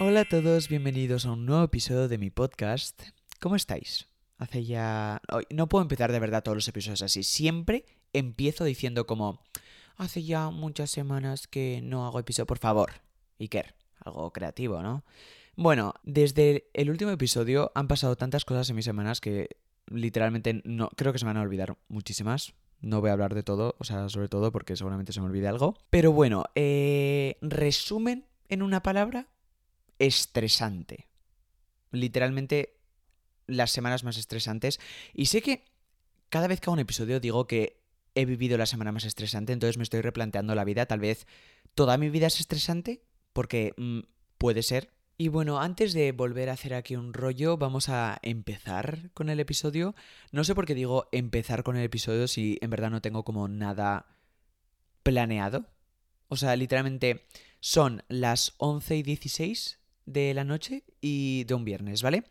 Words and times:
Hola 0.00 0.22
a 0.22 0.24
todos, 0.24 0.68
bienvenidos 0.68 1.24
a 1.24 1.30
un 1.30 1.46
nuevo 1.46 1.62
episodio 1.62 2.08
de 2.08 2.18
mi 2.18 2.28
podcast. 2.28 3.00
¿Cómo 3.40 3.54
estáis? 3.54 4.08
Hace 4.38 4.64
ya... 4.64 5.22
No 5.50 5.68
puedo 5.68 5.82
empezar 5.82 6.10
de 6.10 6.18
verdad 6.18 6.42
todos 6.42 6.56
los 6.56 6.66
episodios 6.66 7.02
así. 7.02 7.22
Siempre 7.22 7.84
empiezo 8.12 8.64
diciendo 8.64 9.06
como... 9.06 9.40
Hace 9.96 10.24
ya 10.24 10.50
muchas 10.50 10.90
semanas 10.90 11.46
que 11.46 11.80
no 11.80 12.06
hago 12.06 12.18
episodio, 12.18 12.48
por 12.48 12.58
favor. 12.58 12.90
Iker, 13.38 13.76
algo 14.00 14.32
creativo, 14.32 14.82
¿no? 14.82 15.04
Bueno, 15.54 15.94
desde 16.02 16.68
el 16.74 16.90
último 16.90 17.12
episodio 17.12 17.70
han 17.76 17.86
pasado 17.86 18.16
tantas 18.16 18.44
cosas 18.44 18.68
en 18.70 18.74
mis 18.74 18.84
semanas 18.84 19.20
que 19.20 19.58
literalmente 19.86 20.60
no 20.64 20.88
creo 20.96 21.12
que 21.12 21.20
se 21.20 21.24
me 21.24 21.28
van 21.28 21.36
a 21.36 21.42
olvidar 21.42 21.76
muchísimas. 21.86 22.54
No 22.80 23.00
voy 23.00 23.10
a 23.10 23.12
hablar 23.12 23.32
de 23.36 23.44
todo, 23.44 23.76
o 23.78 23.84
sea, 23.84 24.08
sobre 24.08 24.28
todo 24.28 24.50
porque 24.50 24.74
seguramente 24.74 25.12
se 25.12 25.20
me 25.20 25.26
olvide 25.26 25.46
algo. 25.46 25.76
Pero 25.90 26.10
bueno, 26.10 26.46
eh, 26.56 27.38
resumen 27.40 28.26
en 28.48 28.62
una 28.62 28.82
palabra, 28.82 29.28
estresante. 29.98 31.08
Literalmente 31.90 32.76
las 33.46 33.70
semanas 33.70 34.04
más 34.04 34.16
estresantes. 34.16 34.80
Y 35.12 35.26
sé 35.26 35.42
que 35.42 35.64
cada 36.28 36.48
vez 36.48 36.60
que 36.60 36.66
hago 36.66 36.74
un 36.74 36.80
episodio 36.80 37.20
digo 37.20 37.46
que 37.46 37.80
he 38.14 38.24
vivido 38.24 38.56
la 38.58 38.66
semana 38.66 38.92
más 38.92 39.04
estresante, 39.04 39.52
entonces 39.52 39.76
me 39.76 39.82
estoy 39.82 40.00
replanteando 40.00 40.54
la 40.54 40.64
vida. 40.64 40.86
Tal 40.86 41.00
vez 41.00 41.26
toda 41.74 41.98
mi 41.98 42.10
vida 42.10 42.28
es 42.28 42.40
estresante, 42.40 43.02
porque 43.32 43.74
mm, 43.76 44.00
puede 44.38 44.62
ser. 44.62 44.90
Y 45.16 45.28
bueno, 45.28 45.60
antes 45.60 45.92
de 45.92 46.10
volver 46.12 46.50
a 46.50 46.54
hacer 46.54 46.74
aquí 46.74 46.96
un 46.96 47.12
rollo, 47.12 47.56
vamos 47.56 47.88
a 47.88 48.18
empezar 48.22 49.10
con 49.14 49.28
el 49.28 49.38
episodio. 49.38 49.94
No 50.32 50.42
sé 50.42 50.54
por 50.54 50.66
qué 50.66 50.74
digo 50.74 51.08
empezar 51.12 51.62
con 51.62 51.76
el 51.76 51.84
episodio 51.84 52.26
si 52.26 52.58
en 52.60 52.70
verdad 52.70 52.90
no 52.90 53.00
tengo 53.00 53.24
como 53.24 53.46
nada 53.46 54.06
planeado. 55.04 55.66
O 56.28 56.36
sea, 56.36 56.56
literalmente 56.56 57.26
son 57.60 58.02
las 58.08 58.54
11 58.58 58.96
y 58.96 59.02
16 59.04 59.78
de 60.06 60.34
la 60.34 60.44
noche 60.44 60.84
y 61.00 61.44
de 61.44 61.54
un 61.54 61.64
viernes, 61.64 62.02
¿vale? 62.02 62.24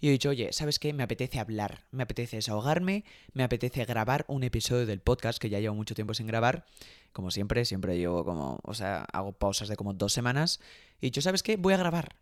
Y 0.00 0.08
he 0.08 0.10
dicho, 0.10 0.28
oye, 0.28 0.52
¿sabes 0.52 0.78
qué? 0.78 0.92
Me 0.92 1.02
apetece 1.02 1.38
hablar, 1.38 1.86
me 1.90 2.02
apetece 2.02 2.36
desahogarme, 2.36 3.04
me 3.32 3.42
apetece 3.42 3.84
grabar 3.84 4.24
un 4.28 4.42
episodio 4.42 4.84
del 4.84 5.00
podcast 5.00 5.38
que 5.38 5.48
ya 5.48 5.60
llevo 5.60 5.74
mucho 5.74 5.94
tiempo 5.94 6.12
sin 6.12 6.26
grabar. 6.26 6.66
Como 7.12 7.30
siempre, 7.30 7.64
siempre 7.64 7.96
llevo 7.96 8.24
como, 8.24 8.60
o 8.64 8.74
sea, 8.74 9.04
hago 9.12 9.32
pausas 9.32 9.68
de 9.68 9.76
como 9.76 9.94
dos 9.94 10.12
semanas. 10.12 10.60
Y 11.00 11.06
he 11.06 11.08
dicho, 11.08 11.22
¿sabes 11.22 11.42
qué? 11.42 11.56
Voy 11.56 11.72
a 11.72 11.78
grabar. 11.78 12.16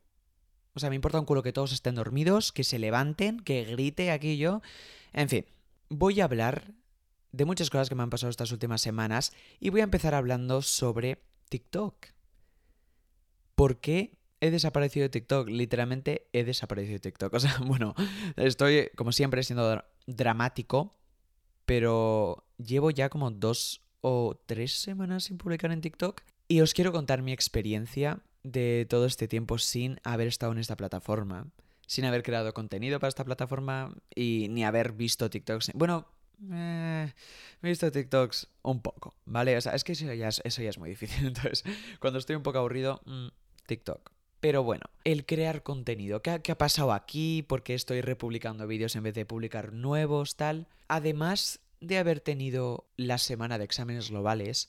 O 0.75 0.81
sea, 0.81 0.91
me 0.91 0.95
importa 0.95 1.19
un 1.19 1.27
culo 1.27 1.43
que 1.43 1.53
todos 1.53 1.73
estén 1.73 1.97
dormidos, 1.97 2.53
que 2.53 2.63
se 2.63 2.79
levanten, 2.79 3.41
que 3.41 3.65
grite 3.65 4.11
aquí 4.11 4.37
yo. 4.37 4.63
En 5.13 5.29
fin, 5.29 5.47
voy 5.89 6.21
a 6.21 6.25
hablar 6.25 6.75
de 7.33 7.45
muchas 7.45 7.69
cosas 7.69 7.89
que 7.89 7.95
me 7.95 8.03
han 8.03 8.11
pasado 8.11 8.31
estas 8.31 8.53
últimas 8.53 8.81
semanas 8.81 9.33
y 9.59 9.71
voy 9.71 9.81
a 9.81 9.85
empezar 9.85 10.15
hablando 10.15 10.63
sobre 10.63 11.23
TikTok. 11.49 11.97
¿Por 13.55 13.81
qué 13.81 14.22
he 14.43 14.51
desaparecido 14.51 15.05
de 15.05 15.09
TikTok? 15.09 15.49
Literalmente 15.49 16.29
he 16.33 16.45
desaparecido 16.45 16.95
de 16.95 17.01
TikTok. 17.01 17.33
O 17.37 17.41
sea, 17.41 17.57
bueno, 17.65 17.95
estoy 18.37 18.91
como 18.97 19.13
siempre 19.13 19.43
siendo 19.43 19.73
dra- 19.73 19.87
dramático, 20.07 20.93
pero 21.65 22.45
llevo 22.59 22.91
ya 22.91 23.09
como 23.09 23.31
dos 23.31 23.81
o 24.03 24.39
tres 24.47 24.73
semanas 24.73 25.25
sin 25.25 25.39
publicar 25.39 25.71
en 25.73 25.81
TikTok 25.81 26.23
y 26.49 26.61
os 26.61 26.75
quiero 26.75 26.93
contar 26.93 27.23
mi 27.23 27.33
experiencia 27.33 28.21
de 28.43 28.87
todo 28.91 29.07
este 29.07 29.29
tiempo 29.29 29.59
sin 29.59 30.01
haber 30.03 30.27
estado 30.27 30.53
en 30.53 30.59
esta 30.59 30.77
plataforma, 30.77 31.47
sin 31.87 32.05
haber 32.05 32.23
creado 32.23 32.53
contenido 32.53 32.99
para 32.99 33.09
esta 33.09 33.25
plataforma 33.25 33.95
y 34.15 34.49
ni 34.51 34.65
haber 34.65 34.93
visto 34.93 35.31
TikToks. 35.31 35.71
Bueno, 35.75 36.09
eh, 36.53 37.13
he 37.63 37.69
visto 37.69 37.91
TikToks 37.91 38.49
un 38.63 38.83
poco, 38.83 39.15
¿vale? 39.25 39.57
O 39.57 39.61
sea, 39.61 39.75
es 39.75 39.85
que 39.85 39.93
eso 39.93 40.13
ya 40.13 40.29
es, 40.29 40.79
muy 40.79 40.91
difícil. 40.91 41.27
Entonces, 41.29 41.65
cuando 42.01 42.19
estoy 42.19 42.37
un 42.37 42.43
poco 42.43 42.59
aburrido, 42.59 43.01
mm, 43.07 43.29
TikTok. 43.67 44.12
Pero 44.43 44.65
bueno, 44.65 44.87
el 45.05 45.25
crear 45.25 45.63
contenido. 45.63 46.21
¿Qué 46.21 46.33
ha, 46.33 46.59
pasado 46.59 46.93
aquí? 46.93 47.45
¿Por 47.45 47.63
qué 47.63 47.75
estoy 47.75 48.01
republicando 48.01 48.67
vídeos 48.67 48.97
en 48.97 49.05
vez 49.05 49.15
de 49.15 49.25
publicar 49.25 49.73
nuevos? 49.73 50.35
Tal. 50.35 50.67
Además 50.89 51.61
de 51.81 51.99
haber 51.99 52.19
tenido 52.19 52.89
la 52.97 53.19
semana 53.19 53.57
de 53.57 53.65
exámenes 53.65 54.11
globales, 54.11 54.69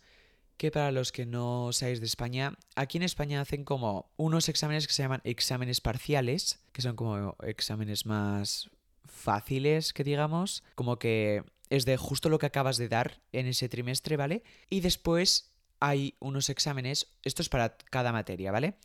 que 0.57 0.69
para 0.69 0.91
los 0.91 1.11
que 1.11 1.25
no 1.25 1.73
seáis 1.73 2.01
de 2.01 2.05
España, 2.05 2.55
aquí 2.75 2.97
en 2.97 3.03
España 3.03 3.41
hacen 3.41 3.63
como 3.63 4.11
unos 4.15 4.47
exámenes 4.47 4.85
que 4.85 4.93
se 4.93 5.01
llaman 5.01 5.21
exámenes 5.23 5.81
parciales, 5.81 6.59
que 6.71 6.83
son 6.83 6.95
como 6.95 7.35
exámenes 7.41 8.05
más 8.05 8.69
fáciles, 9.05 9.91
que 9.91 10.03
digamos, 10.03 10.63
como 10.75 10.99
que 10.99 11.45
es 11.71 11.85
de 11.85 11.97
justo 11.97 12.29
lo 12.29 12.37
que 12.37 12.45
acabas 12.45 12.77
de 12.77 12.89
dar 12.89 13.21
en 13.31 13.47
ese 13.47 13.69
trimestre, 13.69 14.17
¿vale? 14.17 14.43
Y 14.69 14.81
después 14.81 15.51
hay 15.79 16.13
unos 16.19 16.51
exámenes, 16.51 17.07
esto 17.23 17.41
es 17.41 17.49
para 17.49 17.75
cada 17.89 18.11
materia, 18.11 18.51
¿vale? 18.51 18.75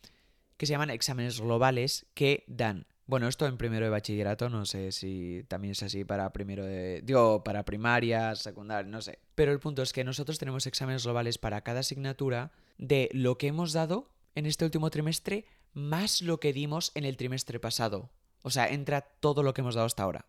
Que 0.58 0.66
se 0.66 0.72
llaman 0.72 0.90
exámenes 0.90 1.40
globales 1.40 2.06
que 2.12 2.44
dan 2.46 2.86
bueno, 3.08 3.26
esto 3.26 3.46
en 3.46 3.56
primero 3.56 3.86
de 3.86 3.90
bachillerato, 3.90 4.50
no 4.50 4.66
sé 4.66 4.92
si 4.92 5.42
también 5.48 5.72
es 5.72 5.82
así 5.82 6.04
para 6.04 6.30
primero 6.30 6.66
de. 6.66 7.00
Digo, 7.00 7.42
para 7.42 7.64
primaria, 7.64 8.34
secundaria, 8.36 8.90
no 8.90 9.00
sé. 9.00 9.18
Pero 9.34 9.50
el 9.50 9.60
punto 9.60 9.80
es 9.80 9.94
que 9.94 10.04
nosotros 10.04 10.38
tenemos 10.38 10.66
exámenes 10.66 11.04
globales 11.04 11.38
para 11.38 11.62
cada 11.62 11.80
asignatura 11.80 12.52
de 12.76 13.08
lo 13.14 13.38
que 13.38 13.46
hemos 13.46 13.72
dado 13.72 14.10
en 14.34 14.44
este 14.44 14.66
último 14.66 14.90
trimestre 14.90 15.46
más 15.72 16.20
lo 16.20 16.38
que 16.38 16.52
dimos 16.52 16.92
en 16.94 17.06
el 17.06 17.16
trimestre 17.16 17.58
pasado. 17.58 18.10
O 18.42 18.50
sea, 18.50 18.68
entra 18.68 19.00
todo 19.00 19.42
lo 19.42 19.54
que 19.54 19.62
hemos 19.62 19.74
dado 19.74 19.86
hasta 19.86 20.02
ahora. 20.02 20.26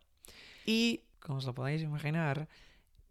Y, 0.65 1.03
como 1.19 1.39
os 1.39 1.45
lo 1.45 1.53
podéis 1.53 1.81
imaginar, 1.81 2.47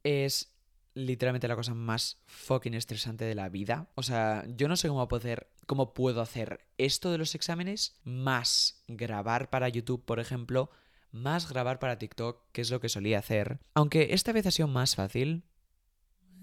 es 0.02 0.50
literalmente 0.94 1.46
la 1.46 1.56
cosa 1.56 1.74
más 1.74 2.22
fucking 2.24 2.72
estresante 2.72 3.26
de 3.26 3.34
la 3.34 3.50
vida. 3.50 3.90
O 3.96 4.02
sea, 4.02 4.46
yo 4.56 4.66
no 4.66 4.76
sé 4.76 4.88
cómo 4.88 5.06
poder, 5.08 5.46
cómo 5.68 5.92
puedo 5.92 6.22
hacer 6.22 6.64
esto 6.78 7.12
de 7.12 7.18
los 7.18 7.34
exámenes, 7.34 8.00
más 8.02 8.82
grabar 8.88 9.50
para 9.50 9.68
YouTube, 9.68 10.02
por 10.02 10.18
ejemplo, 10.18 10.70
más 11.12 11.50
grabar 11.50 11.78
para 11.78 11.98
TikTok, 11.98 12.50
que 12.52 12.62
es 12.62 12.70
lo 12.70 12.80
que 12.80 12.88
solía 12.88 13.18
hacer. 13.18 13.60
Aunque 13.74 14.14
esta 14.14 14.32
vez 14.32 14.46
ha 14.46 14.50
sido 14.50 14.66
más 14.66 14.96
fácil, 14.96 15.44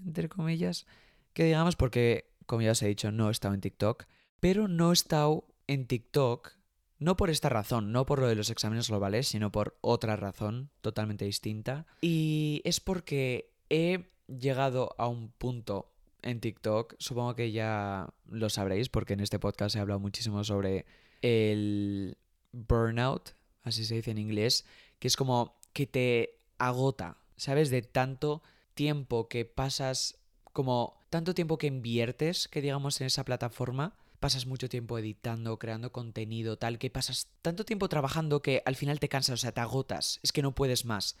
entre 0.04 0.28
comillas, 0.28 0.86
que 1.32 1.42
digamos 1.42 1.74
porque, 1.74 2.30
como 2.46 2.62
ya 2.62 2.70
os 2.70 2.82
he 2.82 2.86
dicho, 2.86 3.10
no 3.10 3.28
he 3.28 3.32
estado 3.32 3.52
en 3.52 3.60
TikTok, 3.60 4.04
pero 4.38 4.68
no 4.68 4.90
he 4.90 4.94
estado 4.94 5.48
en 5.66 5.88
TikTok 5.88 6.52
no 6.98 7.16
por 7.16 7.28
esta 7.28 7.48
razón, 7.48 7.92
no 7.92 8.06
por 8.06 8.20
lo 8.20 8.28
de 8.28 8.36
los 8.36 8.48
exámenes 8.48 8.88
globales, 8.88 9.26
sino 9.26 9.50
por 9.52 9.76
otra 9.80 10.16
razón 10.16 10.70
totalmente 10.80 11.24
distinta. 11.24 11.86
Y 12.00 12.62
es 12.64 12.78
porque 12.80 13.52
he 13.68 14.12
llegado 14.28 14.94
a 14.98 15.08
un 15.08 15.30
punto 15.32 15.95
en 16.26 16.40
TikTok, 16.40 16.94
supongo 16.98 17.34
que 17.34 17.52
ya 17.52 18.12
lo 18.28 18.50
sabréis 18.50 18.88
porque 18.88 19.14
en 19.14 19.20
este 19.20 19.38
podcast 19.38 19.76
he 19.76 19.78
hablado 19.78 20.00
muchísimo 20.00 20.42
sobre 20.44 20.84
el 21.22 22.18
burnout, 22.52 23.34
así 23.62 23.84
se 23.84 23.94
dice 23.94 24.10
en 24.10 24.18
inglés, 24.18 24.66
que 24.98 25.08
es 25.08 25.16
como 25.16 25.56
que 25.72 25.86
te 25.86 26.38
agota, 26.58 27.18
¿sabes? 27.36 27.70
De 27.70 27.82
tanto 27.82 28.42
tiempo 28.74 29.28
que 29.28 29.44
pasas, 29.44 30.18
como 30.52 31.04
tanto 31.10 31.34
tiempo 31.34 31.58
que 31.58 31.68
inviertes, 31.68 32.48
que 32.48 32.60
digamos, 32.60 33.00
en 33.00 33.06
esa 33.06 33.24
plataforma, 33.24 33.96
pasas 34.18 34.46
mucho 34.46 34.68
tiempo 34.68 34.98
editando, 34.98 35.58
creando 35.58 35.92
contenido, 35.92 36.58
tal, 36.58 36.78
que 36.78 36.90
pasas 36.90 37.28
tanto 37.42 37.64
tiempo 37.64 37.88
trabajando 37.88 38.42
que 38.42 38.62
al 38.66 38.74
final 38.74 38.98
te 38.98 39.08
cansas, 39.08 39.34
o 39.34 39.36
sea, 39.42 39.52
te 39.52 39.60
agotas, 39.60 40.18
es 40.22 40.32
que 40.32 40.42
no 40.42 40.54
puedes 40.54 40.84
más. 40.84 41.16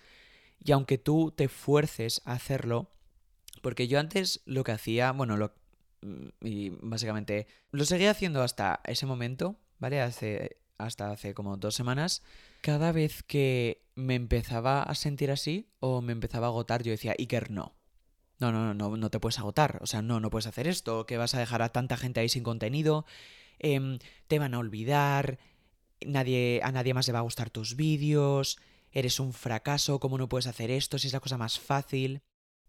Y 0.64 0.72
aunque 0.72 0.98
tú 0.98 1.32
te 1.36 1.48
fuerces 1.48 2.22
a 2.24 2.32
hacerlo, 2.32 2.90
porque 3.62 3.88
yo 3.88 3.98
antes 3.98 4.42
lo 4.44 4.64
que 4.64 4.72
hacía, 4.72 5.12
bueno, 5.12 5.36
lo, 5.36 5.54
y 6.40 6.70
básicamente 6.80 7.46
lo 7.70 7.84
seguía 7.84 8.10
haciendo 8.10 8.42
hasta 8.42 8.80
ese 8.84 9.06
momento, 9.06 9.56
¿vale? 9.78 10.00
Hace, 10.00 10.58
hasta 10.78 11.10
hace 11.10 11.34
como 11.34 11.56
dos 11.56 11.74
semanas. 11.74 12.22
Cada 12.60 12.92
vez 12.92 13.22
que 13.22 13.82
me 13.94 14.14
empezaba 14.14 14.82
a 14.82 14.94
sentir 14.94 15.30
así 15.30 15.70
o 15.80 16.02
me 16.02 16.12
empezaba 16.12 16.46
a 16.46 16.50
agotar, 16.50 16.82
yo 16.82 16.90
decía, 16.90 17.14
Iker, 17.18 17.50
no. 17.50 17.74
No, 18.38 18.52
no, 18.52 18.74
no, 18.74 18.74
no, 18.74 18.96
no 18.96 19.10
te 19.10 19.18
puedes 19.18 19.38
agotar. 19.38 19.78
O 19.80 19.86
sea, 19.86 20.02
no, 20.02 20.20
no 20.20 20.30
puedes 20.30 20.46
hacer 20.46 20.68
esto, 20.68 21.06
que 21.06 21.16
vas 21.16 21.34
a 21.34 21.38
dejar 21.38 21.62
a 21.62 21.70
tanta 21.70 21.96
gente 21.96 22.20
ahí 22.20 22.28
sin 22.28 22.42
contenido, 22.42 23.06
em, 23.58 23.98
te 24.28 24.38
van 24.38 24.54
a 24.54 24.58
olvidar, 24.58 25.38
nadie, 26.04 26.60
a 26.62 26.72
nadie 26.72 26.92
más 26.92 27.06
le 27.06 27.14
va 27.14 27.20
a 27.20 27.22
gustar 27.22 27.48
tus 27.50 27.76
vídeos, 27.76 28.58
eres 28.92 29.20
un 29.20 29.32
fracaso, 29.32 30.00
¿cómo 30.00 30.18
no 30.18 30.28
puedes 30.28 30.46
hacer 30.46 30.70
esto 30.70 30.98
si 30.98 31.06
es 31.06 31.14
la 31.14 31.20
cosa 31.20 31.38
más 31.38 31.58
fácil? 31.58 32.22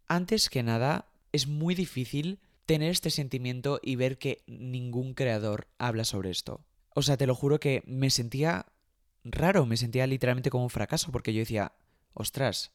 Antes 0.07 0.49
que 0.49 0.63
nada, 0.63 1.09
es 1.31 1.47
muy 1.47 1.75
difícil 1.75 2.39
tener 2.65 2.91
este 2.91 3.09
sentimiento 3.09 3.79
y 3.81 3.95
ver 3.95 4.17
que 4.17 4.43
ningún 4.47 5.13
creador 5.13 5.67
habla 5.77 6.03
sobre 6.03 6.29
esto. 6.29 6.65
O 6.95 7.01
sea, 7.01 7.17
te 7.17 7.27
lo 7.27 7.35
juro 7.35 7.59
que 7.59 7.83
me 7.85 8.09
sentía 8.09 8.65
raro, 9.23 9.65
me 9.65 9.77
sentía 9.77 10.07
literalmente 10.07 10.49
como 10.49 10.63
un 10.63 10.69
fracaso, 10.69 11.11
porque 11.11 11.33
yo 11.33 11.39
decía, 11.39 11.73
ostras, 12.13 12.71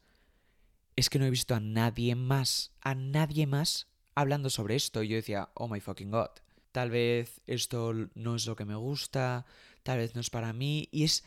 es 0.95 1.09
que 1.09 1.19
no 1.19 1.25
he 1.25 1.29
visto 1.31 1.55
a 1.55 1.59
nadie 1.59 2.15
más, 2.15 2.71
a 2.81 2.95
nadie 2.95 3.47
más 3.47 3.87
hablando 4.15 4.49
sobre 4.49 4.75
esto. 4.75 5.03
Y 5.03 5.09
yo 5.09 5.15
decía, 5.15 5.49
oh 5.55 5.67
my 5.67 5.79
fucking 5.79 6.11
god, 6.11 6.29
tal 6.71 6.89
vez 6.89 7.41
esto 7.47 7.93
no 8.13 8.35
es 8.35 8.45
lo 8.45 8.55
que 8.55 8.65
me 8.65 8.75
gusta, 8.75 9.45
tal 9.83 9.99
vez 9.99 10.15
no 10.15 10.21
es 10.21 10.29
para 10.29 10.53
mí. 10.53 10.89
Y 10.91 11.03
es... 11.03 11.23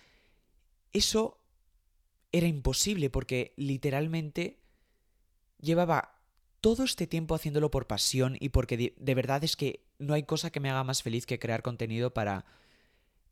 Eso 0.93 1.41
era 2.33 2.47
imposible 2.47 3.11
porque 3.11 3.53
literalmente 3.57 4.59
llevaba 5.67 6.17
todo 6.61 6.85
este 6.85 7.07
tiempo 7.07 7.35
haciéndolo 7.35 7.71
por 7.71 7.87
pasión 7.87 8.37
y 8.41 8.49
porque 8.49 8.95
de, 8.97 9.15
verdad 9.15 9.45
es 9.45 9.57
que 9.57 9.87
no 9.99 10.15
hay 10.15 10.23
cosa 10.23 10.51
que 10.51 10.61
me 10.61 10.71
haga 10.71 10.85
más 10.85 11.03
feliz 11.03 11.27
que 11.27 11.39
crear 11.39 11.63
contenido 11.63 12.15
para 12.15 12.47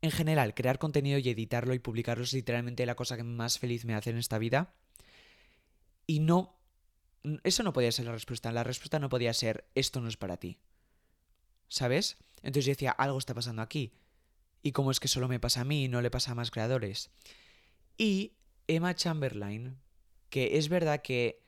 en 0.03 0.11
general, 0.11 0.55
crear 0.55 0.79
contenido 0.79 1.19
y 1.19 1.31
editarlo 1.31 1.73
y 1.73 1.79
publicarlo 1.79 2.25
es 2.25 2.33
literalmente 2.35 2.85
la 2.85 2.95
cosa 2.95 3.17
que 3.17 3.23
más 3.23 3.59
feliz 3.59 3.87
me 3.87 3.95
hace 3.95 4.11
en 4.11 4.19
esta 4.19 4.39
vida. 4.39 4.75
Y 6.07 6.21
no... 6.21 6.59
Eso 7.43 7.63
no 7.63 7.73
podía 7.73 7.91
ser 7.91 8.05
la 8.05 8.13
respuesta. 8.13 8.53
La 8.53 8.65
respuesta 8.65 8.99
no 8.99 9.09
podía 9.09 9.33
ser, 9.33 9.65
esto 9.75 10.03
no 10.03 10.09
es 10.09 10.19
para 10.19 10.37
ti. 10.37 10.59
¿Sabes? 11.69 12.19
Entonces 12.43 12.67
yo 12.67 12.73
decía, 12.73 12.91
algo 12.91 13.17
está 13.17 13.33
pasando 13.33 13.63
aquí. 13.63 13.95
¿Y 14.63 14.73
cómo 14.73 14.91
es 14.91 15.01
que 15.01 15.09
solo 15.09 15.27
me 15.27 15.41
pasa 15.41 15.63
a 15.63 15.65
mí 15.65 15.85
y 15.85 15.89
no 15.89 16.03
le 16.03 16.11
pasa 16.11 16.33
a 16.33 16.35
más 16.35 16.51
creadores? 16.51 17.11
Y 17.97 18.35
Emma 18.67 18.95
Chamberlain, 18.95 19.79
que 20.29 20.59
es 20.59 20.69
verdad 20.69 21.01
que 21.01 21.44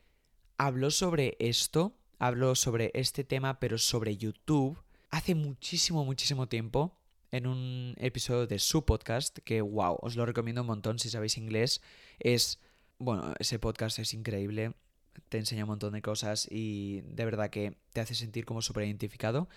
habló 0.58 0.90
sobre 0.90 1.36
esto, 1.38 1.96
habló 2.18 2.54
sobre 2.54 2.90
este 2.94 3.24
tema, 3.24 3.60
pero 3.60 3.78
sobre 3.78 4.16
YouTube, 4.16 4.78
hace 5.10 5.34
muchísimo, 5.34 6.04
muchísimo 6.04 6.48
tiempo, 6.48 6.98
en 7.30 7.46
un 7.46 7.94
episodio 7.98 8.46
de 8.46 8.58
su 8.58 8.84
podcast, 8.84 9.38
que 9.40 9.60
wow, 9.60 9.98
os 10.00 10.16
lo 10.16 10.26
recomiendo 10.26 10.62
un 10.62 10.68
montón 10.68 10.98
si 10.98 11.10
sabéis 11.10 11.36
inglés. 11.36 11.82
Es, 12.18 12.60
bueno, 12.98 13.34
ese 13.38 13.58
podcast 13.58 13.98
es 13.98 14.14
increíble, 14.14 14.74
te 15.28 15.38
enseña 15.38 15.64
un 15.64 15.70
montón 15.70 15.92
de 15.92 16.02
cosas 16.02 16.48
y 16.50 17.00
de 17.02 17.24
verdad 17.24 17.50
que 17.50 17.76
te 17.92 18.00
hace 18.00 18.14
sentir 18.14 18.44
como 18.44 18.62
súper 18.62 18.84
identificado. 18.84 19.48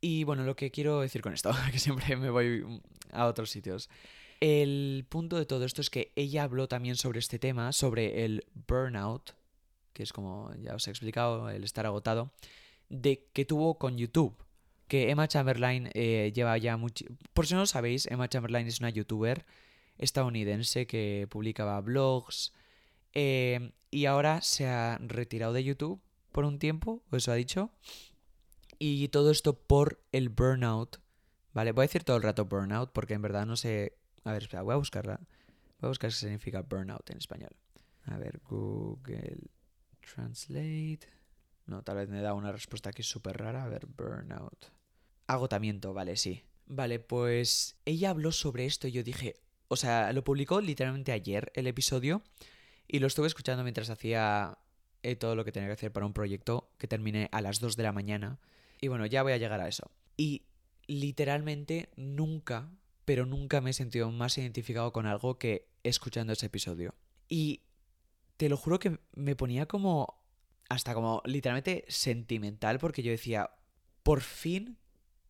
Y 0.00 0.24
bueno, 0.24 0.44
lo 0.44 0.56
que 0.56 0.70
quiero 0.70 1.00
decir 1.00 1.22
con 1.22 1.32
esto, 1.32 1.50
que 1.72 1.78
siempre 1.78 2.16
me 2.16 2.30
voy 2.30 2.82
a 3.12 3.26
otros 3.26 3.50
sitios. 3.50 3.88
El 4.40 5.06
punto 5.08 5.36
de 5.36 5.46
todo 5.46 5.64
esto 5.64 5.80
es 5.80 5.88
que 5.88 6.12
ella 6.16 6.42
habló 6.42 6.68
también 6.68 6.96
sobre 6.96 7.20
este 7.20 7.38
tema, 7.38 7.72
sobre 7.72 8.24
el 8.24 8.44
burnout, 8.68 9.34
que 9.94 10.02
es 10.02 10.12
como 10.12 10.52
ya 10.56 10.74
os 10.74 10.86
he 10.86 10.90
explicado, 10.90 11.48
el 11.48 11.64
estar 11.64 11.86
agotado, 11.86 12.32
de 12.90 13.26
que 13.32 13.46
tuvo 13.46 13.78
con 13.78 13.96
YouTube. 13.96 14.36
Que 14.88 15.10
Emma 15.10 15.26
Chamberlain 15.28 15.88
eh, 15.94 16.30
lleva 16.34 16.58
ya 16.58 16.76
mucho... 16.76 17.06
Por 17.32 17.46
si 17.46 17.54
no 17.54 17.60
lo 17.60 17.66
sabéis, 17.66 18.06
Emma 18.06 18.28
Chamberlain 18.28 18.66
es 18.66 18.80
una 18.80 18.90
youtuber 18.90 19.46
estadounidense 19.96 20.86
que 20.86 21.26
publicaba 21.30 21.80
blogs 21.80 22.52
eh, 23.14 23.72
y 23.90 24.04
ahora 24.04 24.42
se 24.42 24.66
ha 24.66 24.98
retirado 25.00 25.54
de 25.54 25.64
YouTube 25.64 26.02
por 26.32 26.44
un 26.44 26.58
tiempo, 26.58 27.02
eso 27.12 27.32
ha 27.32 27.36
dicho. 27.36 27.70
Y 28.78 29.08
todo 29.08 29.30
esto 29.30 29.58
por 29.58 30.02
el 30.12 30.28
burnout. 30.28 31.00
Vale, 31.54 31.72
voy 31.72 31.84
a 31.84 31.86
decir 31.86 32.04
todo 32.04 32.18
el 32.18 32.22
rato 32.22 32.44
burnout 32.44 32.92
porque 32.92 33.14
en 33.14 33.22
verdad 33.22 33.46
no 33.46 33.56
sé 33.56 33.96
a 34.24 34.32
ver, 34.32 34.42
espera, 34.42 34.62
voy 34.62 34.72
a 34.72 34.76
buscarla. 34.76 35.20
Voy 35.80 35.86
a 35.86 35.88
buscar 35.88 36.10
qué 36.10 36.16
significa 36.16 36.62
burnout 36.62 37.08
en 37.10 37.18
español. 37.18 37.54
A 38.06 38.16
ver, 38.16 38.40
Google 38.44 39.50
Translate. 40.12 41.00
No, 41.66 41.82
tal 41.82 41.96
vez 41.96 42.08
me 42.08 42.20
da 42.20 42.34
una 42.34 42.52
respuesta 42.52 42.90
aquí 42.90 43.02
súper 43.02 43.38
rara. 43.38 43.64
A 43.64 43.68
ver, 43.68 43.86
burnout. 43.86 44.66
Agotamiento, 45.26 45.94
vale, 45.94 46.16
sí. 46.16 46.42
Vale, 46.66 46.98
pues 46.98 47.76
ella 47.84 48.10
habló 48.10 48.32
sobre 48.32 48.66
esto 48.66 48.88
y 48.88 48.92
yo 48.92 49.02
dije, 49.02 49.36
o 49.68 49.76
sea, 49.76 50.12
lo 50.12 50.24
publicó 50.24 50.60
literalmente 50.60 51.12
ayer 51.12 51.52
el 51.54 51.66
episodio 51.66 52.22
y 52.86 52.98
lo 52.98 53.06
estuve 53.06 53.26
escuchando 53.26 53.62
mientras 53.62 53.90
hacía 53.90 54.58
eh, 55.02 55.16
todo 55.16 55.36
lo 55.36 55.44
que 55.44 55.52
tenía 55.52 55.68
que 55.68 55.74
hacer 55.74 55.92
para 55.92 56.06
un 56.06 56.12
proyecto 56.12 56.70
que 56.78 56.88
terminé 56.88 57.28
a 57.32 57.40
las 57.40 57.60
2 57.60 57.76
de 57.76 57.82
la 57.82 57.92
mañana. 57.92 58.38
Y 58.80 58.88
bueno, 58.88 59.06
ya 59.06 59.22
voy 59.22 59.32
a 59.32 59.38
llegar 59.38 59.60
a 59.60 59.68
eso. 59.68 59.90
Y 60.16 60.44
literalmente 60.86 61.90
nunca 61.96 62.70
pero 63.04 63.26
nunca 63.26 63.60
me 63.60 63.70
he 63.70 63.74
sentido 63.74 64.10
más 64.10 64.38
identificado 64.38 64.92
con 64.92 65.06
algo 65.06 65.38
que 65.38 65.68
escuchando 65.82 66.32
ese 66.32 66.46
episodio. 66.46 66.94
Y 67.28 67.60
te 68.36 68.48
lo 68.48 68.56
juro 68.56 68.78
que 68.78 68.98
me 69.14 69.36
ponía 69.36 69.66
como 69.66 70.20
hasta 70.68 70.94
como 70.94 71.22
literalmente 71.24 71.84
sentimental 71.88 72.78
porque 72.78 73.02
yo 73.02 73.10
decía, 73.10 73.50
por 74.02 74.20
fin 74.20 74.78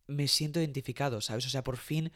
me 0.07 0.27
siento 0.27 0.59
identificado, 0.59 1.21
¿sabes? 1.21 1.45
O 1.45 1.49
sea, 1.49 1.63
por 1.63 1.77
fin 1.77 2.11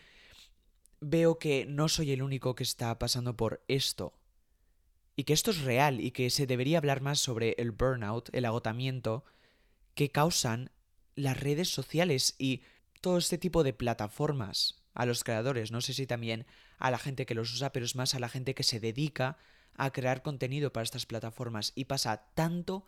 veo 1.01 1.39
que 1.39 1.65
no 1.65 1.89
soy 1.89 2.11
el 2.11 2.21
único 2.21 2.55
que 2.55 2.63
está 2.63 2.97
pasando 2.99 3.35
por 3.35 3.63
esto. 3.67 4.13
Y 5.15 5.23
que 5.23 5.33
esto 5.33 5.51
es 5.51 5.61
real 5.61 5.99
y 5.99 6.11
que 6.11 6.29
se 6.29 6.47
debería 6.47 6.77
hablar 6.77 7.01
más 7.01 7.19
sobre 7.19 7.55
el 7.57 7.71
burnout, 7.71 8.29
el 8.33 8.45
agotamiento 8.45 9.25
que 9.93 10.11
causan 10.11 10.71
las 11.15 11.37
redes 11.37 11.69
sociales 11.69 12.35
y 12.37 12.61
todo 13.01 13.17
este 13.17 13.37
tipo 13.37 13.63
de 13.63 13.73
plataformas 13.73 14.81
a 14.93 15.05
los 15.05 15.23
creadores, 15.23 15.71
no 15.71 15.81
sé 15.81 15.93
si 15.93 16.07
también 16.07 16.45
a 16.77 16.91
la 16.91 16.97
gente 16.97 17.25
que 17.25 17.35
los 17.35 17.53
usa, 17.53 17.71
pero 17.71 17.85
es 17.85 17.95
más 17.95 18.15
a 18.15 18.19
la 18.19 18.29
gente 18.29 18.55
que 18.55 18.63
se 18.63 18.79
dedica 18.79 19.37
a 19.79 19.91
crear 19.91 20.21
contenido 20.21 20.71
para 20.71 20.83
estas 20.83 21.05
plataformas 21.05 21.71
y 21.73 21.85
pasa 21.85 22.25
tanto, 22.35 22.85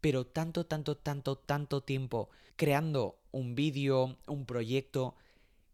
pero 0.00 0.26
tanto, 0.26 0.66
tanto, 0.66 0.96
tanto, 0.96 1.36
tanto 1.36 1.82
tiempo 1.82 2.30
creando 2.56 3.20
un 3.30 3.54
vídeo, 3.54 4.18
un 4.26 4.46
proyecto, 4.46 5.14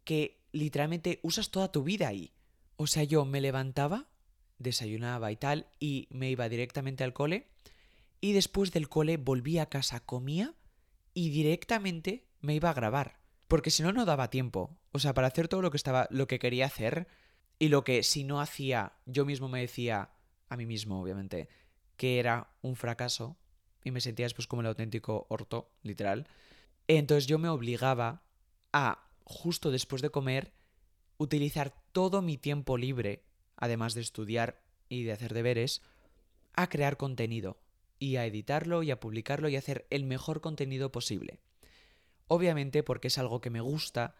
que 0.03 0.39
literalmente 0.51 1.19
usas 1.23 1.49
toda 1.49 1.71
tu 1.71 1.83
vida 1.83 2.07
ahí. 2.07 2.33
O 2.75 2.87
sea, 2.87 3.03
yo 3.03 3.25
me 3.25 3.41
levantaba, 3.41 4.07
desayunaba 4.59 5.31
y 5.31 5.37
tal, 5.37 5.67
y 5.79 6.07
me 6.11 6.29
iba 6.29 6.49
directamente 6.49 7.03
al 7.03 7.13
cole, 7.13 7.47
y 8.21 8.33
después 8.33 8.71
del 8.71 8.89
cole 8.89 9.17
volvía 9.17 9.63
a 9.63 9.69
casa, 9.69 9.99
comía, 9.99 10.53
y 11.13 11.29
directamente 11.29 12.27
me 12.41 12.55
iba 12.55 12.69
a 12.69 12.73
grabar. 12.73 13.19
Porque 13.47 13.71
si 13.71 13.83
no, 13.83 13.93
no 13.93 14.05
daba 14.05 14.29
tiempo. 14.29 14.77
O 14.91 14.99
sea, 14.99 15.13
para 15.13 15.27
hacer 15.27 15.47
todo 15.47 15.61
lo 15.61 15.71
que 15.71 15.77
estaba, 15.77 16.07
lo 16.11 16.27
que 16.27 16.39
quería 16.39 16.65
hacer, 16.65 17.07
y 17.59 17.69
lo 17.69 17.83
que 17.83 18.03
si 18.03 18.23
no 18.23 18.39
hacía, 18.39 18.93
yo 19.05 19.25
mismo 19.25 19.49
me 19.49 19.61
decía, 19.61 20.11
a 20.49 20.57
mí 20.57 20.65
mismo, 20.65 21.01
obviamente, 21.01 21.49
que 21.95 22.19
era 22.19 22.49
un 22.61 22.75
fracaso, 22.75 23.37
y 23.83 23.91
me 23.91 24.01
sentía 24.01 24.25
después 24.25 24.47
como 24.47 24.61
el 24.61 24.67
auténtico 24.67 25.27
orto, 25.29 25.71
literal. 25.81 26.27
Entonces 26.87 27.27
yo 27.27 27.39
me 27.39 27.49
obligaba 27.49 28.23
a, 28.73 29.09
justo 29.23 29.71
después 29.71 30.01
de 30.01 30.09
comer, 30.09 30.53
utilizar 31.17 31.73
todo 31.91 32.21
mi 32.21 32.37
tiempo 32.37 32.77
libre, 32.77 33.23
además 33.55 33.93
de 33.93 34.01
estudiar 34.01 34.61
y 34.89 35.03
de 35.03 35.13
hacer 35.13 35.33
deberes, 35.33 35.81
a 36.53 36.67
crear 36.69 36.97
contenido, 36.97 37.57
y 37.99 38.17
a 38.17 38.25
editarlo 38.25 38.83
y 38.83 38.91
a 38.91 38.99
publicarlo 38.99 39.49
y 39.49 39.55
a 39.55 39.59
hacer 39.59 39.87
el 39.89 40.05
mejor 40.05 40.41
contenido 40.41 40.91
posible. 40.91 41.39
Obviamente 42.27 42.83
porque 42.83 43.07
es 43.07 43.17
algo 43.17 43.41
que 43.41 43.49
me 43.49 43.61
gusta 43.61 44.15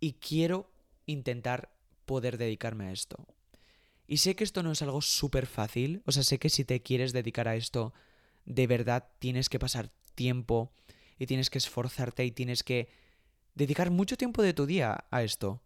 y 0.00 0.14
quiero 0.14 0.70
intentar 1.06 1.72
poder 2.04 2.36
dedicarme 2.36 2.86
a 2.86 2.92
esto. 2.92 3.26
Y 4.12 4.18
sé 4.18 4.36
que 4.36 4.44
esto 4.44 4.62
no 4.62 4.72
es 4.72 4.82
algo 4.82 5.00
súper 5.00 5.46
fácil, 5.46 6.02
o 6.04 6.12
sea, 6.12 6.22
sé 6.22 6.38
que 6.38 6.50
si 6.50 6.66
te 6.66 6.82
quieres 6.82 7.14
dedicar 7.14 7.48
a 7.48 7.56
esto, 7.56 7.94
de 8.44 8.66
verdad 8.66 9.08
tienes 9.18 9.48
que 9.48 9.58
pasar 9.58 9.90
tiempo 10.14 10.70
y 11.18 11.24
tienes 11.24 11.48
que 11.48 11.56
esforzarte 11.56 12.22
y 12.26 12.30
tienes 12.30 12.62
que 12.62 12.90
dedicar 13.54 13.90
mucho 13.90 14.18
tiempo 14.18 14.42
de 14.42 14.52
tu 14.52 14.66
día 14.66 15.06
a 15.10 15.22
esto. 15.22 15.62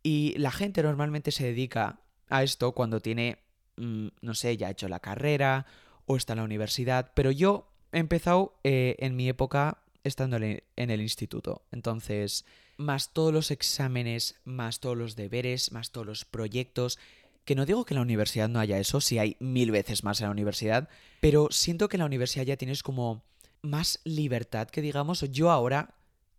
Y 0.00 0.38
la 0.38 0.52
gente 0.52 0.80
normalmente 0.84 1.32
se 1.32 1.46
dedica 1.46 1.98
a 2.28 2.44
esto 2.44 2.70
cuando 2.70 3.00
tiene, 3.00 3.38
mm, 3.76 4.06
no 4.20 4.34
sé, 4.34 4.56
ya 4.56 4.68
ha 4.68 4.70
hecho 4.70 4.88
la 4.88 5.00
carrera 5.00 5.66
o 6.06 6.16
está 6.16 6.34
en 6.34 6.38
la 6.38 6.44
universidad, 6.44 7.10
pero 7.16 7.32
yo 7.32 7.68
he 7.90 7.98
empezado 7.98 8.60
eh, 8.62 8.94
en 9.00 9.16
mi 9.16 9.28
época 9.28 9.82
estando 10.04 10.36
en 10.36 10.62
el 10.76 11.00
instituto. 11.00 11.62
Entonces, 11.72 12.44
más 12.76 13.12
todos 13.12 13.32
los 13.32 13.50
exámenes, 13.50 14.36
más 14.44 14.80
todos 14.80 14.96
los 14.96 15.16
deberes, 15.16 15.72
más 15.72 15.90
todos 15.90 16.06
los 16.06 16.24
proyectos. 16.24 16.98
Que 17.44 17.54
no 17.54 17.66
digo 17.66 17.84
que 17.84 17.94
en 17.94 17.96
la 17.96 18.02
universidad 18.02 18.48
no 18.48 18.60
haya 18.60 18.78
eso, 18.78 19.00
si 19.00 19.18
hay 19.18 19.36
mil 19.40 19.70
veces 19.70 20.04
más 20.04 20.20
en 20.20 20.26
la 20.26 20.30
universidad, 20.30 20.88
pero 21.20 21.48
siento 21.50 21.88
que 21.88 21.96
en 21.96 22.00
la 22.00 22.06
universidad 22.06 22.44
ya 22.44 22.56
tienes 22.56 22.82
como 22.82 23.24
más 23.62 24.00
libertad 24.04 24.68
que 24.68 24.82
digamos, 24.82 25.20
yo 25.30 25.50
ahora 25.50 25.94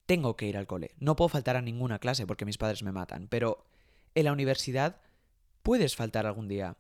tengo 0.05 0.35
que 0.35 0.47
ir 0.47 0.57
al 0.57 0.67
cole. 0.67 0.91
No 0.99 1.15
puedo 1.15 1.29
faltar 1.29 1.55
a 1.55 1.61
ninguna 1.61 1.99
clase 1.99 2.27
porque 2.27 2.45
mis 2.45 2.57
padres 2.57 2.83
me 2.83 2.91
matan, 2.91 3.27
pero 3.27 3.65
en 4.15 4.25
la 4.25 4.33
universidad 4.33 4.97
puedes 5.61 5.95
faltar 5.95 6.25
algún 6.25 6.47
día, 6.47 6.77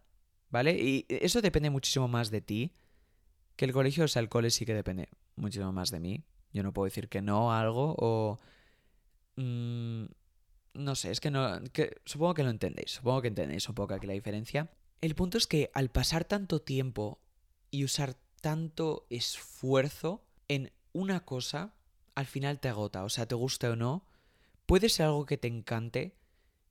¿vale? 0.49 0.73
Y 0.73 1.05
eso 1.09 1.41
depende 1.41 1.69
muchísimo 1.69 2.07
más 2.07 2.31
de 2.31 2.41
ti 2.41 2.73
que 3.55 3.65
el 3.65 3.73
colegio, 3.73 4.05
o 4.05 4.07
sea, 4.07 4.21
el 4.21 4.29
cole 4.29 4.49
sí 4.51 4.65
que 4.65 4.73
depende 4.73 5.09
muchísimo 5.35 5.71
más 5.71 5.91
de 5.91 5.99
mí. 5.99 6.23
Yo 6.51 6.63
no 6.63 6.73
puedo 6.73 6.85
decir 6.85 7.09
que 7.09 7.21
no 7.21 7.51
a 7.51 7.61
algo 7.61 7.95
o... 7.97 8.39
Mm, 9.35 10.05
no 10.73 10.95
sé, 10.95 11.11
es 11.11 11.19
que 11.19 11.31
no... 11.31 11.59
supongo 12.05 12.33
que 12.33 12.43
lo 12.43 12.49
entendéis, 12.49 12.91
supongo 12.91 13.21
que 13.21 13.27
entendéis 13.27 13.67
un 13.69 13.75
poco 13.75 13.93
aquí 13.93 14.07
la 14.07 14.13
diferencia. 14.13 14.71
El 15.01 15.15
punto 15.15 15.37
es 15.37 15.47
que 15.47 15.69
al 15.73 15.89
pasar 15.89 16.25
tanto 16.25 16.61
tiempo 16.61 17.19
y 17.71 17.83
usar 17.83 18.15
tanto 18.41 19.05
esfuerzo 19.09 20.25
en 20.47 20.71
una 20.91 21.25
cosa, 21.25 21.73
al 22.15 22.25
final 22.25 22.59
te 22.59 22.69
agota, 22.69 23.03
o 23.03 23.09
sea, 23.09 23.27
te 23.27 23.35
guste 23.35 23.67
o 23.67 23.75
no, 23.75 24.05
puede 24.65 24.89
ser 24.89 25.07
algo 25.07 25.25
que 25.25 25.37
te 25.37 25.47
encante 25.47 26.17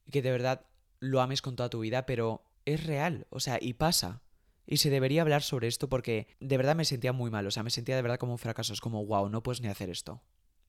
y 0.06 0.10
que 0.10 0.22
de 0.22 0.30
verdad 0.30 0.66
lo 1.00 1.20
ames 1.20 1.42
con 1.42 1.56
toda 1.56 1.70
tu 1.70 1.80
vida, 1.80 2.06
pero 2.06 2.44
es 2.64 2.84
real, 2.86 3.26
o 3.30 3.40
sea, 3.40 3.58
y 3.60 3.74
pasa. 3.74 4.22
Y 4.66 4.76
se 4.76 4.90
debería 4.90 5.22
hablar 5.22 5.42
sobre 5.42 5.66
esto 5.66 5.88
porque 5.88 6.28
de 6.40 6.56
verdad 6.56 6.76
me 6.76 6.84
sentía 6.84 7.12
muy 7.12 7.30
mal, 7.30 7.46
o 7.46 7.50
sea, 7.50 7.62
me 7.62 7.70
sentía 7.70 7.96
de 7.96 8.02
verdad 8.02 8.18
como 8.18 8.32
un 8.32 8.38
fracaso, 8.38 8.72
es 8.72 8.80
como, 8.80 9.04
wow, 9.04 9.28
no 9.28 9.42
puedes 9.42 9.60
ni 9.60 9.68
hacer 9.68 9.90
esto, 9.90 10.22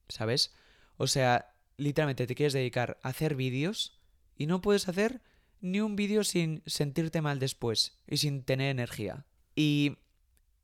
¿sabes? 0.10 0.54
O 0.98 1.08
sea, 1.08 1.53
literalmente 1.78 2.28
te 2.28 2.36
quieres 2.36 2.54
dedicar 2.54 3.00
a 3.04 3.10
hacer 3.10 3.36
vídeos 3.36 4.00
y 4.36 4.48
no 4.48 4.62
puedes 4.62 4.88
hacer 4.88 5.22
ni 5.62 5.80
un 5.80 5.96
vídeo 5.96 6.24
sin 6.24 6.62
sentirte 6.66 7.22
mal 7.22 7.40
después 7.40 8.00
y 8.08 8.18
sin 8.18 8.44
tener 8.44 8.70
energía. 8.70 9.26
Y 9.56 9.98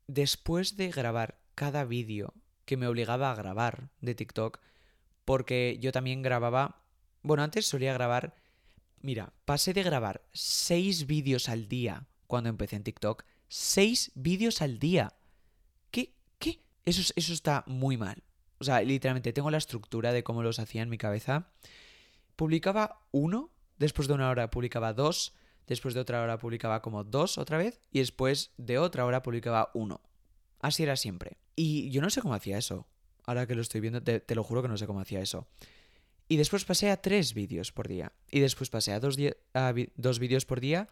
después 0.06 0.76
de 0.76 0.90
grabar 0.90 1.40
cada 1.54 1.84
vídeo 1.84 2.34
que 2.64 2.76
me 2.76 2.86
obligaba 2.86 3.30
a 3.30 3.34
grabar 3.34 3.90
de 4.00 4.14
TikTok, 4.14 4.60
porque 5.24 5.78
yo 5.80 5.92
también 5.92 6.22
grababa, 6.22 6.82
bueno, 7.22 7.42
antes 7.42 7.66
solía 7.66 7.92
grabar 7.92 8.34
Mira, 9.02 9.32
pasé 9.46 9.72
de 9.72 9.82
grabar 9.82 10.22
seis 10.32 11.06
vídeos 11.06 11.48
al 11.48 11.68
día 11.68 12.06
cuando 12.26 12.50
empecé 12.50 12.76
en 12.76 12.84
TikTok. 12.84 13.24
Seis 13.48 14.12
vídeos 14.14 14.60
al 14.60 14.78
día. 14.78 15.14
¿Qué? 15.90 16.14
¿Qué? 16.38 16.60
Eso, 16.84 17.12
eso 17.16 17.32
está 17.32 17.64
muy 17.66 17.96
mal. 17.96 18.22
O 18.60 18.64
sea, 18.64 18.82
literalmente 18.82 19.32
tengo 19.32 19.50
la 19.50 19.58
estructura 19.58 20.12
de 20.12 20.22
cómo 20.22 20.42
los 20.42 20.58
hacía 20.58 20.82
en 20.82 20.90
mi 20.90 20.98
cabeza. 20.98 21.48
Publicaba 22.36 23.00
uno, 23.10 23.50
después 23.78 24.06
de 24.06 24.14
una 24.14 24.28
hora 24.28 24.50
publicaba 24.50 24.92
dos, 24.92 25.34
después 25.66 25.94
de 25.94 26.00
otra 26.00 26.22
hora 26.22 26.38
publicaba 26.38 26.82
como 26.82 27.02
dos 27.02 27.38
otra 27.38 27.56
vez 27.56 27.80
y 27.90 28.00
después 28.00 28.52
de 28.58 28.78
otra 28.78 29.06
hora 29.06 29.22
publicaba 29.22 29.70
uno. 29.72 30.02
Así 30.60 30.82
era 30.82 30.96
siempre. 30.96 31.38
Y 31.56 31.90
yo 31.90 32.02
no 32.02 32.10
sé 32.10 32.20
cómo 32.20 32.34
hacía 32.34 32.58
eso. 32.58 32.86
Ahora 33.24 33.46
que 33.46 33.54
lo 33.54 33.62
estoy 33.62 33.80
viendo, 33.80 34.02
te, 34.02 34.22
lo 34.34 34.44
juro 34.44 34.62
que 34.62 34.68
no 34.68 34.76
sé 34.76 34.86
cómo 34.86 35.00
hacía 35.00 35.20
eso. 35.20 35.48
Y 36.28 36.36
después 36.36 36.64
pasé 36.64 36.90
a 36.90 37.00
tres 37.00 37.32
vídeos 37.32 37.72
por 37.72 37.88
día. 37.88 38.12
Y 38.30 38.40
después 38.40 38.68
pasé 38.68 38.92
a 38.92 39.00
dos, 39.00 39.16
a 39.54 39.74
dos 39.96 40.18
vídeos 40.18 40.44
por 40.44 40.60
día. 40.60 40.88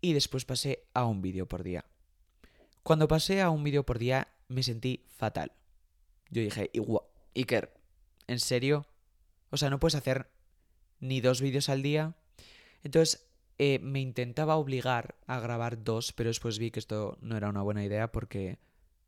Y 0.00 0.12
después 0.12 0.44
pasé 0.44 0.84
a 0.94 1.04
un 1.06 1.22
vídeo 1.22 1.46
por 1.46 1.64
día. 1.64 1.84
Cuando 2.82 3.08
pasé 3.08 3.40
a 3.42 3.50
un 3.50 3.64
vídeo 3.64 3.84
por 3.84 3.98
día 3.98 4.28
me 4.48 4.62
sentí 4.62 5.04
fatal. 5.08 5.52
Yo 6.30 6.42
dije, 6.42 6.70
Iker, 7.34 7.72
¿en 8.26 8.38
serio? 8.38 8.86
O 9.50 9.56
sea, 9.56 9.68
no 9.68 9.80
puedes 9.80 9.96
hacer 9.96 10.30
ni 11.00 11.20
dos 11.20 11.40
vídeos 11.40 11.68
al 11.68 11.82
día. 11.82 12.14
Entonces 12.82 13.26
eh, 13.58 13.80
me 13.80 14.00
intentaba 14.00 14.56
obligar 14.56 15.16
a 15.26 15.40
grabar 15.40 15.82
dos, 15.82 16.12
pero 16.12 16.30
después 16.30 16.58
vi 16.58 16.70
que 16.70 16.78
esto 16.78 17.18
no 17.20 17.36
era 17.36 17.48
una 17.48 17.62
buena 17.62 17.84
idea 17.84 18.12
porque 18.12 18.58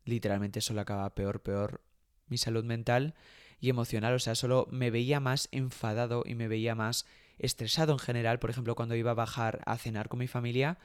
literalmente 0.05 0.61
solo 0.61 0.81
acaba 0.81 1.15
peor, 1.15 1.41
peor 1.41 1.81
mi 2.27 2.37
salud 2.37 2.65
mental 2.65 3.15
y 3.59 3.69
emocional. 3.69 4.13
O 4.13 4.19
sea, 4.19 4.35
solo 4.35 4.67
me 4.69 4.91
veía 4.91 5.19
más 5.21 5.47
enfadado 5.51 6.23
y 6.25 6.35
me 6.35 6.49
veía 6.49 6.75
más 6.75 7.05
estresado 7.39 7.93
en 7.93 7.99
general. 7.99 8.39
Por 8.39 8.49
ejemplo, 8.49 8.75
cuando 8.75 8.95
iba 8.95 9.11
a 9.11 9.15
bajar 9.15 9.61
a 9.65 9.77
cenar 9.77 10.09
con 10.09 10.19
mi 10.19 10.27
familia, 10.27 10.77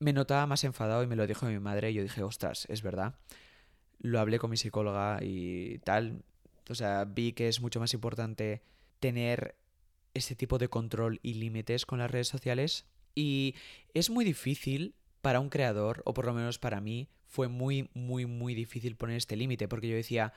me 0.00 0.12
notaba 0.12 0.46
más 0.46 0.64
enfadado 0.64 1.04
y 1.04 1.06
me 1.06 1.16
lo 1.16 1.26
dijo 1.28 1.46
mi 1.46 1.60
madre 1.60 1.92
y 1.92 1.94
yo 1.94 2.02
dije, 2.02 2.24
ostras, 2.24 2.66
es 2.68 2.82
verdad 2.82 3.14
lo 4.00 4.20
hablé 4.20 4.38
con 4.38 4.50
mi 4.50 4.56
psicóloga 4.56 5.18
y 5.22 5.78
tal. 5.78 6.22
O 6.68 6.74
sea, 6.74 7.04
vi 7.04 7.32
que 7.32 7.48
es 7.48 7.60
mucho 7.60 7.80
más 7.80 7.94
importante 7.94 8.62
tener 8.98 9.56
este 10.14 10.34
tipo 10.34 10.58
de 10.58 10.68
control 10.68 11.20
y 11.22 11.34
límites 11.34 11.86
con 11.86 11.98
las 11.98 12.10
redes 12.10 12.28
sociales. 12.28 12.86
Y 13.14 13.54
es 13.94 14.10
muy 14.10 14.24
difícil 14.24 14.94
para 15.20 15.40
un 15.40 15.50
creador, 15.50 16.02
o 16.04 16.14
por 16.14 16.26
lo 16.26 16.34
menos 16.34 16.58
para 16.58 16.80
mí, 16.80 17.08
fue 17.26 17.48
muy, 17.48 17.90
muy, 17.94 18.26
muy 18.26 18.54
difícil 18.54 18.96
poner 18.96 19.16
este 19.16 19.36
límite, 19.36 19.68
porque 19.68 19.88
yo 19.88 19.94
decía, 19.94 20.32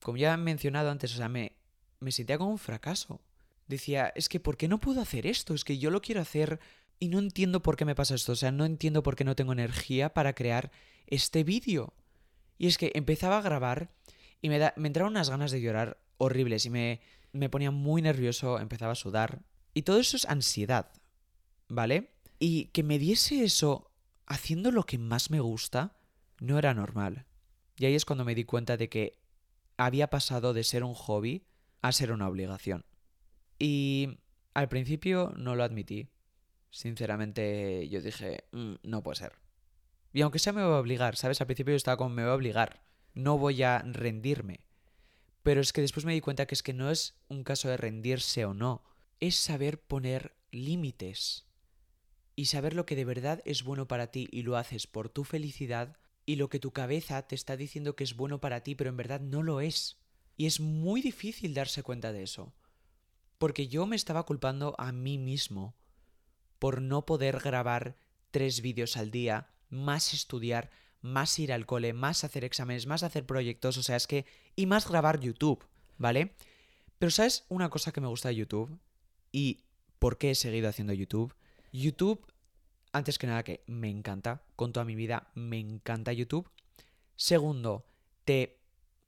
como 0.00 0.18
ya 0.18 0.34
he 0.34 0.36
mencionado 0.36 0.90
antes, 0.90 1.12
o 1.14 1.16
sea, 1.16 1.28
me, 1.28 1.52
me 2.00 2.12
sentía 2.12 2.38
como 2.38 2.50
un 2.50 2.58
fracaso. 2.58 3.20
Decía, 3.66 4.12
es 4.14 4.28
que 4.28 4.38
¿por 4.38 4.56
qué 4.56 4.68
no 4.68 4.78
puedo 4.78 5.00
hacer 5.00 5.26
esto? 5.26 5.54
Es 5.54 5.64
que 5.64 5.78
yo 5.78 5.90
lo 5.90 6.00
quiero 6.00 6.20
hacer 6.20 6.60
y 7.00 7.08
no 7.08 7.18
entiendo 7.18 7.62
por 7.62 7.76
qué 7.76 7.84
me 7.84 7.94
pasa 7.94 8.14
esto. 8.14 8.32
O 8.32 8.36
sea, 8.36 8.52
no 8.52 8.64
entiendo 8.64 9.02
por 9.02 9.16
qué 9.16 9.24
no 9.24 9.34
tengo 9.34 9.52
energía 9.52 10.14
para 10.14 10.34
crear 10.34 10.70
este 11.06 11.42
vídeo. 11.42 11.92
Y 12.58 12.66
es 12.66 12.78
que 12.78 12.92
empezaba 12.94 13.38
a 13.38 13.42
grabar 13.42 13.90
y 14.40 14.48
me, 14.48 14.58
da, 14.58 14.72
me 14.76 14.88
entraron 14.88 15.12
unas 15.12 15.30
ganas 15.30 15.50
de 15.50 15.60
llorar 15.60 15.98
horribles 16.18 16.66
y 16.66 16.70
me, 16.70 17.00
me 17.32 17.48
ponía 17.48 17.70
muy 17.70 18.02
nervioso, 18.02 18.58
empezaba 18.58 18.92
a 18.92 18.96
sudar. 18.96 19.42
Y 19.74 19.82
todo 19.82 19.98
eso 19.98 20.16
es 20.16 20.24
ansiedad, 20.26 20.90
¿vale? 21.68 22.10
Y 22.38 22.66
que 22.66 22.82
me 22.82 22.98
diese 22.98 23.44
eso 23.44 23.90
haciendo 24.26 24.70
lo 24.70 24.84
que 24.84 24.98
más 24.98 25.30
me 25.30 25.40
gusta 25.40 25.96
no 26.40 26.58
era 26.58 26.74
normal. 26.74 27.26
Y 27.76 27.86
ahí 27.86 27.94
es 27.94 28.04
cuando 28.04 28.24
me 28.24 28.34
di 28.34 28.44
cuenta 28.44 28.76
de 28.76 28.88
que 28.88 29.18
había 29.76 30.08
pasado 30.08 30.54
de 30.54 30.64
ser 30.64 30.82
un 30.84 30.94
hobby 30.94 31.46
a 31.82 31.92
ser 31.92 32.12
una 32.12 32.28
obligación. 32.28 32.84
Y 33.58 34.18
al 34.54 34.68
principio 34.68 35.32
no 35.36 35.54
lo 35.54 35.64
admití. 35.64 36.08
Sinceramente 36.70 37.88
yo 37.88 38.00
dije, 38.00 38.44
mm, 38.52 38.74
no 38.82 39.02
puede 39.02 39.16
ser. 39.16 39.32
Y 40.12 40.22
aunque 40.22 40.38
sea 40.38 40.52
me 40.52 40.64
voy 40.64 40.74
a 40.74 40.80
obligar, 40.80 41.16
¿sabes? 41.16 41.40
Al 41.40 41.46
principio 41.46 41.72
yo 41.72 41.76
estaba 41.76 41.96
como 41.96 42.10
me 42.10 42.22
voy 42.22 42.30
a 42.30 42.34
obligar, 42.34 42.82
no 43.14 43.38
voy 43.38 43.62
a 43.62 43.78
rendirme. 43.80 44.60
Pero 45.42 45.60
es 45.60 45.72
que 45.72 45.80
después 45.80 46.06
me 46.06 46.12
di 46.12 46.20
cuenta 46.20 46.46
que 46.46 46.54
es 46.54 46.62
que 46.62 46.72
no 46.72 46.90
es 46.90 47.14
un 47.28 47.44
caso 47.44 47.68
de 47.68 47.76
rendirse 47.76 48.44
o 48.44 48.54
no, 48.54 48.82
es 49.20 49.36
saber 49.36 49.80
poner 49.80 50.36
límites 50.50 51.46
y 52.34 52.46
saber 52.46 52.74
lo 52.74 52.84
que 52.84 52.96
de 52.96 53.04
verdad 53.04 53.42
es 53.44 53.64
bueno 53.64 53.88
para 53.88 54.08
ti 54.08 54.28
y 54.30 54.42
lo 54.42 54.56
haces 54.56 54.86
por 54.86 55.08
tu 55.08 55.24
felicidad 55.24 55.96
y 56.26 56.36
lo 56.36 56.48
que 56.48 56.58
tu 56.58 56.72
cabeza 56.72 57.22
te 57.26 57.34
está 57.34 57.56
diciendo 57.56 57.96
que 57.96 58.04
es 58.04 58.14
bueno 58.14 58.40
para 58.40 58.62
ti 58.62 58.74
pero 58.74 58.90
en 58.90 58.96
verdad 58.96 59.20
no 59.20 59.42
lo 59.42 59.60
es. 59.60 59.98
Y 60.36 60.46
es 60.46 60.60
muy 60.60 61.00
difícil 61.00 61.54
darse 61.54 61.82
cuenta 61.82 62.12
de 62.12 62.22
eso. 62.22 62.52
Porque 63.38 63.68
yo 63.68 63.86
me 63.86 63.96
estaba 63.96 64.24
culpando 64.24 64.74
a 64.78 64.92
mí 64.92 65.16
mismo 65.16 65.74
por 66.58 66.82
no 66.82 67.06
poder 67.06 67.38
grabar 67.38 67.96
tres 68.30 68.60
vídeos 68.60 68.96
al 68.96 69.10
día 69.10 69.48
más 69.68 70.14
estudiar, 70.14 70.70
más 71.00 71.38
ir 71.38 71.52
al 71.52 71.66
cole, 71.66 71.92
más 71.92 72.24
hacer 72.24 72.44
exámenes, 72.44 72.86
más 72.86 73.02
hacer 73.02 73.26
proyectos, 73.26 73.76
o 73.78 73.82
sea, 73.82 73.96
es 73.96 74.06
que... 74.06 74.26
y 74.54 74.66
más 74.66 74.88
grabar 74.88 75.20
YouTube, 75.20 75.64
¿vale? 75.98 76.34
Pero 76.98 77.10
¿sabes 77.10 77.44
una 77.48 77.68
cosa 77.70 77.92
que 77.92 78.00
me 78.00 78.08
gusta 78.08 78.30
de 78.30 78.36
YouTube? 78.36 78.78
¿Y 79.32 79.64
por 79.98 80.18
qué 80.18 80.32
he 80.32 80.34
seguido 80.34 80.68
haciendo 80.68 80.92
YouTube? 80.92 81.34
YouTube, 81.72 82.26
antes 82.92 83.18
que 83.18 83.26
nada 83.26 83.42
que 83.42 83.62
me 83.66 83.90
encanta, 83.90 84.42
con 84.56 84.72
toda 84.72 84.84
mi 84.84 84.94
vida 84.94 85.30
me 85.34 85.58
encanta 85.58 86.12
YouTube. 86.12 86.50
Segundo, 87.16 87.86
te, 88.24 88.58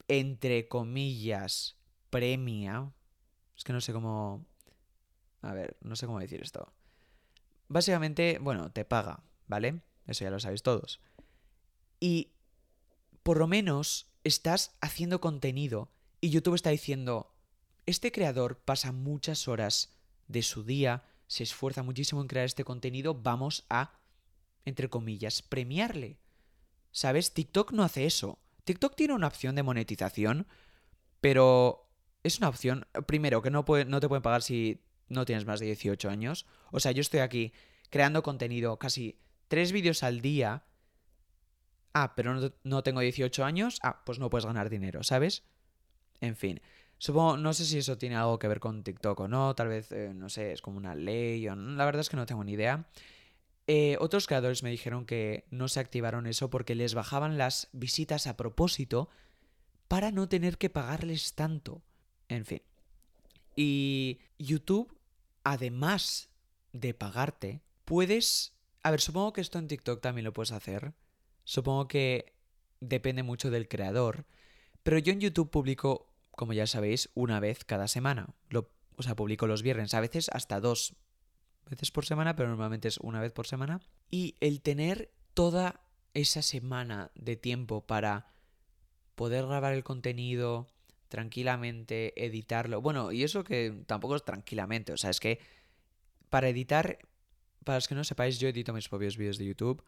entre 0.07 0.69
comillas, 0.69 1.77
premia. 2.11 2.93
Es 3.57 3.65
que 3.65 3.73
no 3.73 3.81
sé 3.81 3.93
cómo... 3.93 4.47
A 5.43 5.53
ver, 5.53 5.77
no 5.81 5.97
sé 5.97 6.07
cómo 6.07 6.19
decir 6.21 6.43
esto. 6.43 6.73
Básicamente, 7.69 8.39
bueno, 8.41 8.71
te 8.73 8.85
paga, 8.85 9.23
¿vale? 9.47 9.81
Eso 10.09 10.25
ya 10.25 10.31
lo 10.31 10.41
sabéis 10.41 10.63
todos. 10.63 11.01
Y 12.01 12.33
por 13.23 13.39
lo 13.39 13.47
menos 13.47 14.11
estás 14.25 14.77
haciendo 14.81 15.21
contenido 15.21 15.91
y 16.21 16.31
YouTube 16.31 16.55
está 16.55 16.71
diciendo, 16.71 17.35
este 17.87 18.11
creador 18.11 18.59
pasa 18.59 18.91
muchas 18.91 19.47
horas 19.49 19.91
de 20.27 20.43
su 20.43 20.65
día, 20.65 21.05
se 21.27 21.43
esfuerza 21.43 21.83
muchísimo 21.83 22.21
en 22.21 22.27
crear 22.27 22.47
este 22.47 22.65
contenido, 22.65 23.15
vamos 23.15 23.65
a, 23.69 24.01
entre 24.65 24.89
comillas, 24.89 25.43
premiarle. 25.43 26.19
¿Sabes? 26.91 27.35
TikTok 27.35 27.73
no 27.73 27.85
hace 27.85 28.07
eso. 28.07 28.39
TikTok 28.65 28.97
tiene 28.97 29.15
una 29.15 29.27
opción 29.27 29.55
de 29.55 29.63
monetización, 29.63 30.47
pero 31.21 31.91
es 32.23 32.39
una 32.39 32.49
opción, 32.49 32.87
primero, 33.07 33.43
que 33.43 33.51
no, 33.51 33.65
no 33.87 34.01
te 34.01 34.09
pueden 34.09 34.23
pagar 34.23 34.43
si 34.43 34.83
no 35.09 35.25
tienes 35.25 35.47
más 35.47 35.61
de 35.61 35.67
18 35.67 36.09
años. 36.11 36.47
O 36.71 36.81
sea, 36.81 36.93
yo 36.93 37.01
estoy 37.01 37.21
aquí 37.21 37.53
creando 37.91 38.23
contenido 38.23 38.79
casi 38.79 39.19
tres 39.49 39.73
vídeos 39.73 40.03
al 40.03 40.21
día. 40.21 40.65
Ah, 41.93 42.15
pero 42.15 42.53
no, 42.63 42.83
tengo 42.83 43.01
18 43.01 43.45
años. 43.45 43.79
Ah, 43.83 44.03
pues 44.05 44.19
no 44.19 44.31
puedes 44.31 44.47
ganar 44.47 44.71
dinero, 44.71 45.03
¿sabes? 45.03 45.43
En 46.21 46.37
fin. 46.37 46.61
Supongo, 46.99 47.37
no 47.37 47.53
sé 47.55 47.65
si 47.65 47.79
eso 47.79 47.97
tiene 47.97 48.17
algo 48.17 48.39
que 48.39 48.49
ver 48.49 48.61
con 48.61 48.83
TikTok 48.83 49.21
o 49.21 49.29
no, 49.29 49.55
tal 49.55 49.69
vez, 49.69 49.93
eh, 49.93 50.13
no 50.15 50.29
sé, 50.29 50.53
es 50.53 50.61
como 50.61 50.79
una 50.79 50.97
ley 50.97 51.49
o 51.49 51.55
no, 51.55 51.77
la 51.77 51.85
verdad 51.85 52.01
es 52.01 52.09
que 52.09 52.17
no 52.17 52.27
tengo 52.27 52.43
ni 52.43 52.53
idea. 52.53 52.89
Eh, 53.69 53.97
otros 54.01 54.27
creadores 54.27 54.63
me 54.63 54.71
dijeron 54.71 55.05
que 55.05 55.47
no 55.51 55.69
se 55.69 55.79
activaron 55.79 56.27
eso 56.27 56.51
porque 56.51 56.75
les 56.75 56.95
bajaban 56.95 57.39
las 57.39 57.69
visitas 57.73 58.27
a 58.27 58.37
propósito 58.37 59.11
para 59.87 60.11
no 60.11 60.29
tener 60.29 60.59
que 60.59 60.71
pagarles 60.71 61.35
tanto. 61.35 61.83
En 62.29 62.45
fin. 62.45 62.63
Y 63.55 64.21
YouTube, 64.39 64.97
además 65.45 66.31
de 66.73 66.95
pagarte, 66.95 67.61
puedes 67.85 68.58
a 68.83 68.91
ver, 68.91 69.01
supongo 69.01 69.33
que 69.33 69.41
esto 69.41 69.59
en 69.59 69.69
TikTok 69.69 70.01
también 70.01 70.25
lo 70.25 70.33
puedes 70.33 70.53
hacer. 70.53 70.95
Supongo 71.45 71.89
que 71.89 72.35
depende 72.81 73.23
mucho 73.23 73.51
del 73.51 73.69
creador. 73.69 74.27
Pero 74.83 74.99
yo 74.99 75.13
en 75.13 75.21
YouTube 75.21 75.51
publico, 75.51 76.13
como 76.31 76.53
ya 76.53 76.67
sabéis, 76.67 77.11
una 77.15 77.41
vez 77.41 77.65
cada 77.65 77.89
semana. 77.89 78.35
O 78.97 79.03
sea, 79.03 79.17
publico 79.17 79.47
los 79.47 79.63
viernes, 79.63 79.95
a 79.95 80.01
veces 80.01 80.29
hasta 80.33 80.61
dos 80.61 80.95
veces 81.69 81.91
por 81.91 82.07
semana, 82.07 82.35
pero 82.37 82.49
normalmente 82.49 82.89
es 82.89 82.99
una 82.99 83.21
vez 83.21 83.33
por 83.33 83.47
semana. 83.47 83.81
Y 84.11 84.37
el 84.41 84.61
tener 84.63 85.13
toda 85.35 85.81
esa 86.15 86.43
semana 86.43 87.11
de 87.15 87.37
tiempo 87.37 87.87
para 87.87 88.33
poder 89.15 89.47
grabar 89.47 89.73
el 89.73 89.85
contenido 89.85 90.69
tranquilamente, 91.09 92.25
editarlo. 92.25 92.81
Bueno, 92.81 93.13
y 93.13 93.25
eso 93.25 93.45
que 93.45 93.83
tampoco 93.87 94.17
es 94.17 94.25
tranquilamente, 94.25 94.93
o 94.93 94.97
sea, 94.97 95.11
es 95.11 95.21
que 95.21 95.41
para 96.29 96.49
editar 96.49 96.99
para 97.69 97.77
los 97.77 97.87
que 97.87 97.95
no 97.95 98.03
sepáis, 98.03 98.39
yo 98.39 98.49
edito 98.49 98.73
mis 98.73 98.89
propios 98.89 99.19
vídeos 99.19 99.37
de 99.37 99.45
YouTube. 99.45 99.85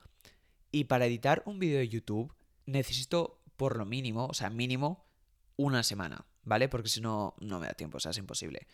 Y 0.71 0.85
para 0.85 1.07
editar 1.07 1.43
un 1.47 1.59
vídeo 1.59 1.79
de 1.79 1.89
YouTube 1.89 2.31
necesito 2.67 3.41
por 3.57 3.79
lo 3.79 3.87
mínimo, 3.87 4.27
o 4.27 4.35
sea, 4.35 4.51
mínimo, 4.51 5.07
una 5.57 5.83
semana, 5.83 6.27
¿vale? 6.43 6.69
Porque 6.69 6.91
si 6.91 7.01
no, 7.01 7.35
no 7.41 7.59
me 7.59 7.69
da 7.69 7.73
tiempo, 7.73 7.97
o 7.97 8.01
sea, 8.01 8.11
es 8.11 8.19
imposible. 8.19 8.67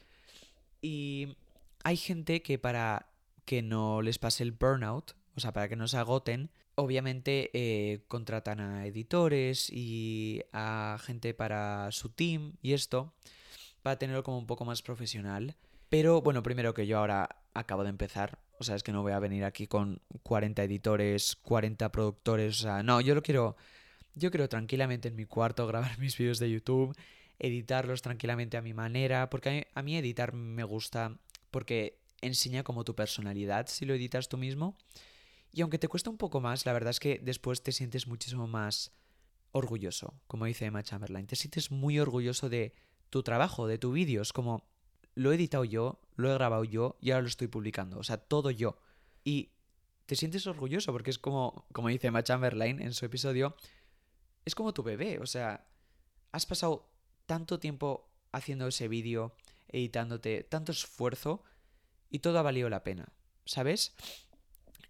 Y 0.82 1.36
hay 1.84 1.96
gente 1.96 2.42
que 2.42 2.58
para 2.58 3.12
que 3.44 3.62
no 3.62 4.02
les 4.02 4.18
pase 4.18 4.42
el 4.42 4.50
burnout, 4.50 5.12
o 5.36 5.40
sea, 5.40 5.52
para 5.52 5.68
que 5.68 5.76
no 5.76 5.86
se 5.86 5.98
agoten, 5.98 6.50
obviamente 6.74 7.52
eh, 7.54 8.00
contratan 8.08 8.58
a 8.58 8.86
editores 8.88 9.70
y 9.70 10.42
a 10.52 10.98
gente 11.00 11.32
para 11.32 11.92
su 11.92 12.08
team 12.08 12.54
y 12.60 12.72
esto, 12.72 13.14
para 13.82 14.00
tenerlo 14.00 14.24
como 14.24 14.38
un 14.38 14.48
poco 14.48 14.64
más 14.64 14.82
profesional. 14.82 15.54
Pero 15.90 16.22
bueno, 16.22 16.42
primero 16.42 16.74
que 16.74 16.88
yo 16.88 16.98
ahora 16.98 17.44
acabo 17.54 17.84
de 17.84 17.90
empezar. 17.90 18.40
O 18.58 18.64
sea, 18.64 18.76
es 18.76 18.82
que 18.82 18.92
no 18.92 19.02
voy 19.02 19.12
a 19.12 19.18
venir 19.18 19.44
aquí 19.44 19.66
con 19.66 20.00
40 20.22 20.62
editores, 20.64 21.36
40 21.36 21.90
productores. 21.92 22.60
O 22.60 22.62
sea, 22.62 22.82
no, 22.82 23.00
yo 23.00 23.14
lo 23.14 23.22
quiero. 23.22 23.56
Yo 24.14 24.30
quiero 24.30 24.48
tranquilamente 24.48 25.08
en 25.08 25.16
mi 25.16 25.26
cuarto 25.26 25.66
grabar 25.68 25.98
mis 25.98 26.16
vídeos 26.16 26.38
de 26.38 26.50
YouTube, 26.50 26.96
editarlos 27.38 28.02
tranquilamente 28.02 28.56
a 28.56 28.62
mi 28.62 28.74
manera. 28.74 29.28
Porque 29.30 29.68
a 29.74 29.82
mí, 29.82 29.96
editar 29.96 30.32
me 30.32 30.64
gusta. 30.64 31.18
Porque 31.50 32.00
enseña 32.22 32.62
como 32.62 32.84
tu 32.84 32.94
personalidad 32.94 33.66
si 33.68 33.84
lo 33.84 33.94
editas 33.94 34.28
tú 34.28 34.38
mismo. 34.38 34.76
Y 35.52 35.62
aunque 35.62 35.78
te 35.78 35.88
cuesta 35.88 36.10
un 36.10 36.18
poco 36.18 36.40
más, 36.40 36.66
la 36.66 36.72
verdad 36.72 36.90
es 36.90 37.00
que 37.00 37.18
después 37.22 37.62
te 37.62 37.72
sientes 37.72 38.06
muchísimo 38.06 38.46
más 38.46 38.92
orgulloso, 39.52 40.14
como 40.26 40.44
dice 40.44 40.66
Emma 40.66 40.82
Chamberlain. 40.82 41.26
Te 41.26 41.36
sientes 41.36 41.70
muy 41.70 41.98
orgulloso 41.98 42.50
de 42.50 42.74
tu 43.08 43.22
trabajo, 43.22 43.66
de 43.66 43.78
tu 43.78 43.92
vídeo. 43.92 44.20
Es 44.20 44.32
como, 44.32 44.68
lo 45.16 45.32
he 45.32 45.34
editado 45.34 45.64
yo, 45.64 45.98
lo 46.14 46.30
he 46.30 46.34
grabado 46.34 46.62
yo 46.62 46.96
y 47.00 47.10
ahora 47.10 47.22
lo 47.22 47.28
estoy 47.28 47.48
publicando. 47.48 47.98
O 47.98 48.04
sea, 48.04 48.18
todo 48.18 48.50
yo. 48.50 48.78
Y 49.24 49.50
te 50.04 50.14
sientes 50.14 50.46
orgulloso 50.46 50.92
porque 50.92 51.10
es 51.10 51.18
como, 51.18 51.66
como 51.72 51.88
dice 51.88 52.06
Emma 52.06 52.22
Chamberlain 52.22 52.80
en 52.80 52.92
su 52.92 53.04
episodio, 53.06 53.56
es 54.44 54.54
como 54.54 54.72
tu 54.72 54.82
bebé. 54.82 55.18
O 55.18 55.26
sea, 55.26 55.66
has 56.32 56.46
pasado 56.46 56.88
tanto 57.24 57.58
tiempo 57.58 58.08
haciendo 58.30 58.68
ese 58.68 58.88
vídeo, 58.88 59.34
editándote, 59.68 60.44
tanto 60.44 60.70
esfuerzo 60.70 61.42
y 62.10 62.20
todo 62.20 62.38
ha 62.38 62.42
valido 62.42 62.68
la 62.68 62.84
pena. 62.84 63.08
¿Sabes? 63.46 63.94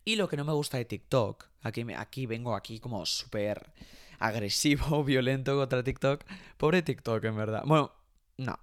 Y 0.05 0.17
lo 0.17 0.29
que 0.29 0.37
no 0.37 0.45
me 0.45 0.53
gusta 0.53 0.79
de 0.79 0.85
TikTok, 0.87 1.47
aquí, 1.63 1.85
aquí 1.97 2.27
vengo 2.27 2.55
aquí 2.57 2.81
como 2.81 3.07
súper 3.07 3.73
agresivo, 4.19 5.05
violento 5.05 5.57
contra 5.57 5.85
TikTok. 5.85 6.25
Pobre 6.57 6.83
TikTok, 6.83 7.23
en 7.25 7.37
verdad. 7.37 7.63
Bueno, 7.65 7.93
no. 8.39 8.59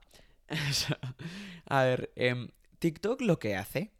A 1.65 1.83
ver, 1.83 2.11
em, 2.15 2.49
TikTok 2.79 3.21
lo 3.21 3.39
que 3.39 3.55
hace 3.55 3.91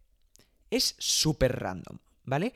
es 0.70 0.96
súper 1.00 1.60
random, 1.60 2.00
¿vale? 2.24 2.54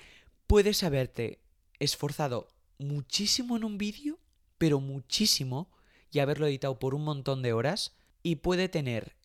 Puedes 0.47 0.83
haberte 0.83 1.39
esforzado 1.79 2.47
muchísimo 2.79 3.57
en 3.57 3.63
un 3.63 3.77
vídeo, 3.77 4.19
pero 4.57 4.79
muchísimo, 4.79 5.69
y 6.11 6.19
haberlo 6.19 6.47
editado 6.47 6.79
por 6.79 6.95
un 6.95 7.03
montón 7.03 7.41
de 7.41 7.53
horas, 7.53 7.95
y 8.23 8.37
puede 8.37 8.69
tener 8.69 9.15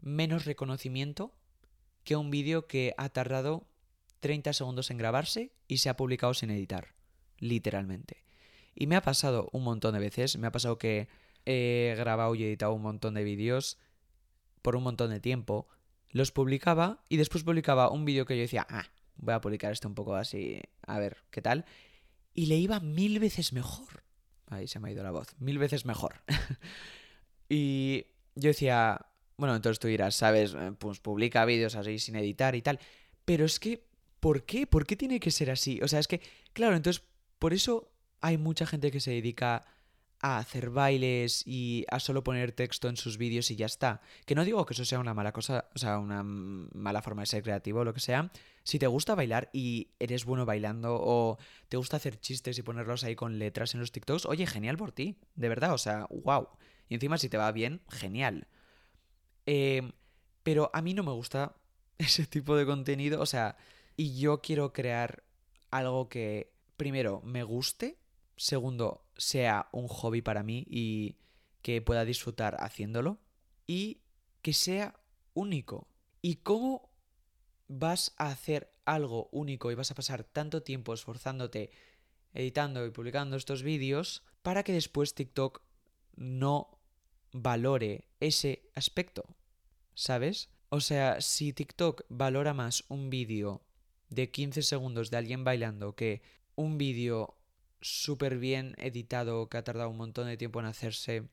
menos 0.00 0.44
reconocimiento 0.44 1.32
que 2.04 2.16
un 2.16 2.30
vídeo 2.30 2.66
que 2.66 2.94
ha 2.98 3.08
tardado 3.08 3.66
30 4.20 4.52
segundos 4.52 4.90
en 4.90 4.98
grabarse 4.98 5.52
y 5.68 5.78
se 5.78 5.88
ha 5.88 5.96
publicado 5.96 6.34
sin 6.34 6.50
editar, 6.50 6.94
literalmente. 7.38 8.24
Y 8.74 8.86
me 8.86 8.96
ha 8.96 9.02
pasado 9.02 9.48
un 9.52 9.64
montón 9.64 9.94
de 9.94 10.00
veces, 10.00 10.38
me 10.38 10.46
ha 10.46 10.52
pasado 10.52 10.78
que 10.78 11.08
he 11.44 11.94
grabado 11.96 12.34
y 12.34 12.44
editado 12.44 12.72
un 12.72 12.82
montón 12.82 13.14
de 13.14 13.24
vídeos 13.24 13.78
por 14.62 14.76
un 14.76 14.84
montón 14.84 15.10
de 15.10 15.20
tiempo, 15.20 15.68
los 16.10 16.30
publicaba 16.30 17.02
y 17.08 17.16
después 17.16 17.44
publicaba 17.44 17.90
un 17.90 18.04
vídeo 18.04 18.26
que 18.26 18.36
yo 18.36 18.42
decía, 18.42 18.66
ah, 18.70 18.86
voy 19.16 19.34
a 19.34 19.40
publicar 19.40 19.72
este 19.72 19.86
un 19.86 19.94
poco 19.94 20.14
así, 20.14 20.60
a 20.86 20.98
ver, 20.98 21.18
¿qué 21.30 21.42
tal? 21.42 21.64
Y 22.34 22.46
le 22.46 22.56
iba 22.56 22.80
mil 22.80 23.18
veces 23.18 23.52
mejor. 23.52 24.04
Ahí 24.48 24.68
se 24.68 24.78
me 24.78 24.88
ha 24.88 24.92
ido 24.92 25.02
la 25.02 25.10
voz, 25.10 25.28
mil 25.38 25.58
veces 25.58 25.84
mejor. 25.86 26.22
y 27.48 28.06
yo 28.34 28.48
decía, 28.48 29.06
bueno, 29.36 29.56
entonces 29.56 29.78
tú 29.78 29.88
dirás, 29.88 30.14
¿sabes? 30.14 30.54
Eh, 30.54 30.72
pues 30.78 31.00
publica 31.00 31.44
vídeos 31.44 31.74
así 31.74 31.98
sin 31.98 32.16
editar 32.16 32.54
y 32.54 32.62
tal. 32.62 32.78
Pero 33.24 33.44
es 33.44 33.58
que, 33.58 33.86
¿por 34.20 34.44
qué? 34.44 34.66
¿Por 34.66 34.86
qué 34.86 34.96
tiene 34.96 35.20
que 35.20 35.30
ser 35.30 35.50
así? 35.50 35.80
O 35.82 35.88
sea, 35.88 35.98
es 35.98 36.08
que, 36.08 36.20
claro, 36.52 36.76
entonces, 36.76 37.02
por 37.38 37.54
eso 37.54 37.90
hay 38.20 38.38
mucha 38.38 38.66
gente 38.66 38.90
que 38.90 39.00
se 39.00 39.10
dedica 39.10 39.64
a 40.22 40.38
hacer 40.38 40.70
bailes 40.70 41.42
y 41.46 41.84
a 41.90 41.98
solo 41.98 42.22
poner 42.22 42.52
texto 42.52 42.88
en 42.88 42.96
sus 42.96 43.18
vídeos 43.18 43.50
y 43.50 43.56
ya 43.56 43.66
está. 43.66 44.00
Que 44.24 44.36
no 44.36 44.44
digo 44.44 44.64
que 44.64 44.72
eso 44.72 44.84
sea 44.84 45.00
una 45.00 45.14
mala 45.14 45.32
cosa, 45.32 45.68
o 45.74 45.78
sea, 45.78 45.98
una 45.98 46.22
mala 46.22 47.02
forma 47.02 47.22
de 47.22 47.26
ser 47.26 47.42
creativo 47.42 47.80
o 47.80 47.84
lo 47.84 47.92
que 47.92 48.00
sea. 48.00 48.30
Si 48.62 48.78
te 48.78 48.86
gusta 48.86 49.16
bailar 49.16 49.50
y 49.52 49.90
eres 49.98 50.24
bueno 50.24 50.46
bailando 50.46 50.94
o 50.94 51.38
te 51.68 51.76
gusta 51.76 51.96
hacer 51.96 52.20
chistes 52.20 52.56
y 52.56 52.62
ponerlos 52.62 53.02
ahí 53.02 53.16
con 53.16 53.40
letras 53.40 53.74
en 53.74 53.80
los 53.80 53.90
TikToks, 53.90 54.26
oye, 54.26 54.46
genial 54.46 54.76
por 54.76 54.92
ti, 54.92 55.18
de 55.34 55.48
verdad, 55.48 55.74
o 55.74 55.78
sea, 55.78 56.06
wow. 56.10 56.48
Y 56.88 56.94
encima 56.94 57.18
si 57.18 57.28
te 57.28 57.36
va 57.36 57.50
bien, 57.50 57.82
genial. 57.90 58.46
Em, 59.44 59.90
pero 60.44 60.70
a 60.72 60.82
mí 60.82 60.94
no 60.94 61.02
me 61.02 61.12
gusta 61.12 61.56
ese 61.98 62.26
tipo 62.26 62.56
de 62.56 62.64
contenido, 62.64 63.20
o 63.20 63.26
sea, 63.26 63.56
y 63.96 64.18
yo 64.20 64.40
quiero 64.40 64.72
crear 64.72 65.24
algo 65.72 66.08
que, 66.08 66.52
primero, 66.76 67.22
me 67.24 67.42
guste 67.42 67.98
Segundo, 68.36 69.04
sea 69.22 69.68
un 69.70 69.86
hobby 69.86 70.20
para 70.20 70.42
mí 70.42 70.66
y 70.68 71.16
que 71.62 71.80
pueda 71.80 72.04
disfrutar 72.04 72.56
haciéndolo. 72.58 73.20
Y 73.66 74.00
que 74.42 74.52
sea 74.52 74.98
único. 75.32 75.88
¿Y 76.20 76.36
cómo 76.36 76.90
vas 77.68 78.14
a 78.16 78.30
hacer 78.30 78.72
algo 78.84 79.28
único 79.30 79.70
y 79.70 79.76
vas 79.76 79.92
a 79.92 79.94
pasar 79.94 80.24
tanto 80.24 80.64
tiempo 80.64 80.92
esforzándote 80.92 81.70
editando 82.34 82.84
y 82.84 82.90
publicando 82.90 83.36
estos 83.36 83.62
vídeos 83.62 84.24
para 84.42 84.64
que 84.64 84.72
después 84.72 85.14
TikTok 85.14 85.62
no 86.16 86.80
valore 87.30 88.08
ese 88.18 88.68
aspecto? 88.74 89.36
¿Sabes? 89.94 90.50
O 90.68 90.80
sea, 90.80 91.20
si 91.20 91.52
TikTok 91.52 92.02
valora 92.08 92.54
más 92.54 92.84
un 92.88 93.08
vídeo 93.08 93.62
de 94.08 94.30
15 94.30 94.62
segundos 94.62 95.10
de 95.10 95.18
alguien 95.18 95.44
bailando 95.44 95.94
que 95.94 96.22
un 96.56 96.76
vídeo 96.76 97.36
súper 97.82 98.38
bien 98.38 98.74
editado, 98.78 99.48
que 99.48 99.58
ha 99.58 99.64
tardado 99.64 99.90
un 99.90 99.96
montón 99.96 100.26
de 100.26 100.36
tiempo 100.36 100.60
en 100.60 100.66
hacerse, 100.66 101.28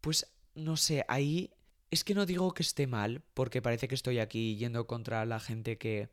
pues 0.00 0.32
no 0.54 0.76
sé, 0.76 1.04
ahí 1.08 1.50
es 1.90 2.04
que 2.04 2.14
no 2.14 2.26
digo 2.26 2.52
que 2.54 2.62
esté 2.62 2.86
mal, 2.86 3.22
porque 3.34 3.62
parece 3.62 3.86
que 3.86 3.94
estoy 3.94 4.18
aquí 4.18 4.56
yendo 4.56 4.86
contra 4.86 5.24
la 5.26 5.40
gente 5.40 5.78
que 5.78 6.08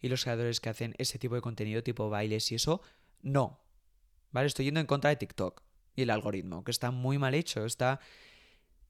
y 0.00 0.08
los 0.08 0.24
creadores 0.24 0.60
que 0.60 0.68
hacen 0.68 0.94
ese 0.98 1.18
tipo 1.18 1.36
de 1.36 1.40
contenido, 1.40 1.82
tipo 1.82 2.10
bailes 2.10 2.50
y 2.50 2.56
eso, 2.56 2.82
no. 3.22 3.60
¿Vale? 4.32 4.48
Estoy 4.48 4.64
yendo 4.66 4.80
en 4.80 4.86
contra 4.86 5.10
de 5.10 5.16
TikTok 5.16 5.62
y 5.94 6.02
el 6.02 6.10
algoritmo, 6.10 6.64
que 6.64 6.72
está 6.72 6.90
muy 6.90 7.18
mal 7.18 7.34
hecho, 7.34 7.64
está 7.64 8.00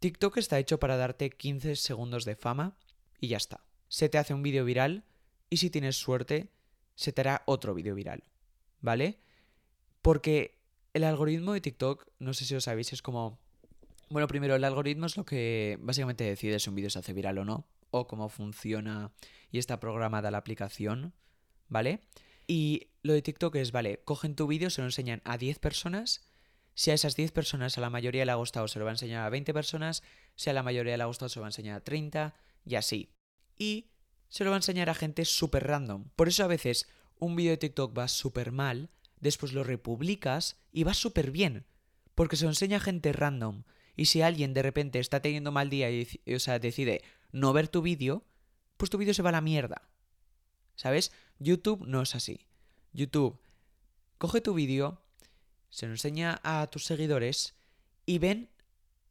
TikTok 0.01 0.39
está 0.39 0.59
hecho 0.59 0.81
para 0.81 0.97
darte 0.97 1.31
15 1.31 1.77
segundos 1.77 2.25
de 2.25 2.35
fama 2.35 2.77
y 3.21 3.29
ya 3.29 3.37
está. 3.37 3.65
Se 3.89 4.09
te 4.09 4.19
hace 4.19 4.35
un 4.35 4.43
vídeo 4.43 4.65
viral 4.65 5.05
y 5.51 5.59
si 5.59 5.71
tienes 5.71 5.97
suerte, 5.97 6.51
se 6.97 7.13
te 7.13 7.21
hará 7.21 7.43
otro 7.47 7.75
vídeo 7.75 7.95
viral. 7.95 8.25
¿Vale? 8.81 9.21
Porque 10.03 10.59
el 10.93 11.05
algoritmo 11.05 11.53
de 11.53 11.61
TikTok, 11.61 12.07
no 12.19 12.35
sé 12.35 12.45
si 12.45 12.55
lo 12.55 12.61
sabéis, 12.61 12.93
es 12.93 13.03
como... 13.03 13.39
Bueno, 14.11 14.29
primero, 14.29 14.55
el 14.57 14.65
algoritmo 14.65 15.07
es 15.07 15.17
lo 15.17 15.25
que 15.25 15.79
básicamente 15.81 16.25
decide 16.25 16.59
si 16.59 16.69
un 16.69 16.75
vídeo 16.75 16.91
se 16.91 16.99
hace 16.99 17.15
viral 17.15 17.39
o 17.39 17.45
no, 17.45 17.67
o 17.91 18.07
cómo 18.07 18.29
funciona 18.29 19.11
y 19.51 19.59
está 19.59 19.81
programada 19.81 20.31
la 20.31 20.39
aplicación, 20.39 21.15
¿vale? 21.69 22.01
Y 22.47 22.89
lo 23.03 23.15
de 23.15 23.23
TikTok 23.23 23.57
es, 23.57 23.73
vale, 23.73 24.03
cogen 24.05 24.35
tu 24.35 24.47
vídeo, 24.47 24.69
se 24.69 24.83
lo 24.83 24.89
enseñan 24.89 25.23
a 25.25 25.39
10 25.39 25.59
personas, 25.61 26.29
si 26.75 26.91
a 26.91 26.95
esas 26.95 27.17
10 27.17 27.33
personas 27.33 27.79
a 27.79 27.81
la 27.81 27.91
mayoría 27.91 28.25
le 28.25 28.33
ha 28.33 28.37
gustado, 28.37 28.69
se 28.69 28.79
lo 28.79 28.85
va 28.85 28.91
a 28.91 28.95
enseñar 28.95 29.25
a 29.25 29.31
20 29.31 29.55
personas, 29.55 30.03
si 30.37 30.51
a 30.51 30.53
la 30.53 30.63
mayoría 30.63 30.97
le 30.97 31.03
ha 31.03 31.07
gustado, 31.07 31.29
se 31.29 31.39
lo 31.39 31.43
va 31.43 31.49
a 31.49 31.51
enseñar 31.51 31.77
a 31.77 31.85
30, 31.85 32.35
y 32.65 32.75
así. 32.75 33.11
Y 33.59 33.91
se 34.29 34.45
lo 34.45 34.51
va 34.51 34.57
a 34.57 34.59
enseñar 34.59 34.89
a 34.91 34.95
gente 34.95 35.25
súper 35.25 35.67
random. 35.67 36.05
Por 36.17 36.29
eso 36.29 36.45
a 36.45 36.49
veces 36.49 36.89
un 37.19 37.37
vídeo 37.37 37.53
de 37.53 37.59
TikTok 37.59 37.97
va 37.97 38.09
súper 38.09 38.53
mal, 38.53 38.91
después 39.23 39.55
lo 39.55 39.65
republicas 39.65 40.59
y 40.73 40.83
va 40.83 40.93
súper 40.93 41.31
bien, 41.31 41.65
porque 42.15 42.37
se 42.37 42.45
lo 42.45 42.51
enseña 42.51 42.77
a 42.77 42.81
gente 42.81 43.13
random. 43.15 43.63
Y 43.97 44.07
si 44.07 44.21
alguien 44.21 44.53
de 44.53 44.63
repente 44.63 44.99
está 44.99 45.21
teniendo 45.23 45.53
mal 45.53 45.71
día 45.71 45.91
y 45.91 46.07
o 46.35 46.39
sea, 46.39 46.59
decide 46.59 47.03
no 47.31 47.55
ver 47.55 47.69
tu 47.69 47.81
vídeo, 47.81 48.25
pues 48.77 48.91
tu 48.91 48.99
vídeo 48.99 49.15
se 49.15 49.23
va 49.23 49.31
a 49.31 49.33
la 49.33 49.41
mierda. 49.41 49.89
¿Sabes? 50.75 51.13
YouTube 51.39 51.87
no 51.87 52.03
es 52.03 52.15
así. 52.15 52.47
YouTube 52.93 53.39
coge 54.19 54.41
tu 54.41 54.55
vídeo, 54.55 55.03
se 55.71 55.87
lo 55.87 55.93
enseña 55.93 56.41
a 56.43 56.67
tus 56.69 56.85
seguidores 56.85 57.55
y 58.07 58.19
ven 58.19 58.51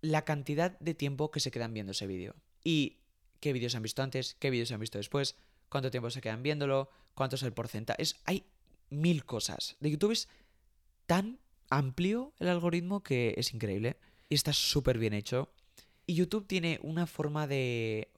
la 0.02 0.24
cantidad 0.26 0.78
de 0.80 0.94
tiempo 0.94 1.32
que 1.32 1.40
se 1.40 1.52
quedan 1.52 1.74
viendo 1.74 1.94
ese 1.94 2.08
vídeo. 2.08 2.36
Y 2.64 3.00
qué 3.40 3.54
vídeos 3.54 3.76
han 3.76 3.84
visto 3.84 4.04
antes, 4.04 4.36
qué 4.40 4.50
vídeos 4.50 4.72
han 4.72 4.80
visto 4.80 4.98
después, 4.98 5.36
cuánto 5.70 5.92
tiempo 5.92 6.10
se 6.10 6.22
quedan 6.22 6.44
viéndolo, 6.44 6.90
cuánto 7.14 7.36
es 7.36 7.44
el 7.44 7.54
porcentaje. 7.54 8.02
Es, 8.02 8.16
hay 8.26 8.46
mil 8.92 9.26
cosas. 9.26 9.78
De 9.80 9.90
YouTube 9.90 10.12
es 10.12 10.30
tan 11.08 11.40
amplio 11.72 12.34
el 12.38 12.50
algoritmo 12.50 13.02
que 13.02 13.34
es 13.38 13.54
increíble. 13.56 13.98
Y 14.30 14.36
está 14.36 14.54
súper 14.54 15.00
bien 15.00 15.14
hecho. 15.14 15.52
Y 16.06 16.14
YouTube 16.14 16.46
tiene 16.46 16.80
una 16.84 17.08
forma 17.08 17.48
de, 17.48 18.12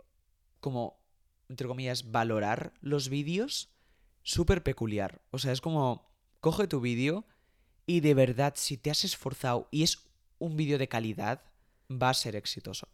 como, 0.59 0.99
entre 1.47 1.67
comillas, 1.67 2.11
valorar 2.11 2.73
los 2.81 3.07
vídeos 3.07 3.69
súper 4.23 4.63
peculiar. 4.63 5.21
O 5.31 5.39
sea, 5.39 5.51
es 5.51 5.61
como, 5.61 6.11
coge 6.39 6.67
tu 6.67 6.81
vídeo 6.81 7.25
y 7.85 7.99
de 7.99 8.13
verdad, 8.13 8.53
si 8.57 8.77
te 8.77 8.91
has 8.91 9.03
esforzado 9.03 9.67
y 9.71 9.83
es 9.83 10.09
un 10.39 10.55
vídeo 10.55 10.77
de 10.77 10.87
calidad, 10.87 11.43
va 11.89 12.09
a 12.09 12.13
ser 12.13 12.35
exitoso. 12.35 12.87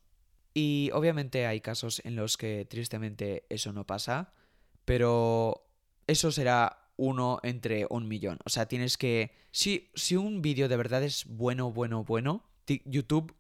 Y 0.54 0.90
obviamente 0.94 1.46
hay 1.46 1.62
casos 1.62 2.02
en 2.04 2.16
los 2.16 2.38
que 2.38 2.66
tristemente 2.66 3.46
eso 3.50 3.72
no 3.72 3.86
pasa, 3.86 4.34
pero 4.86 5.68
eso 6.08 6.32
será 6.32 6.89
uno 7.00 7.40
entre 7.44 7.88
un 7.90 8.08
millón. 8.08 8.40
O 8.46 8.50
sea, 8.50 8.68
tienes 8.68 8.98
que... 8.98 9.32
Si, 9.52 9.90
si 9.96 10.16
un 10.16 10.42
vídeo 10.42 10.68
de 10.68 10.78
verdad 10.78 11.02
es 11.04 11.26
bueno, 11.26 11.72
bueno, 11.72 12.04
bueno, 12.04 12.44
YouTube 12.86 13.36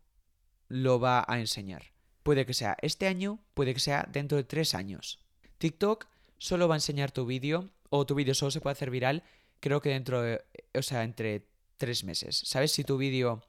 lo 0.68 1.00
va 1.00 1.26
a 1.28 1.40
enseñar. 1.40 1.92
Puede 2.24 2.46
que 2.46 2.54
sea 2.54 2.78
este 2.82 3.08
año, 3.08 3.40
puede 3.54 3.74
que 3.74 3.80
sea 3.80 4.08
dentro 4.12 4.38
de 4.38 4.44
tres 4.44 4.74
años. 4.74 5.20
TikTok 5.58 6.08
solo 6.38 6.68
va 6.68 6.76
a 6.76 6.78
enseñar 6.78 7.12
tu 7.12 7.26
vídeo 7.26 7.70
o 7.90 8.06
tu 8.06 8.16
vídeo 8.16 8.34
solo 8.34 8.52
se 8.52 8.62
puede 8.62 8.74
hacer 8.74 8.92
viral, 8.92 9.24
creo 9.60 9.82
que 9.82 9.90
dentro 9.90 10.22
de, 10.22 10.42
o 10.74 10.82
sea, 10.82 11.04
entre 11.04 11.48
tres 11.78 12.04
meses. 12.04 12.42
¿Sabes? 12.46 12.72
Si 12.72 12.84
tu 12.84 12.98
vídeo 12.98 13.44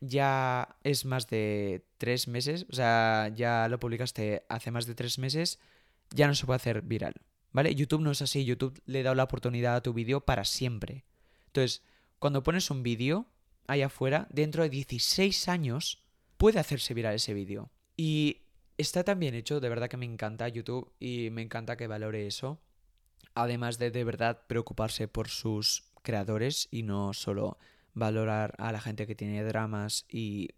ya 0.00 0.76
es 0.82 1.04
más 1.04 1.28
de 1.28 1.86
tres 1.98 2.26
meses, 2.26 2.66
o 2.70 2.74
sea, 2.74 3.30
ya 3.34 3.68
lo 3.68 3.78
publicaste 3.78 4.44
hace 4.48 4.70
más 4.70 4.86
de 4.86 4.94
tres 4.94 5.18
meses, 5.18 5.60
ya 6.10 6.26
no 6.26 6.34
se 6.34 6.46
puede 6.46 6.56
hacer 6.56 6.82
viral. 6.82 7.14
¿Vale? 7.52 7.74
YouTube 7.74 8.00
no 8.00 8.10
es 8.10 8.22
así, 8.22 8.44
YouTube 8.44 8.80
le 8.86 9.02
da 9.02 9.14
la 9.14 9.24
oportunidad 9.24 9.76
a 9.76 9.82
tu 9.82 9.92
vídeo 9.92 10.22
para 10.22 10.44
siempre. 10.44 11.04
Entonces, 11.46 11.82
cuando 12.18 12.42
pones 12.42 12.70
un 12.70 12.82
vídeo 12.82 13.26
allá 13.66 13.86
afuera, 13.86 14.26
dentro 14.30 14.62
de 14.62 14.70
16 14.70 15.48
años, 15.48 16.02
puede 16.38 16.58
hacerse 16.58 16.94
viral 16.94 17.14
ese 17.14 17.34
vídeo. 17.34 17.70
Y 17.96 18.42
está 18.78 19.04
tan 19.04 19.20
bien 19.20 19.34
hecho, 19.34 19.60
de 19.60 19.68
verdad 19.68 19.88
que 19.88 19.96
me 19.96 20.06
encanta 20.06 20.48
YouTube 20.48 20.92
y 20.98 21.30
me 21.30 21.42
encanta 21.42 21.76
que 21.76 21.86
valore 21.86 22.26
eso. 22.26 22.58
Además 23.34 23.78
de 23.78 23.90
de 23.90 24.04
verdad 24.04 24.42
preocuparse 24.46 25.08
por 25.08 25.28
sus 25.28 25.84
creadores 26.02 26.68
y 26.70 26.82
no 26.82 27.12
solo 27.12 27.58
valorar 27.94 28.54
a 28.58 28.72
la 28.72 28.80
gente 28.80 29.06
que 29.06 29.14
tiene 29.14 29.44
dramas 29.44 30.06
y... 30.08 30.50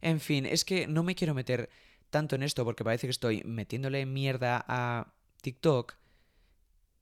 En 0.00 0.20
fin, 0.20 0.44
es 0.44 0.66
que 0.66 0.86
no 0.86 1.02
me 1.02 1.14
quiero 1.14 1.32
meter 1.32 1.70
tanto 2.10 2.36
en 2.36 2.42
esto 2.42 2.62
porque 2.64 2.84
parece 2.84 3.06
que 3.06 3.12
estoy 3.12 3.42
metiéndole 3.44 4.04
mierda 4.04 4.62
a 4.68 5.13
TikTok. 5.44 5.94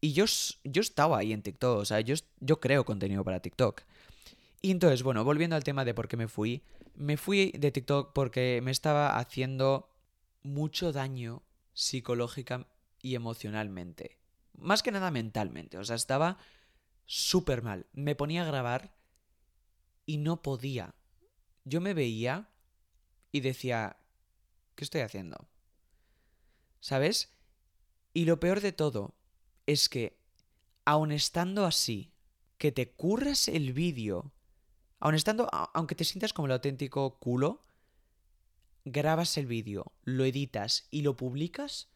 Y 0.01 0.13
yo, 0.13 0.25
yo 0.65 0.81
estaba 0.81 1.19
ahí 1.19 1.33
en 1.33 1.43
TikTok, 1.43 1.79
o 1.79 1.85
sea, 1.85 2.01
yo, 2.01 2.17
yo 2.41 2.59
creo 2.59 2.85
contenido 2.85 3.23
para 3.23 3.41
TikTok. 3.41 3.83
Y 4.61 4.73
entonces, 4.73 5.05
bueno, 5.05 5.25
volviendo 5.25 5.55
al 5.55 5.65
tema 5.65 5.85
de 5.85 5.95
por 5.95 6.09
qué 6.09 6.17
me 6.17 6.27
fui, 6.29 6.63
me 6.97 7.17
fui 7.17 7.53
de 7.53 7.71
TikTok 7.71 8.13
porque 8.13 8.61
me 8.63 8.73
estaba 8.73 9.17
haciendo 9.17 9.89
mucho 10.43 10.93
daño 10.93 11.43
psicológica 11.73 12.67
y 13.01 13.15
emocionalmente. 13.15 14.19
Más 14.59 14.83
que 14.83 14.91
nada 14.91 15.11
mentalmente, 15.13 15.79
o 15.79 15.85
sea, 15.85 15.97
estaba 15.97 16.39
súper 17.07 17.63
mal. 17.63 17.87
Me 17.93 18.17
ponía 18.17 18.43
a 18.43 18.47
grabar 18.47 18.93
y 20.05 20.19
no 20.19 20.43
podía. 20.43 20.95
Yo 21.65 21.81
me 21.81 21.95
veía 21.95 22.49
y 23.31 23.41
decía, 23.41 23.97
¿qué 24.75 24.85
estoy 24.85 25.03
haciendo? 25.03 25.47
¿Sabes? 26.81 27.31
Y 28.15 28.25
lo 28.25 28.41
peor 28.41 28.61
de 28.61 28.73
todo 28.73 29.15
es 29.67 29.89
que, 29.89 30.19
aun 30.85 31.13
estando 31.13 31.65
así, 31.65 32.13
que 32.59 32.73
te 32.73 32.91
curras 32.91 33.49
el 33.49 33.73
vídeo, 33.73 34.33
aun 35.01 35.15
estando, 35.15 35.49
aunque 35.75 35.95
te 35.95 36.05
sientas 36.05 36.33
como 36.33 36.47
el 36.47 36.53
auténtico 36.53 37.19
culo, 37.19 37.65
grabas 38.85 39.37
el 39.37 39.47
vídeo, 39.47 39.93
lo 40.05 40.25
editas 40.25 40.87
y 40.91 41.03
lo 41.03 41.17
publicas, 41.17 41.89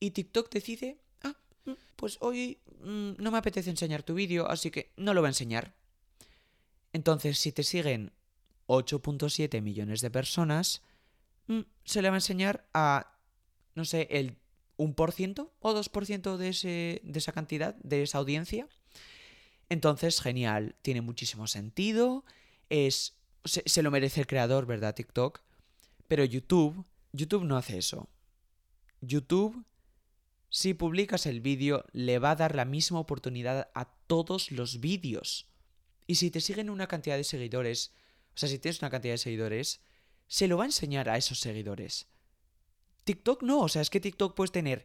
y 0.00 0.10
TikTok 0.12 0.50
decide, 0.50 1.00
ah, 1.22 1.34
mm, 1.64 1.72
pues 1.96 2.18
hoy 2.20 2.60
mm, 2.80 3.12
no 3.18 3.30
me 3.30 3.38
apetece 3.38 3.70
enseñar 3.70 4.02
tu 4.02 4.14
vídeo, 4.14 4.48
así 4.48 4.70
que 4.70 4.92
no 4.96 5.14
lo 5.14 5.20
voy 5.20 5.28
a 5.28 5.30
enseñar. 5.30 5.74
Entonces, 6.92 7.38
si 7.38 7.52
te 7.52 7.62
siguen 7.62 8.12
8.7 8.66 9.60
millones 9.60 10.00
de 10.00 10.10
personas, 10.10 10.82
mm, 11.46 11.60
se 11.84 12.02
le 12.02 12.10
va 12.10 12.16
a 12.16 12.18
enseñar 12.18 12.68
a, 12.74 13.18
no 13.74 13.84
sé, 13.84 14.08
el 14.10 14.36
1% 14.78 15.50
o 15.60 15.74
2% 15.74 16.36
de, 16.36 16.48
ese, 16.48 17.00
de 17.04 17.18
esa 17.18 17.32
cantidad, 17.32 17.74
de 17.76 18.02
esa 18.02 18.18
audiencia. 18.18 18.68
Entonces, 19.68 20.20
genial, 20.20 20.76
tiene 20.80 21.02
muchísimo 21.02 21.46
sentido, 21.46 22.24
es, 22.70 23.18
se, 23.44 23.62
se 23.66 23.82
lo 23.82 23.90
merece 23.90 24.20
el 24.20 24.26
creador, 24.26 24.64
¿verdad? 24.64 24.94
TikTok. 24.94 25.42
Pero 26.06 26.24
YouTube, 26.24 26.86
YouTube 27.12 27.44
no 27.44 27.56
hace 27.56 27.76
eso. 27.76 28.08
YouTube, 29.02 29.64
si 30.48 30.72
publicas 30.72 31.26
el 31.26 31.40
vídeo, 31.40 31.84
le 31.92 32.18
va 32.18 32.30
a 32.30 32.36
dar 32.36 32.54
la 32.54 32.64
misma 32.64 32.98
oportunidad 32.98 33.70
a 33.74 33.92
todos 34.06 34.50
los 34.50 34.80
vídeos. 34.80 35.50
Y 36.06 36.14
si 36.14 36.30
te 36.30 36.40
siguen 36.40 36.70
una 36.70 36.86
cantidad 36.86 37.16
de 37.16 37.24
seguidores, 37.24 37.92
o 38.34 38.38
sea, 38.38 38.48
si 38.48 38.58
tienes 38.58 38.80
una 38.80 38.90
cantidad 38.90 39.14
de 39.14 39.18
seguidores, 39.18 39.82
se 40.26 40.48
lo 40.48 40.56
va 40.56 40.64
a 40.64 40.66
enseñar 40.66 41.08
a 41.08 41.18
esos 41.18 41.40
seguidores. 41.40 42.08
TikTok 43.08 43.42
no, 43.42 43.60
o 43.60 43.68
sea, 43.70 43.80
es 43.80 43.88
que 43.88 44.00
TikTok 44.00 44.34
puedes 44.34 44.52
tener, 44.52 44.84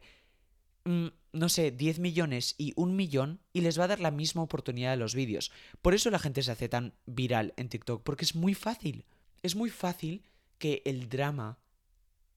mm, 0.84 1.08
no 1.34 1.48
sé, 1.50 1.70
10 1.70 1.98
millones 1.98 2.54
y 2.56 2.72
un 2.74 2.96
millón 2.96 3.42
y 3.52 3.60
les 3.60 3.78
va 3.78 3.84
a 3.84 3.88
dar 3.88 4.00
la 4.00 4.10
misma 4.10 4.40
oportunidad 4.40 4.94
a 4.94 4.96
los 4.96 5.14
vídeos. 5.14 5.52
Por 5.82 5.92
eso 5.92 6.08
la 6.08 6.18
gente 6.18 6.42
se 6.42 6.50
hace 6.50 6.70
tan 6.70 6.94
viral 7.04 7.52
en 7.58 7.68
TikTok, 7.68 8.02
porque 8.02 8.24
es 8.24 8.34
muy 8.34 8.54
fácil. 8.54 9.04
Es 9.42 9.56
muy 9.56 9.68
fácil 9.68 10.24
que 10.56 10.80
el 10.86 11.10
drama 11.10 11.58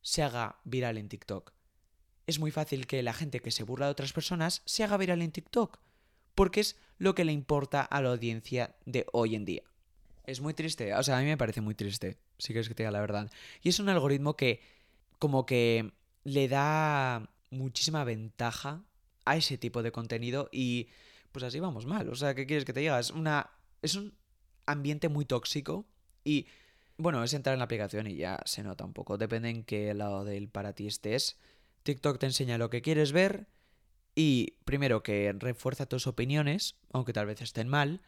se 0.02 0.24
haga 0.24 0.60
viral 0.66 0.98
en 0.98 1.08
TikTok. 1.08 1.54
Es 2.26 2.38
muy 2.38 2.52
fácil 2.52 2.86
que 2.86 3.02
la 3.02 3.14
gente 3.14 3.40
que 3.40 3.52
se 3.52 3.64
burla 3.64 3.86
de 3.86 3.94
otras 3.94 4.12
personas 4.12 4.64
se 4.66 4.84
haga 4.84 4.98
viral 4.98 5.22
en 5.22 5.32
TikTok 5.32 5.80
porque 6.36 6.60
es 6.60 6.76
lo 6.98 7.16
que 7.16 7.24
le 7.24 7.32
importa 7.32 7.82
a 7.82 8.02
la 8.02 8.10
audiencia 8.10 8.76
de 8.86 9.06
hoy 9.14 9.36
en 9.36 9.46
día. 9.46 9.64
Es 10.26 10.42
muy 10.42 10.54
triste, 10.54 10.94
o 10.94 11.02
sea, 11.02 11.18
a 11.18 11.22
mí 11.22 11.28
me 11.28 11.38
parece 11.38 11.62
muy 11.62 11.76
triste, 11.76 12.18
si 12.38 12.52
quieres 12.52 12.68
que 12.68 12.76
te 12.76 12.84
diga 12.84 12.92
la 12.92 13.00
verdad. 13.00 13.32
Y 13.64 13.70
es 13.70 13.80
un 13.80 13.88
algoritmo 13.88 14.36
que 14.36 14.60
como 15.20 15.46
que 15.46 15.92
le 16.24 16.48
da 16.48 17.30
muchísima 17.50 18.04
ventaja 18.04 18.84
a 19.26 19.38
ese 19.38 19.58
tipo 19.58 19.84
de 19.84 19.92
contenido 19.92 20.50
y 20.52 20.90
pues 21.32 21.44
así 21.44 21.60
vamos 21.60 21.86
mal. 21.86 22.10
O 22.10 22.16
sea, 22.16 22.36
¿qué 22.36 22.46
quieres 22.46 22.66
que 22.66 22.74
te 22.74 22.80
diga? 22.80 23.00
Es, 23.00 23.12
una, 23.12 23.50
es 23.82 23.96
un 23.96 24.14
ambiente 24.66 25.10
muy 25.10 25.26
tóxico 25.26 25.86
y 26.24 26.48
bueno, 26.98 27.24
es 27.24 27.34
entrar 27.34 27.54
en 27.54 27.60
la 27.60 27.66
aplicación 27.66 28.08
y 28.08 28.16
ya 28.16 28.40
se 28.46 28.64
nota 28.64 28.84
un 28.84 28.94
poco. 28.94 29.18
Depende 29.18 29.50
en 29.50 29.64
qué 29.64 29.94
lado 29.94 30.26
del 30.26 30.50
para 30.50 30.74
ti 30.74 30.88
estés. 30.88 31.38
TikTok 31.84 32.20
te 32.20 32.26
enseña 32.26 32.58
lo 32.58 32.70
que 32.70 32.82
quieres 32.82 33.12
ver 33.12 33.48
y 34.16 34.56
primero 34.66 35.04
que 35.04 35.34
refuerza 35.38 35.86
tus 35.86 36.08
opiniones, 36.08 36.76
aunque 36.92 37.14
tal 37.14 37.28
vez 37.28 37.42
estén 37.42 37.68
mal, 37.68 38.02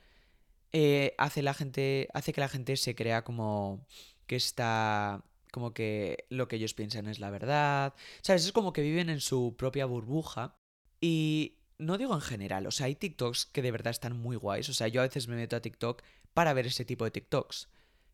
eh, 0.71 1.13
hace, 1.17 1.43
la 1.43 1.53
gente, 1.53 2.07
hace 2.13 2.33
que 2.33 2.41
la 2.41 2.49
gente 2.49 2.77
se 2.77 2.95
crea 2.95 3.23
como 3.23 3.85
que 4.25 4.35
está 4.35 5.23
como 5.51 5.73
que 5.73 6.25
lo 6.29 6.47
que 6.47 6.57
ellos 6.57 6.73
piensan 6.73 7.07
es 7.07 7.19
la 7.19 7.29
verdad. 7.29 7.93
¿Sabes? 8.21 8.45
Es 8.45 8.51
como 8.51 8.73
que 8.73 8.81
viven 8.81 9.09
en 9.09 9.21
su 9.21 9.55
propia 9.57 9.85
burbuja. 9.85 10.55
Y 11.01 11.59
no 11.77 11.97
digo 11.97 12.13
en 12.13 12.21
general, 12.21 12.67
o 12.67 12.71
sea, 12.71 12.87
hay 12.87 12.95
TikToks 12.95 13.45
que 13.47 13.61
de 13.61 13.71
verdad 13.71 13.91
están 13.91 14.17
muy 14.17 14.35
guays. 14.35 14.69
O 14.69 14.73
sea, 14.73 14.87
yo 14.87 15.01
a 15.01 15.05
veces 15.05 15.27
me 15.27 15.35
meto 15.35 15.55
a 15.55 15.61
TikTok 15.61 16.01
para 16.33 16.53
ver 16.53 16.67
ese 16.67 16.85
tipo 16.85 17.05
de 17.05 17.11
TikToks. 17.11 17.69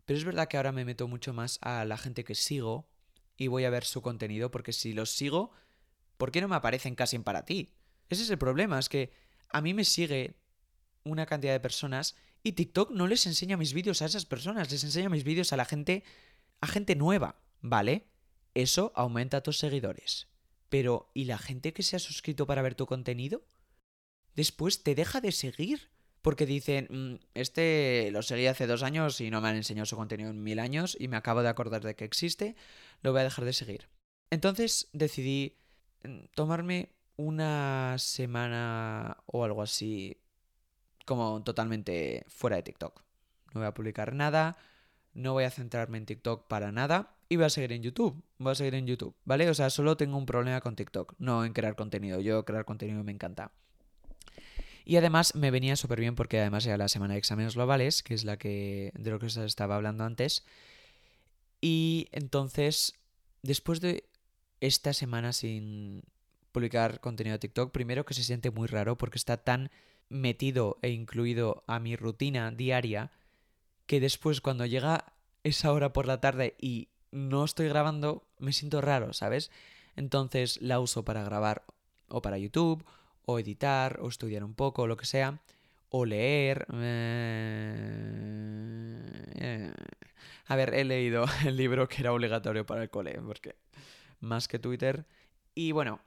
Pero 0.06 0.18
es 0.18 0.24
verdad 0.24 0.48
que 0.48 0.58
ahora 0.58 0.72
me 0.72 0.86
meto 0.86 1.08
mucho 1.08 1.34
más 1.34 1.58
a 1.62 1.84
la 1.86 1.98
gente 1.98 2.24
que 2.24 2.36
sigo 2.36 2.88
y 3.38 3.48
voy 3.48 3.66
a 3.66 3.70
ver 3.70 3.84
su 3.84 4.02
contenido, 4.02 4.52
porque 4.52 4.72
si 4.72 4.94
los 4.94 5.12
sigo, 5.12 5.52
¿por 6.18 6.32
qué 6.32 6.42
no 6.42 6.48
me 6.48 6.56
aparecen 6.56 6.96
casi 6.96 7.16
en 7.16 7.24
para 7.24 7.44
ti? 7.44 7.74
Ese 8.10 8.24
es 8.24 8.30
el 8.30 8.38
problema, 8.38 8.80
es 8.80 8.88
que 8.88 9.12
a 9.50 9.62
mí 9.62 9.74
me 9.74 9.84
sigue 9.84 10.36
una 11.04 11.26
cantidad 11.26 11.54
de 11.54 11.60
personas 11.60 12.16
y 12.44 12.54
TikTok 12.54 12.92
no 12.92 13.08
les 13.08 13.26
enseña 13.26 13.58
mis 13.58 13.74
vídeos 13.74 14.02
a 14.02 14.06
esas 14.06 14.26
personas, 14.26 14.72
les 14.72 14.84
enseña 14.84 15.10
mis 15.10 15.24
vídeos 15.24 15.52
a 15.52 15.58
la 15.58 15.66
gente, 15.66 16.04
a 16.62 16.68
gente 16.68 16.96
nueva, 16.96 17.42
¿vale? 17.62 18.08
Eso 18.54 18.92
aumenta 18.96 19.44
tus 19.44 19.60
seguidores. 19.60 20.28
Pero, 20.70 21.12
¿y 21.14 21.26
la 21.26 21.38
gente 21.38 21.74
que 21.74 21.84
se 21.84 21.96
ha 21.96 22.00
suscrito 22.00 22.48
para 22.48 22.62
ver 22.62 22.76
tu 22.76 22.86
contenido? 22.86 23.46
Después 24.36 24.84
te 24.84 24.96
deja 24.96 25.22
de 25.22 25.32
seguir. 25.32 25.92
Porque 26.22 26.48
dicen, 26.48 26.88
mm, 26.90 27.26
este 27.36 28.10
lo 28.12 28.24
seguí 28.24 28.48
hace 28.48 28.66
dos 28.66 28.82
años 28.82 29.22
y 29.22 29.30
no 29.30 29.42
me 29.42 29.50
han 29.50 29.58
enseñado 29.58 29.86
su 29.86 29.96
contenido 29.96 30.32
en 30.32 30.42
mil 30.42 30.58
años 30.58 30.98
y 31.00 31.08
me 31.08 31.18
acabo 31.18 31.44
de 31.44 31.50
acordar 31.50 31.84
de 31.84 31.96
que 31.96 32.04
existe, 32.04 32.56
lo 33.04 33.12
voy 33.12 33.22
a 33.22 33.26
dejar 33.26 33.46
de 33.46 33.54
seguir. 33.54 33.90
Entonces 34.32 34.90
decidí 34.92 35.60
mm, 36.04 36.26
tomarme 36.34 36.96
una 37.16 37.96
semana 38.00 39.18
o 39.28 39.44
algo 39.44 39.62
así 39.62 40.18
como 41.06 41.44
totalmente 41.44 42.26
fuera 42.28 42.56
de 42.56 42.64
TikTok. 42.64 43.04
No 43.54 43.62
voy 43.62 43.68
a 43.68 43.74
publicar 43.76 44.14
nada, 44.16 44.58
no 45.16 45.34
voy 45.34 45.46
a 45.46 45.50
centrarme 45.50 45.98
en 45.98 46.06
TikTok 46.06 46.48
para 46.48 46.72
nada 46.72 47.16
y 47.28 47.38
voy 47.38 47.46
a 47.46 47.50
seguir 47.50 47.72
en 47.72 47.82
YouTube. 47.82 48.22
Voy 48.38 48.52
a 48.52 48.56
seguir 48.56 48.76
en 48.76 48.86
YouTube, 48.86 49.16
¿vale? 49.24 49.50
O 49.50 49.54
sea, 49.54 49.70
solo 49.70 49.98
tengo 49.98 50.18
un 50.18 50.26
problema 50.26 50.62
con 50.62 50.76
TikTok, 50.76 51.16
no 51.18 51.44
en 51.44 51.54
crear 51.54 51.76
contenido. 51.76 52.20
Yo 52.20 52.46
crear 52.46 52.66
contenido 52.66 53.04
me 53.04 53.12
encanta. 53.12 53.52
Y 54.84 54.98
además 54.98 55.34
me 55.34 55.50
venía 55.50 55.76
súper 55.76 56.00
bien 56.00 56.16
porque 56.16 56.40
además 56.40 56.66
era 56.68 56.78
la 56.78 56.90
semana 56.90 57.14
de 57.16 57.20
exámenes 57.20 57.56
globales, 57.56 58.04
que 58.04 58.14
es 58.14 58.24
la 58.24 58.38
que 58.38 58.92
de 58.94 59.10
lo 59.10 59.18
que 59.18 59.26
os 59.26 59.38
estaba 59.38 59.76
hablando 59.76 60.04
antes. 60.04 60.46
Y 61.60 62.10
entonces, 62.12 62.94
después 63.42 63.82
de 63.82 64.08
esta 64.60 64.94
semana 64.94 65.34
sin 65.34 66.04
publicar 66.52 67.00
contenido 67.00 67.34
de 67.34 67.40
TikTok, 67.40 67.72
primero 67.72 68.06
que 68.06 68.14
se 68.14 68.24
siente 68.24 68.52
muy 68.52 68.68
raro 68.68 68.98
porque 68.98 69.18
está 69.18 69.38
tan 69.38 69.72
metido 70.10 70.78
e 70.82 70.90
incluido 70.90 71.64
a 71.68 71.80
mi 71.80 71.96
rutina 71.96 72.52
diaria 72.52 73.12
que 73.86 74.00
después 74.00 74.42
cuando 74.42 74.66
llega 74.66 75.14
esa 75.44 75.72
hora 75.72 75.94
por 75.94 76.08
la 76.08 76.20
tarde 76.20 76.56
y 76.60 76.90
no 77.12 77.46
estoy 77.46 77.68
grabando, 77.70 78.28
me 78.40 78.52
siento 78.54 78.82
raro, 78.82 79.14
¿sabes? 79.14 79.52
Entonces 79.96 80.62
la 80.62 80.80
uso 80.80 81.06
para 81.06 81.24
grabar 81.24 81.66
o 82.08 82.22
para 82.22 82.38
YouTube, 82.38 82.86
o 83.26 83.40
editar, 83.40 84.00
o 84.02 84.08
estudiar 84.08 84.44
un 84.44 84.54
poco, 84.54 84.84
o 84.84 84.88
lo 84.88 84.98
que 84.98 85.06
sea, 85.06 85.42
o 85.90 86.06
leer. 86.06 86.68
Eh, 89.38 89.72
a 90.48 90.56
ver, 90.56 90.74
he 90.74 90.84
leído 90.84 91.26
el 91.46 91.58
libro 91.58 91.88
que 91.88 92.02
era 92.02 92.14
obligatorio 92.14 92.66
para 92.66 92.84
el 92.84 92.90
cole, 92.90 93.20
porque 93.26 93.56
más 94.20 94.48
que 94.48 94.60
Twitter. 94.60 95.06
Y 95.54 95.72
bueno, 95.72 96.02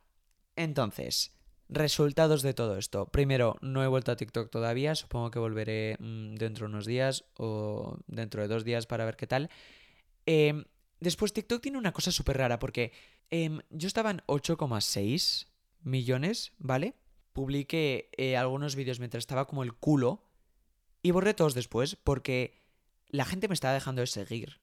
entonces, 0.56 1.37
Resultados 1.68 2.42
de 2.42 2.54
todo 2.54 2.78
esto. 2.78 3.06
Primero, 3.06 3.56
no 3.60 3.84
he 3.84 3.86
vuelto 3.86 4.10
a 4.10 4.16
TikTok 4.16 4.50
todavía, 4.50 4.94
supongo 4.94 5.30
que 5.30 5.38
volveré 5.38 5.96
mm, 5.98 6.36
dentro 6.36 6.66
de 6.66 6.72
unos 6.72 6.86
días 6.86 7.24
o 7.36 7.98
dentro 8.06 8.40
de 8.40 8.48
dos 8.48 8.64
días 8.64 8.86
para 8.86 9.04
ver 9.04 9.16
qué 9.16 9.26
tal. 9.26 9.50
Em, 10.24 10.64
después, 11.00 11.34
TikTok 11.34 11.60
tiene 11.60 11.76
una 11.76 11.92
cosa 11.92 12.10
súper 12.10 12.38
rara 12.38 12.58
porque 12.58 12.92
em, 13.30 13.60
yo 13.68 13.86
estaba 13.86 14.10
en 14.10 14.22
8,6 14.26 15.46
millones, 15.82 16.52
¿vale? 16.58 16.94
Publiqué 17.34 18.10
eh, 18.16 18.38
algunos 18.38 18.74
vídeos 18.74 18.98
mientras 18.98 19.22
estaba 19.22 19.46
como 19.46 19.62
el 19.62 19.74
culo 19.74 20.24
y 21.02 21.10
borré 21.10 21.34
todos 21.34 21.54
después 21.54 21.96
porque 21.96 22.62
la 23.08 23.26
gente 23.26 23.46
me 23.46 23.54
estaba 23.54 23.74
dejando 23.74 24.00
de 24.00 24.06
seguir. 24.06 24.60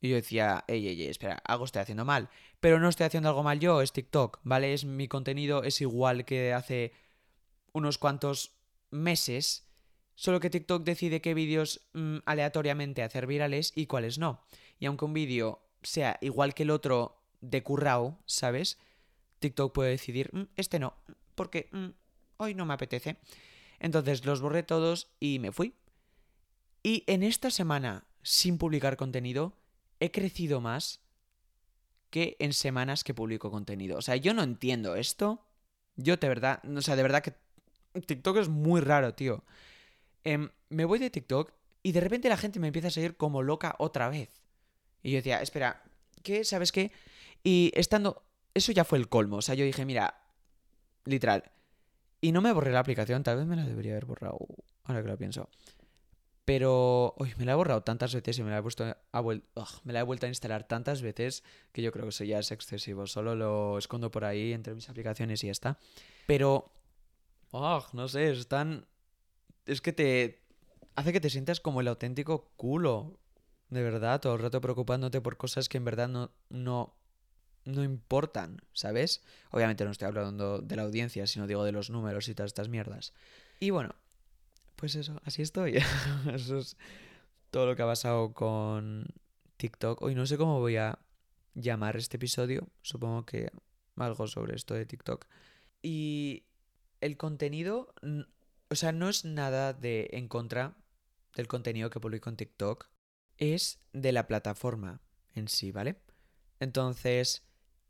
Y 0.00 0.10
yo 0.10 0.16
decía, 0.16 0.64
ey, 0.68 0.88
ey, 0.88 1.02
ey, 1.02 1.08
espera, 1.08 1.42
algo 1.44 1.64
estoy 1.64 1.82
haciendo 1.82 2.04
mal. 2.04 2.28
Pero 2.60 2.78
no 2.78 2.88
estoy 2.88 3.06
haciendo 3.06 3.28
algo 3.28 3.42
mal 3.42 3.60
yo, 3.60 3.80
es 3.82 3.92
TikTok, 3.92 4.40
¿vale? 4.42 4.74
Es 4.74 4.84
mi 4.84 5.08
contenido, 5.08 5.62
es 5.62 5.80
igual 5.80 6.24
que 6.24 6.52
hace 6.52 6.92
unos 7.72 7.98
cuantos 7.98 8.52
meses. 8.90 9.66
Solo 10.14 10.40
que 10.40 10.50
TikTok 10.50 10.84
decide 10.84 11.20
qué 11.20 11.34
vídeos 11.34 11.88
mm, 11.92 12.18
aleatoriamente 12.26 13.02
hacer 13.02 13.26
virales 13.26 13.72
y 13.74 13.86
cuáles 13.86 14.18
no. 14.18 14.42
Y 14.78 14.86
aunque 14.86 15.04
un 15.04 15.12
vídeo 15.14 15.62
sea 15.82 16.18
igual 16.20 16.54
que 16.54 16.64
el 16.64 16.70
otro 16.70 17.22
de 17.40 17.62
currao, 17.62 18.18
¿sabes? 18.26 18.78
TikTok 19.38 19.72
puede 19.72 19.90
decidir, 19.90 20.30
mm, 20.32 20.48
este 20.56 20.78
no, 20.78 20.94
porque 21.34 21.68
mm, 21.72 21.88
hoy 22.38 22.54
no 22.54 22.66
me 22.66 22.74
apetece. 22.74 23.16
Entonces 23.78 24.24
los 24.24 24.40
borré 24.40 24.62
todos 24.62 25.10
y 25.20 25.38
me 25.38 25.52
fui. 25.52 25.74
Y 26.82 27.04
en 27.06 27.22
esta 27.22 27.50
semana, 27.50 28.04
sin 28.22 28.58
publicar 28.58 28.96
contenido, 28.96 29.54
he 30.00 30.10
crecido 30.10 30.60
más 30.60 31.00
que 32.10 32.36
en 32.38 32.52
semanas 32.52 33.04
que 33.04 33.14
publico 33.14 33.50
contenido. 33.50 33.98
O 33.98 34.02
sea, 34.02 34.16
yo 34.16 34.34
no 34.34 34.42
entiendo 34.42 34.96
esto. 34.96 35.44
Yo 35.96 36.16
de 36.16 36.28
verdad, 36.28 36.62
o 36.64 36.82
sea, 36.82 36.96
de 36.96 37.02
verdad 37.02 37.22
que 37.22 37.34
TikTok 38.00 38.38
es 38.38 38.48
muy 38.48 38.80
raro, 38.80 39.14
tío. 39.14 39.44
Em, 40.24 40.50
me 40.68 40.84
voy 40.84 40.98
de 40.98 41.10
TikTok 41.10 41.52
y 41.82 41.92
de 41.92 42.00
repente 42.00 42.28
la 42.28 42.36
gente 42.36 42.58
me 42.58 42.68
empieza 42.68 42.88
a 42.88 42.90
seguir 42.90 43.16
como 43.16 43.42
loca 43.42 43.74
otra 43.78 44.08
vez. 44.08 44.42
Y 45.02 45.12
yo 45.12 45.16
decía, 45.16 45.40
espera, 45.40 45.82
¿qué? 46.22 46.44
¿Sabes 46.44 46.72
qué? 46.72 46.92
Y 47.42 47.72
estando... 47.74 48.22
Eso 48.54 48.72
ya 48.72 48.84
fue 48.84 48.98
el 48.98 49.08
colmo. 49.08 49.36
O 49.36 49.42
sea, 49.42 49.54
yo 49.54 49.64
dije, 49.64 49.84
mira, 49.84 50.22
literal. 51.04 51.44
Y 52.20 52.32
no 52.32 52.40
me 52.40 52.52
borré 52.52 52.72
la 52.72 52.80
aplicación, 52.80 53.22
tal 53.22 53.36
vez 53.36 53.46
me 53.46 53.56
la 53.56 53.64
debería 53.64 53.92
haber 53.92 54.06
borrado. 54.06 54.38
Ahora 54.84 55.02
que 55.02 55.08
lo 55.08 55.18
pienso. 55.18 55.48
Pero 56.46 57.12
uy, 57.18 57.34
me 57.38 57.44
la 57.44 57.52
he 57.52 57.54
borrado 57.56 57.82
tantas 57.82 58.14
veces 58.14 58.38
y 58.38 58.44
me 58.44 58.50
la 58.50 58.58
he 58.58 58.62
puesto 58.62 58.84
a 58.84 59.22
me 59.82 59.92
la 59.92 60.00
he 60.00 60.02
vuelto 60.04 60.26
a 60.26 60.28
instalar 60.28 60.62
tantas 60.62 61.02
veces 61.02 61.42
que 61.72 61.82
yo 61.82 61.90
creo 61.90 62.04
que 62.04 62.10
eso 62.10 62.22
ya 62.22 62.38
es 62.38 62.52
excesivo. 62.52 63.08
Solo 63.08 63.34
lo 63.34 63.78
escondo 63.78 64.12
por 64.12 64.24
ahí 64.24 64.52
entre 64.52 64.72
mis 64.72 64.88
aplicaciones 64.88 65.42
y 65.42 65.46
ya 65.48 65.52
está. 65.52 65.78
Pero 66.28 66.70
no 67.52 68.06
sé, 68.06 68.30
es 68.30 68.46
tan 68.46 68.86
es 69.66 69.80
que 69.80 69.92
te 69.92 70.44
hace 70.94 71.12
que 71.12 71.20
te 71.20 71.30
sientas 71.30 71.58
como 71.58 71.80
el 71.80 71.88
auténtico 71.88 72.52
culo. 72.56 73.18
De 73.68 73.82
verdad, 73.82 74.20
todo 74.20 74.34
el 74.34 74.40
rato 74.40 74.60
preocupándote 74.60 75.20
por 75.20 75.36
cosas 75.36 75.68
que 75.68 75.78
en 75.78 75.84
verdad 75.84 76.08
no 76.08 76.30
no 76.48 76.94
no 77.64 77.82
importan, 77.82 78.62
¿sabes? 78.72 79.24
Obviamente 79.50 79.84
no 79.84 79.90
estoy 79.90 80.06
hablando 80.06 80.60
de 80.60 80.76
la 80.76 80.82
audiencia, 80.82 81.26
sino 81.26 81.48
digo 81.48 81.64
de 81.64 81.72
los 81.72 81.90
números 81.90 82.28
y 82.28 82.34
todas 82.36 82.50
estas 82.50 82.68
mierdas. 82.68 83.12
Y 83.58 83.70
bueno, 83.70 83.96
pues 84.76 84.94
eso, 84.94 85.20
así 85.24 85.42
estoy. 85.42 85.76
eso 86.32 86.58
es 86.58 86.76
todo 87.50 87.66
lo 87.66 87.76
que 87.76 87.82
ha 87.82 87.86
pasado 87.86 88.32
con 88.32 89.06
TikTok. 89.56 90.02
Hoy 90.02 90.14
no 90.14 90.26
sé 90.26 90.36
cómo 90.36 90.60
voy 90.60 90.76
a 90.76 90.98
llamar 91.54 91.96
este 91.96 92.16
episodio. 92.16 92.68
Supongo 92.82 93.24
que 93.24 93.50
algo 93.96 94.26
sobre 94.26 94.54
esto 94.54 94.74
de 94.74 94.86
TikTok. 94.86 95.26
Y 95.82 96.44
el 97.00 97.16
contenido, 97.16 97.94
o 98.68 98.74
sea, 98.74 98.92
no 98.92 99.08
es 99.08 99.24
nada 99.24 99.72
de 99.72 100.08
en 100.12 100.28
contra 100.28 100.76
del 101.34 101.48
contenido 101.48 101.90
que 101.90 102.00
publico 102.00 102.30
en 102.30 102.36
TikTok. 102.36 102.88
Es 103.38 103.80
de 103.92 104.12
la 104.12 104.26
plataforma 104.26 105.00
en 105.34 105.48
sí, 105.48 105.72
¿vale? 105.72 106.00
Entonces, 106.60 107.44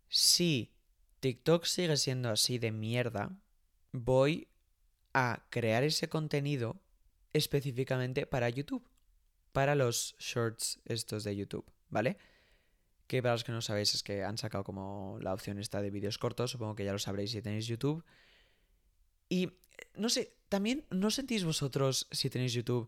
si 0.08 0.72
TikTok 1.20 1.64
sigue 1.64 1.96
siendo 1.96 2.30
así 2.30 2.58
de 2.58 2.72
mierda, 2.72 3.38
voy 3.92 4.48
a 5.18 5.46
crear 5.48 5.82
ese 5.82 6.10
contenido 6.10 6.78
específicamente 7.32 8.26
para 8.26 8.50
YouTube, 8.50 8.86
para 9.52 9.74
los 9.74 10.14
shorts 10.18 10.78
estos 10.84 11.24
de 11.24 11.34
YouTube, 11.34 11.64
¿vale? 11.88 12.18
Que 13.06 13.22
para 13.22 13.32
los 13.32 13.42
que 13.42 13.52
no 13.52 13.62
sabéis 13.62 13.94
es 13.94 14.02
que 14.02 14.24
han 14.24 14.36
sacado 14.36 14.62
como 14.62 15.18
la 15.22 15.32
opción 15.32 15.58
esta 15.58 15.80
de 15.80 15.90
vídeos 15.90 16.18
cortos, 16.18 16.50
supongo 16.50 16.74
que 16.74 16.84
ya 16.84 16.92
lo 16.92 16.98
sabréis 16.98 17.30
si 17.30 17.40
tenéis 17.40 17.66
YouTube. 17.66 18.04
Y 19.30 19.54
no 19.94 20.10
sé, 20.10 20.36
también 20.50 20.84
no 20.90 21.10
sentís 21.10 21.44
vosotros 21.44 22.08
si 22.10 22.28
tenéis 22.28 22.52
YouTube 22.52 22.86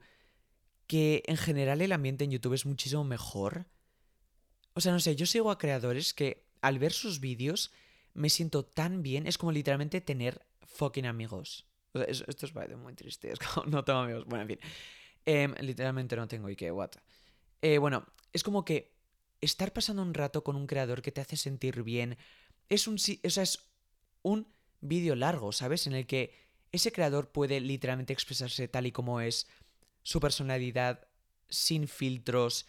que 0.87 1.23
en 1.27 1.39
general 1.39 1.81
el 1.81 1.93
ambiente 1.93 2.25
en 2.25 2.31
YouTube 2.31 2.53
es 2.53 2.67
muchísimo 2.67 3.05
mejor. 3.05 3.65
O 4.75 4.83
sea, 4.83 4.93
no 4.93 5.01
sé, 5.01 5.17
yo 5.17 5.25
sigo 5.25 5.51
a 5.51 5.57
creadores 5.57 6.13
que 6.13 6.45
al 6.61 6.79
ver 6.79 6.93
sus 6.93 7.21
vídeos 7.21 7.73
me 8.13 8.29
siento 8.29 8.67
tan 8.67 9.03
bien, 9.03 9.27
es 9.27 9.39
como 9.39 9.51
literalmente 9.51 10.03
tener 10.03 10.45
fucking 10.67 11.07
amigos. 11.07 11.68
Esto 11.95 12.47
es 12.47 12.55
muy 12.77 12.95
triste, 12.95 13.33
es 13.33 13.39
como, 13.39 13.67
no 13.71 13.85
tengo 13.85 14.01
amigos. 14.01 14.25
Bueno, 14.27 14.43
en 14.43 14.49
fin. 14.49 14.59
Em, 15.27 15.55
literalmente 15.61 16.17
no 16.17 16.29
tengo 16.29 16.49
y 16.49 16.57
qué, 16.57 16.71
what. 16.71 16.93
Eh, 17.61 17.79
bueno, 17.79 18.07
es 18.33 18.43
como 18.43 18.65
que 18.65 18.97
estar 19.41 19.73
pasando 19.73 20.03
un 20.03 20.15
rato 20.15 20.43
con 20.43 20.57
un 20.57 20.67
creador 20.67 21.03
que 21.03 21.13
te 21.13 21.21
hace 21.21 21.37
sentir 21.37 21.83
bien 21.83 22.17
es 22.69 22.87
un, 22.87 22.95
o 22.95 23.31
sea, 23.31 23.43
es 23.43 23.59
un 24.23 24.47
vídeo 24.81 25.15
largo, 25.15 25.53
¿sabes? 25.53 25.87
En 25.87 25.95
el 25.95 26.07
que 26.07 26.35
ese 26.73 26.93
creador 26.93 27.31
puede 27.31 27.61
literalmente 27.61 28.13
expresarse 28.13 28.69
tal 28.69 28.87
y 28.87 28.93
como 28.93 29.21
es, 29.21 29.49
su 30.03 30.21
personalidad, 30.21 31.07
sin 31.49 31.89
filtros, 31.89 32.67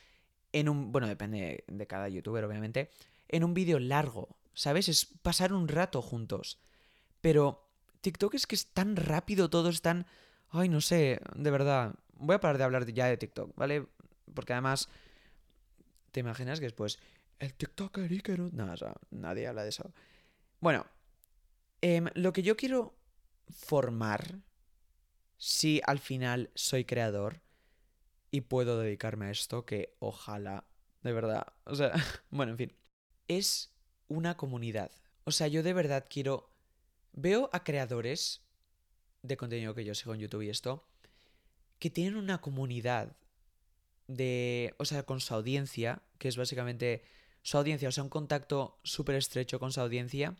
en 0.51 0.69
un... 0.69 0.91
Bueno, 0.91 1.07
depende 1.07 1.63
de 1.67 1.87
cada 1.87 2.09
youtuber, 2.09 2.43
obviamente. 2.43 2.89
En 3.27 3.43
un 3.43 3.53
vídeo 3.53 3.79
largo, 3.79 4.37
¿sabes? 4.53 4.89
Es 4.89 5.05
pasar 5.05 5.53
un 5.53 5.67
rato 5.67 6.01
juntos. 6.01 6.59
Pero 7.21 7.68
TikTok 8.01 8.35
es 8.35 8.47
que 8.47 8.55
es 8.55 8.67
tan 8.67 8.95
rápido, 8.95 9.49
todo 9.49 9.69
es 9.69 9.81
tan... 9.81 10.05
Ay, 10.49 10.69
no 10.69 10.81
sé, 10.81 11.19
de 11.35 11.51
verdad. 11.51 11.95
Voy 12.13 12.35
a 12.35 12.39
parar 12.39 12.57
de 12.57 12.63
hablar 12.63 12.85
ya 12.91 13.05
de 13.05 13.17
TikTok, 13.17 13.55
¿vale? 13.55 13.87
Porque 14.33 14.53
además, 14.53 14.89
¿te 16.11 16.19
imaginas 16.19 16.59
que 16.59 16.65
después... 16.65 16.99
El 17.39 17.53
TikToker 17.53 18.11
Iker... 18.11 18.39
No, 18.53 18.73
o 18.73 18.77
sea, 18.77 18.95
nadie 19.11 19.47
habla 19.47 19.63
de 19.63 19.69
eso. 19.69 19.93
Bueno, 20.59 20.85
em, 21.81 22.07
lo 22.15 22.33
que 22.33 22.43
yo 22.43 22.57
quiero 22.57 22.97
formar, 23.49 24.41
si 25.37 25.81
al 25.85 25.99
final 25.99 26.51
soy 26.53 26.83
creador 26.83 27.41
y 28.31 28.41
puedo 28.41 28.79
dedicarme 28.79 29.27
a 29.27 29.31
esto, 29.31 29.65
que 29.65 29.95
ojalá, 29.99 30.65
de 31.01 31.13
verdad, 31.13 31.53
o 31.63 31.75
sea, 31.75 31.93
bueno, 32.29 32.51
en 32.51 32.57
fin, 32.57 32.73
es 33.27 33.73
una 34.07 34.35
comunidad. 34.35 34.91
O 35.23 35.31
sea, 35.31 35.47
yo 35.47 35.63
de 35.63 35.73
verdad 35.73 36.05
quiero 36.09 36.48
Veo 37.21 37.49
a 37.51 37.65
creadores 37.65 38.43
de 39.23 39.35
contenido 39.35 39.75
que 39.75 39.83
yo 39.83 39.93
sigo 39.93 40.13
en 40.13 40.21
YouTube 40.21 40.43
y 40.43 40.49
esto, 40.49 40.87
que 41.77 41.89
tienen 41.89 42.15
una 42.15 42.39
comunidad 42.39 43.17
de, 44.07 44.73
o 44.77 44.85
sea, 44.85 45.03
con 45.03 45.19
su 45.19 45.33
audiencia, 45.33 46.01
que 46.17 46.29
es 46.29 46.37
básicamente 46.37 47.03
su 47.41 47.57
audiencia, 47.57 47.89
o 47.89 47.91
sea, 47.91 48.05
un 48.05 48.09
contacto 48.09 48.79
súper 48.83 49.15
estrecho 49.15 49.59
con 49.59 49.73
su 49.73 49.81
audiencia. 49.81 50.37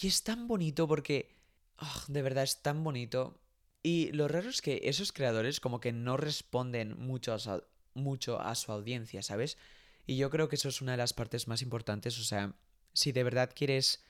Y 0.00 0.06
es 0.06 0.22
tan 0.22 0.46
bonito 0.46 0.86
porque, 0.86 1.34
ah, 1.78 2.04
de 2.06 2.22
verdad, 2.22 2.44
es 2.44 2.62
tan 2.62 2.84
bonito. 2.84 3.40
Y 3.82 4.12
lo 4.12 4.28
raro 4.28 4.48
es 4.48 4.62
que 4.62 4.82
esos 4.84 5.10
creadores 5.10 5.58
como 5.58 5.80
que 5.80 5.90
no 5.90 6.16
responden 6.16 6.96
mucho 7.00 7.34
a, 7.34 7.64
mucho 7.94 8.40
a 8.40 8.54
su 8.54 8.70
audiencia, 8.70 9.24
¿sabes? 9.24 9.58
Y 10.06 10.16
yo 10.16 10.30
creo 10.30 10.48
que 10.48 10.54
eso 10.54 10.68
es 10.68 10.80
una 10.80 10.92
de 10.92 10.98
las 10.98 11.14
partes 11.14 11.48
más 11.48 11.62
importantes, 11.62 12.16
o 12.20 12.22
sea, 12.22 12.54
si 12.92 13.10
de 13.10 13.24
verdad 13.24 13.50
quieres 13.52 14.05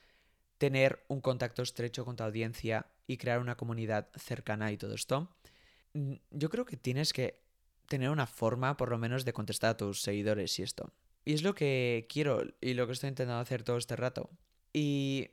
tener 0.59 1.05
un 1.09 1.21
contacto 1.21 1.63
estrecho 1.63 2.05
con 2.05 2.17
tu 2.17 2.25
audiencia 2.25 2.87
y 3.07 3.17
crear 3.19 3.41
una 3.41 3.57
comunidad 3.57 4.09
cercana 4.17 4.73
y 4.73 4.77
todo 4.77 4.95
esto, 4.95 5.31
mm, 5.95 6.15
yo 6.31 6.51
creo 6.51 6.65
que 6.65 6.77
tienes 6.77 7.13
que 7.13 7.43
tener 7.89 8.11
una 8.11 8.27
forma 8.27 8.77
por 8.77 8.91
lo 8.91 8.99
menos 8.99 9.25
de 9.25 9.33
contestar 9.33 9.71
a 9.71 9.77
tus 9.77 10.03
seguidores 10.03 10.59
y 10.59 10.63
esto. 10.63 10.93
Y 11.25 11.35
es 11.35 11.43
lo 11.43 11.55
que 11.55 12.07
quiero 12.09 12.43
y 12.61 12.75
lo 12.75 12.87
que 12.87 12.93
estoy 12.93 13.09
intentando 13.09 13.41
hacer 13.41 13.63
todo 13.63 13.77
este 13.77 13.97
rato. 13.97 14.31
Y 14.73 15.31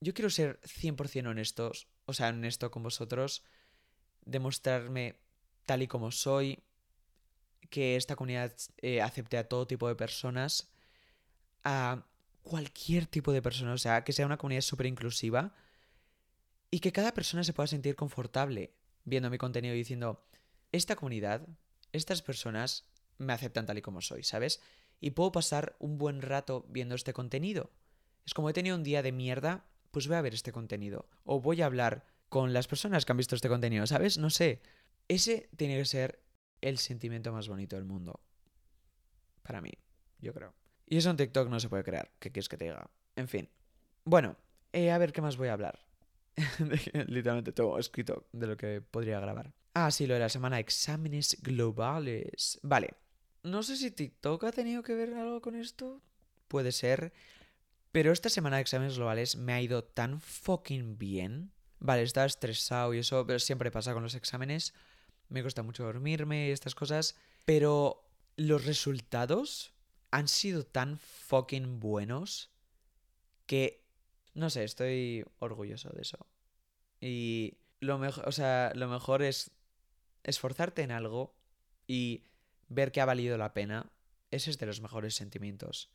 yo 0.00 0.14
quiero 0.14 0.30
ser 0.30 0.60
100% 0.62 1.26
honestos, 1.28 1.88
o 2.06 2.12
sea, 2.12 2.28
honesto 2.28 2.70
con 2.70 2.82
vosotros, 2.82 3.42
demostrarme 4.24 5.20
tal 5.66 5.82
y 5.82 5.86
como 5.86 6.10
soy, 6.10 6.62
que 7.70 7.96
esta 7.96 8.16
comunidad 8.16 8.54
eh, 8.82 9.00
acepte 9.00 9.36
a 9.36 9.48
todo 9.48 9.66
tipo 9.66 9.88
de 9.88 9.96
personas, 9.96 10.70
a 11.64 12.06
cualquier 12.44 13.06
tipo 13.06 13.32
de 13.32 13.42
persona, 13.42 13.72
o 13.72 13.78
sea, 13.78 14.04
que 14.04 14.12
sea 14.12 14.26
una 14.26 14.36
comunidad 14.36 14.60
súper 14.60 14.86
inclusiva 14.86 15.54
y 16.70 16.80
que 16.80 16.92
cada 16.92 17.12
persona 17.12 17.42
se 17.42 17.52
pueda 17.52 17.66
sentir 17.66 17.96
confortable 17.96 18.74
viendo 19.04 19.30
mi 19.30 19.38
contenido 19.38 19.74
y 19.74 19.78
diciendo, 19.78 20.24
esta 20.70 20.94
comunidad, 20.94 21.46
estas 21.92 22.22
personas 22.22 22.84
me 23.18 23.32
aceptan 23.32 23.66
tal 23.66 23.78
y 23.78 23.82
como 23.82 24.00
soy, 24.00 24.22
¿sabes? 24.22 24.60
Y 25.00 25.10
puedo 25.10 25.32
pasar 25.32 25.76
un 25.78 25.98
buen 25.98 26.22
rato 26.22 26.66
viendo 26.68 26.94
este 26.94 27.12
contenido. 27.12 27.70
Es 28.26 28.34
como 28.34 28.50
he 28.50 28.52
tenido 28.52 28.76
un 28.76 28.82
día 28.82 29.02
de 29.02 29.12
mierda, 29.12 29.64
pues 29.90 30.08
voy 30.08 30.16
a 30.16 30.22
ver 30.22 30.34
este 30.34 30.52
contenido. 30.52 31.08
O 31.24 31.40
voy 31.40 31.62
a 31.62 31.66
hablar 31.66 32.06
con 32.28 32.52
las 32.52 32.66
personas 32.66 33.04
que 33.04 33.12
han 33.12 33.18
visto 33.18 33.36
este 33.36 33.48
contenido, 33.48 33.86
¿sabes? 33.86 34.18
No 34.18 34.30
sé. 34.30 34.62
Ese 35.08 35.48
tiene 35.56 35.76
que 35.76 35.84
ser 35.84 36.22
el 36.60 36.78
sentimiento 36.78 37.32
más 37.32 37.48
bonito 37.48 37.76
del 37.76 37.84
mundo. 37.84 38.20
Para 39.42 39.60
mí, 39.60 39.72
yo 40.20 40.32
creo. 40.32 40.54
Y 40.86 40.98
eso 40.98 41.10
en 41.10 41.16
TikTok 41.16 41.48
no 41.48 41.60
se 41.60 41.68
puede 41.68 41.84
crear. 41.84 42.10
¿Qué 42.18 42.30
quieres 42.30 42.48
que 42.48 42.56
te 42.56 42.64
diga? 42.66 42.90
En 43.16 43.28
fin. 43.28 43.48
Bueno, 44.04 44.36
eh, 44.72 44.90
a 44.90 44.98
ver 44.98 45.12
qué 45.12 45.22
más 45.22 45.36
voy 45.36 45.48
a 45.48 45.54
hablar. 45.54 45.84
Literalmente 47.06 47.52
tengo 47.52 47.78
escrito 47.78 48.26
de 48.32 48.46
lo 48.46 48.56
que 48.56 48.80
podría 48.80 49.20
grabar. 49.20 49.52
Ah, 49.72 49.90
sí, 49.90 50.06
lo 50.06 50.14
de 50.14 50.20
la 50.20 50.28
semana 50.28 50.58
exámenes 50.58 51.38
globales. 51.42 52.58
Vale. 52.62 52.94
No 53.42 53.62
sé 53.62 53.76
si 53.76 53.90
TikTok 53.90 54.44
ha 54.44 54.52
tenido 54.52 54.82
que 54.82 54.94
ver 54.94 55.14
algo 55.14 55.40
con 55.40 55.54
esto. 55.54 56.00
Puede 56.48 56.72
ser. 56.72 57.12
Pero 57.92 58.12
esta 58.12 58.28
semana 58.28 58.56
de 58.56 58.62
exámenes 58.62 58.96
globales 58.96 59.36
me 59.36 59.52
ha 59.52 59.60
ido 59.60 59.84
tan 59.84 60.20
fucking 60.20 60.98
bien. 60.98 61.52
Vale, 61.78 62.02
estaba 62.02 62.26
estresado 62.26 62.94
y 62.94 62.98
eso, 62.98 63.26
pero 63.26 63.38
siempre 63.38 63.70
pasa 63.70 63.92
con 63.92 64.02
los 64.02 64.14
exámenes. 64.14 64.74
Me 65.28 65.42
cuesta 65.42 65.62
mucho 65.62 65.84
dormirme 65.84 66.48
y 66.48 66.50
estas 66.50 66.74
cosas. 66.74 67.16
Pero 67.44 68.08
los 68.36 68.64
resultados 68.64 69.73
han 70.14 70.28
sido 70.28 70.64
tan 70.64 70.96
fucking 70.98 71.80
buenos 71.80 72.52
que 73.46 73.84
no 74.34 74.48
sé, 74.48 74.62
estoy 74.62 75.24
orgulloso 75.40 75.90
de 75.90 76.02
eso. 76.02 76.26
Y 77.00 77.58
lo 77.80 77.98
mejor, 77.98 78.28
o 78.28 78.32
sea, 78.32 78.72
lo 78.76 78.88
mejor 78.88 79.22
es 79.22 79.50
esforzarte 80.22 80.82
en 80.82 80.92
algo 80.92 81.34
y 81.88 82.22
ver 82.68 82.92
que 82.92 83.00
ha 83.00 83.06
valido 83.06 83.36
la 83.38 83.54
pena. 83.54 83.90
Ese 84.30 84.50
es 84.50 84.58
de 84.58 84.66
los 84.66 84.80
mejores 84.80 85.16
sentimientos. 85.16 85.90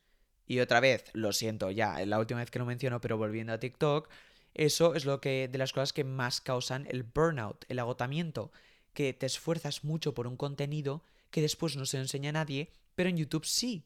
Y 0.45 0.59
otra 0.59 0.81
vez, 0.81 1.05
lo 1.13 1.31
siento 1.31 1.71
ya, 1.71 2.05
la 2.05 2.19
última 2.19 2.41
vez 2.41 2.51
que 2.51 2.59
lo 2.59 2.65
menciono, 2.65 2.99
pero 2.99 3.17
volviendo 3.17 3.53
a 3.53 3.59
TikTok, 3.59 4.09
eso 4.53 4.95
es 4.95 5.05
lo 5.05 5.21
que 5.21 5.47
de 5.47 5.57
las 5.57 5.71
cosas 5.71 5.93
que 5.93 6.03
más 6.03 6.41
causan 6.41 6.87
el 6.89 7.03
burnout, 7.03 7.63
el 7.69 7.79
agotamiento, 7.79 8.51
que 8.93 9.13
te 9.13 9.27
esfuerzas 9.27 9.85
mucho 9.85 10.13
por 10.13 10.27
un 10.27 10.35
contenido 10.35 11.03
que 11.29 11.41
después 11.41 11.77
no 11.77 11.85
se 11.85 11.99
enseña 11.99 12.31
a 12.31 12.33
nadie, 12.33 12.71
pero 12.95 13.09
en 13.09 13.17
YouTube 13.17 13.45
sí. 13.45 13.85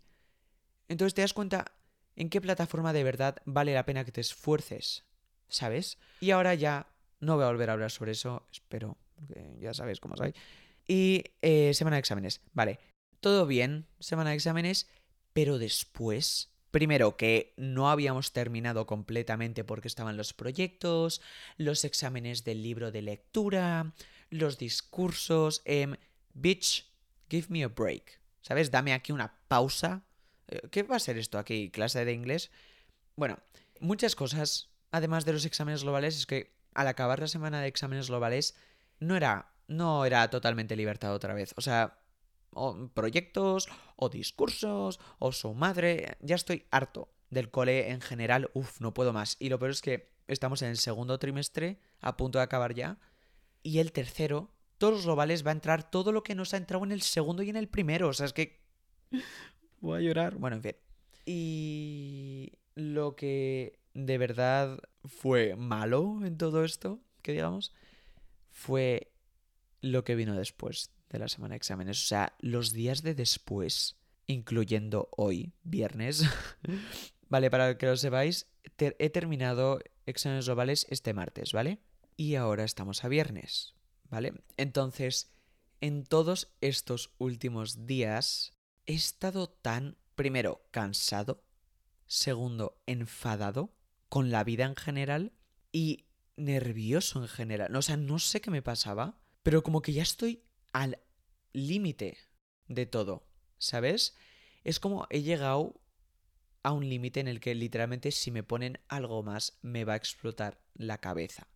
Entonces 0.88 1.14
te 1.14 1.22
das 1.22 1.34
cuenta 1.34 1.72
en 2.16 2.30
qué 2.30 2.42
plataforma 2.42 2.94
de 2.94 3.04
verdad 3.04 3.38
vale 3.46 3.74
la 3.74 3.86
pena 3.86 4.06
que 4.06 4.12
te 4.12 4.22
esfuerces, 4.22 5.06
¿sabes? 5.48 5.98
Y 6.20 6.32
ahora 6.32 6.54
ya 6.54 6.88
no 7.20 7.36
voy 7.36 7.46
a 7.46 7.48
volver 7.48 7.70
a 7.70 7.74
hablar 7.74 7.92
sobre 7.92 8.12
eso, 8.12 8.48
espero, 8.52 8.98
porque 9.16 9.58
ya 9.60 9.74
sabéis 9.74 10.00
cómo 10.00 10.16
soy. 10.16 10.34
Y 10.88 11.24
eh, 11.42 11.74
semana 11.74 11.96
de 11.96 12.02
exámenes, 12.02 12.42
vale, 12.54 12.80
todo 13.20 13.46
bien, 13.46 13.88
semana 14.00 14.32
de 14.32 14.36
exámenes, 14.36 14.88
pero 15.34 15.58
después... 15.58 16.50
Primero, 16.72 17.18
que 17.18 17.54
no 17.56 17.92
habíamos 17.92 18.34
terminado 18.34 18.88
completamente 18.88 19.64
porque 19.64 19.88
estaban 19.88 20.18
los 20.18 20.34
proyectos, 20.34 21.22
los 21.56 21.86
exámenes 21.86 22.46
del 22.46 22.64
libro 22.64 22.92
de 22.92 23.04
lectura, 23.04 23.94
los 24.32 24.58
discursos. 24.58 25.62
Eh, 25.66 25.96
bitch, 26.34 26.88
give 27.30 27.46
me 27.50 27.64
a 27.64 27.68
break. 27.68 28.20
¿Sabes? 28.42 28.72
Dame 28.72 28.92
aquí 28.94 29.12
una 29.12 29.38
pausa 29.48 30.04
¿Qué 30.72 30.84
va 30.84 30.98
a 30.98 31.00
ser 31.00 31.18
esto 31.18 31.38
aquí? 31.38 31.72
¿Clase 31.72 32.06
de 32.06 32.14
inglés? 32.14 32.52
Bueno, 33.16 33.40
muchas 33.80 34.16
cosas, 34.16 34.70
además 34.92 35.26
de 35.26 35.34
los 35.34 35.46
exámenes 35.46 35.84
globales, 35.84 36.18
es 36.18 36.26
que 36.26 36.56
al 36.74 36.88
acabar 36.88 37.20
la 37.20 37.28
semana 37.28 37.62
de 37.62 37.68
exámenes 37.68 38.08
globales 38.08 38.56
no 39.00 39.16
era, 39.16 39.54
no 39.68 40.06
era 40.06 40.30
totalmente 40.30 40.76
libertad 40.76 41.14
otra 41.14 41.34
vez. 41.34 41.54
O 41.58 41.62
sea, 41.62 42.00
o 42.52 42.90
proyectos, 42.94 43.68
o 43.96 44.10
discursos, 44.10 45.00
o 45.20 45.32
su 45.32 45.54
madre. 45.54 46.18
Ya 46.22 46.36
estoy 46.36 46.66
harto 46.72 47.14
del 47.30 47.52
cole 47.52 47.90
en 47.92 48.02
general. 48.02 48.50
Uf, 48.54 48.80
no 48.82 48.94
puedo 48.94 49.14
más. 49.14 49.38
Y 49.40 49.50
lo 49.50 49.60
peor 49.60 49.72
es 49.72 49.82
que 49.82 50.14
estamos 50.28 50.62
en 50.62 50.70
el 50.70 50.78
segundo 50.78 51.20
trimestre, 51.20 51.80
a 52.00 52.18
punto 52.18 52.40
de 52.40 52.44
acabar 52.44 52.74
ya. 52.74 53.00
Y 53.62 53.80
el 53.80 53.92
tercero, 53.92 54.54
todos 54.78 54.94
los 54.94 55.06
globales 55.06 55.46
va 55.46 55.52
a 55.52 55.54
entrar 55.54 55.90
todo 55.90 56.12
lo 56.12 56.24
que 56.24 56.36
nos 56.36 56.54
ha 56.54 56.58
entrado 56.58 56.84
en 56.84 56.92
el 56.92 57.02
segundo 57.02 57.44
y 57.44 57.50
en 57.50 57.56
el 57.56 57.70
primero. 57.70 58.10
O 58.10 58.14
sea, 58.14 58.26
es 58.26 58.34
que 58.34 58.62
voy 59.88 60.00
a 60.00 60.02
llorar. 60.02 60.36
Bueno, 60.36 60.56
en 60.58 60.64
fin. 60.64 60.76
Y 61.26 62.54
lo 62.76 63.16
que 63.16 63.80
de 63.94 64.18
verdad 64.18 64.80
fue 65.06 65.56
malo 65.56 66.22
en 66.26 66.38
todo 66.38 66.64
esto, 66.64 67.00
que 67.22 67.34
digamos, 67.34 67.74
fue 68.50 69.12
lo 69.82 70.04
que 70.04 70.16
vino 70.16 70.36
después 70.36 70.92
de 71.10 71.20
la 71.20 71.28
semana 71.28 71.54
de 71.54 71.58
exámenes. 71.58 72.02
O 72.04 72.08
sea, 72.08 72.36
los 72.40 72.72
días 72.72 73.04
de 73.04 73.14
después, 73.14 73.98
incluyendo 74.28 75.10
hoy, 75.16 75.54
viernes. 75.64 76.24
vale, 77.30 77.50
para 77.52 77.78
que 77.78 77.86
lo 77.86 77.98
sepáis, 77.98 78.48
he 78.78 79.10
terminado 79.10 79.80
exámenes 80.06 80.46
globales 80.46 80.88
este 80.90 81.14
martes, 81.14 81.54
¿vale? 81.54 81.80
Y 82.16 82.36
ahora 82.36 82.64
estamos 82.64 83.04
a 83.04 83.10
viernes, 83.10 83.76
¿vale? 84.10 84.34
Entonces, 84.58 85.32
en 85.82 86.06
todos 86.06 86.54
estos 86.62 87.14
últimos 87.18 87.86
días 87.86 88.54
he 88.86 88.94
estado 88.94 89.50
tan, 89.50 89.98
primero, 90.16 90.66
cansado, 90.72 91.44
segundo, 92.08 92.82
enfadado 92.86 93.76
con 94.10 94.32
la 94.32 94.44
vida 94.44 94.66
en 94.66 94.76
general 94.76 95.34
y 95.72 96.06
nervioso 96.36 97.22
en 97.22 97.28
general. 97.28 97.76
O 97.76 97.82
sea, 97.82 97.98
no 97.98 98.20
sé 98.20 98.42
qué 98.42 98.52
me 98.52 98.62
pasaba, 98.62 99.18
pero 99.42 99.64
como 99.64 99.82
que 99.82 99.94
ya 99.94 100.04
estoy 100.04 100.44
al 100.72 101.00
límite 101.52 102.18
de 102.68 102.86
todo, 102.86 103.28
¿sabes? 103.58 104.16
Es 104.64 104.80
como 104.80 105.08
he 105.10 105.22
llegado 105.22 105.82
a 106.64 106.72
un 106.72 106.88
límite 106.88 107.20
en 107.20 107.28
el 107.28 107.40
que 107.40 107.54
literalmente 107.56 108.12
si 108.12 108.32
me 108.32 108.44
ponen 108.44 108.80
algo 108.88 109.22
más 109.22 109.60
me 109.62 109.84
va 109.84 109.94
a 109.94 109.98
explotar 109.98 110.62
la 110.74 110.98
cabeza. 111.00 111.48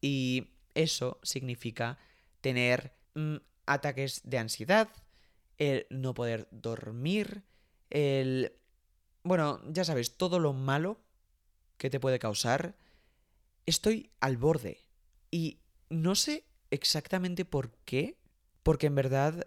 Y 0.00 0.50
eso 0.74 1.18
significa 1.22 1.98
tener 2.40 2.94
mm, 3.14 3.36
ataques 3.66 4.22
de 4.24 4.38
ansiedad, 4.38 4.90
el 5.60 5.86
no 5.90 6.14
poder 6.14 6.48
dormir, 6.50 7.44
el... 7.90 8.56
Bueno, 9.22 9.60
ya 9.68 9.84
sabes, 9.84 10.16
todo 10.16 10.38
lo 10.38 10.54
malo 10.54 10.98
que 11.76 11.90
te 11.90 12.00
puede 12.00 12.18
causar. 12.18 12.74
Estoy 13.66 14.10
al 14.20 14.38
borde. 14.38 14.80
Y 15.30 15.60
no 15.90 16.14
sé 16.14 16.44
exactamente 16.70 17.44
por 17.44 17.72
qué, 17.84 18.16
porque 18.62 18.86
en 18.86 18.94
verdad 18.94 19.46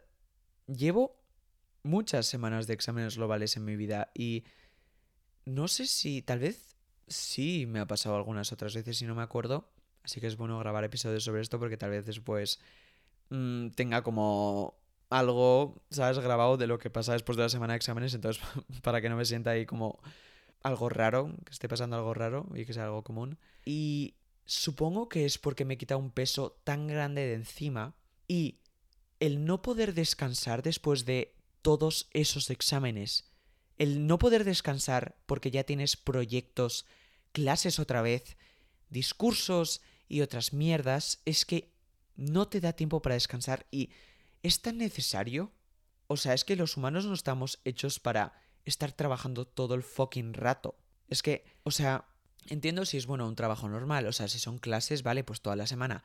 llevo 0.68 1.20
muchas 1.82 2.28
semanas 2.28 2.68
de 2.68 2.76
exámenes 2.76 3.18
globales 3.18 3.58
en 3.58 3.66
mi 3.66 3.76
vida 3.76 4.12
y 4.14 4.44
no 5.46 5.68
sé 5.68 5.88
si 5.88 6.22
tal 6.22 6.40
vez 6.40 6.76
sí 7.08 7.66
me 7.68 7.80
ha 7.80 7.88
pasado 7.88 8.16
algunas 8.16 8.52
otras 8.52 8.76
veces 8.76 9.02
y 9.02 9.06
no 9.06 9.16
me 9.16 9.24
acuerdo. 9.24 9.68
Así 10.04 10.22
que 10.22 10.28
es 10.28 10.38
bueno 10.38 10.60
grabar 10.60 10.84
episodios 10.84 11.24
sobre 11.24 11.42
esto 11.42 11.58
porque 11.58 11.78
tal 11.78 11.90
vez 11.90 12.06
después 12.06 12.60
mm, 13.30 13.70
tenga 13.70 14.04
como 14.04 14.83
algo, 15.14 15.84
¿sabes? 15.92 16.18
Grabado 16.18 16.58
de 16.58 16.66
lo 16.66 16.80
que 16.80 16.90
pasa 16.90 17.14
después 17.14 17.38
de 17.38 17.44
la 17.44 17.50
semana 17.50 17.74
de 17.74 17.78
exámenes, 17.78 18.14
entonces 18.14 18.44
para 18.82 19.00
que 19.00 19.10
no 19.10 19.16
me 19.16 19.26
sienta 19.26 19.52
ahí 19.52 19.66
como 19.66 20.00
algo 20.64 20.90
raro, 20.90 21.32
que 21.46 21.52
esté 21.52 21.70
pasando 21.70 21.96
algo 21.96 22.14
raro 22.14 22.48
y 22.56 22.66
que 22.66 22.74
sea 22.74 22.86
algo 22.86 23.04
común. 23.04 23.38
Y 23.64 24.16
supongo 24.46 25.10
que 25.10 25.26
es 25.26 25.38
porque 25.38 25.66
me 25.66 25.76
he 25.76 25.78
quitado 25.78 26.00
un 26.00 26.12
peso 26.12 26.60
tan 26.64 26.88
grande 26.88 27.26
de 27.26 27.36
encima 27.36 27.96
y 28.28 28.60
el 29.20 29.46
no 29.46 29.62
poder 29.62 29.94
descansar 29.94 30.64
después 30.64 31.06
de 31.06 31.36
todos 31.62 32.10
esos 32.12 32.50
exámenes, 32.50 33.32
el 33.78 34.08
no 34.08 34.18
poder 34.18 34.44
descansar 34.44 35.16
porque 35.26 35.52
ya 35.52 35.64
tienes 35.64 35.96
proyectos, 35.96 36.86
clases 37.32 37.80
otra 37.80 38.02
vez, 38.02 38.36
discursos 38.90 39.82
y 40.10 40.22
otras 40.22 40.54
mierdas, 40.54 41.22
es 41.26 41.46
que 41.46 41.72
no 42.16 42.48
te 42.48 42.60
da 42.60 42.74
tiempo 42.74 43.02
para 43.02 43.16
descansar 43.16 43.66
y 43.72 43.92
¿Es 44.44 44.62
tan 44.62 44.78
necesario? 44.78 45.52
O 46.08 46.18
sea, 46.18 46.34
es 46.34 46.44
que 46.44 46.58
los 46.58 46.78
humanos 46.78 47.06
no 47.06 47.14
estamos 47.14 47.60
hechos 47.64 48.00
para 48.00 48.34
estar 48.66 48.92
trabajando 48.92 49.48
todo 49.48 49.74
el 49.74 49.84
fucking 49.84 50.34
rato. 50.34 50.78
Es 51.08 51.24
que, 51.24 51.46
o 51.64 51.72
sea, 51.72 52.06
entiendo 52.48 52.86
si 52.86 52.98
es 52.98 53.06
bueno 53.06 53.28
un 53.28 53.36
trabajo 53.36 53.70
normal, 53.70 54.06
o 54.06 54.12
sea, 54.12 54.28
si 54.28 54.40
son 54.40 54.60
clases, 54.60 55.02
vale, 55.02 55.24
pues 55.24 55.42
toda 55.42 55.56
la 55.56 55.66
semana. 55.66 56.04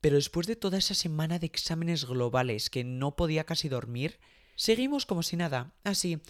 Pero 0.00 0.16
después 0.16 0.46
de 0.46 0.56
toda 0.56 0.78
esa 0.78 0.94
semana 0.94 1.38
de 1.38 1.46
exámenes 1.46 2.04
globales 2.04 2.70
que 2.70 2.84
no 2.84 3.16
podía 3.16 3.44
casi 3.44 3.68
dormir, 3.68 4.20
seguimos 4.54 5.04
como 5.04 5.22
si 5.22 5.36
nada. 5.36 5.74
Así, 5.82 6.20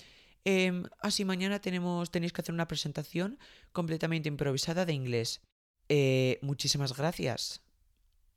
eh, 0.44 0.82
así 1.00 1.24
mañana 1.24 1.60
tenemos, 1.60 2.10
tenéis 2.10 2.32
que 2.32 2.40
hacer 2.40 2.54
una 2.54 2.68
presentación 2.68 3.38
completamente 3.72 4.28
improvisada 4.28 4.86
de 4.86 4.94
inglés. 4.94 5.42
Eh, 5.88 6.38
muchísimas 6.40 6.96
gracias. 6.96 7.62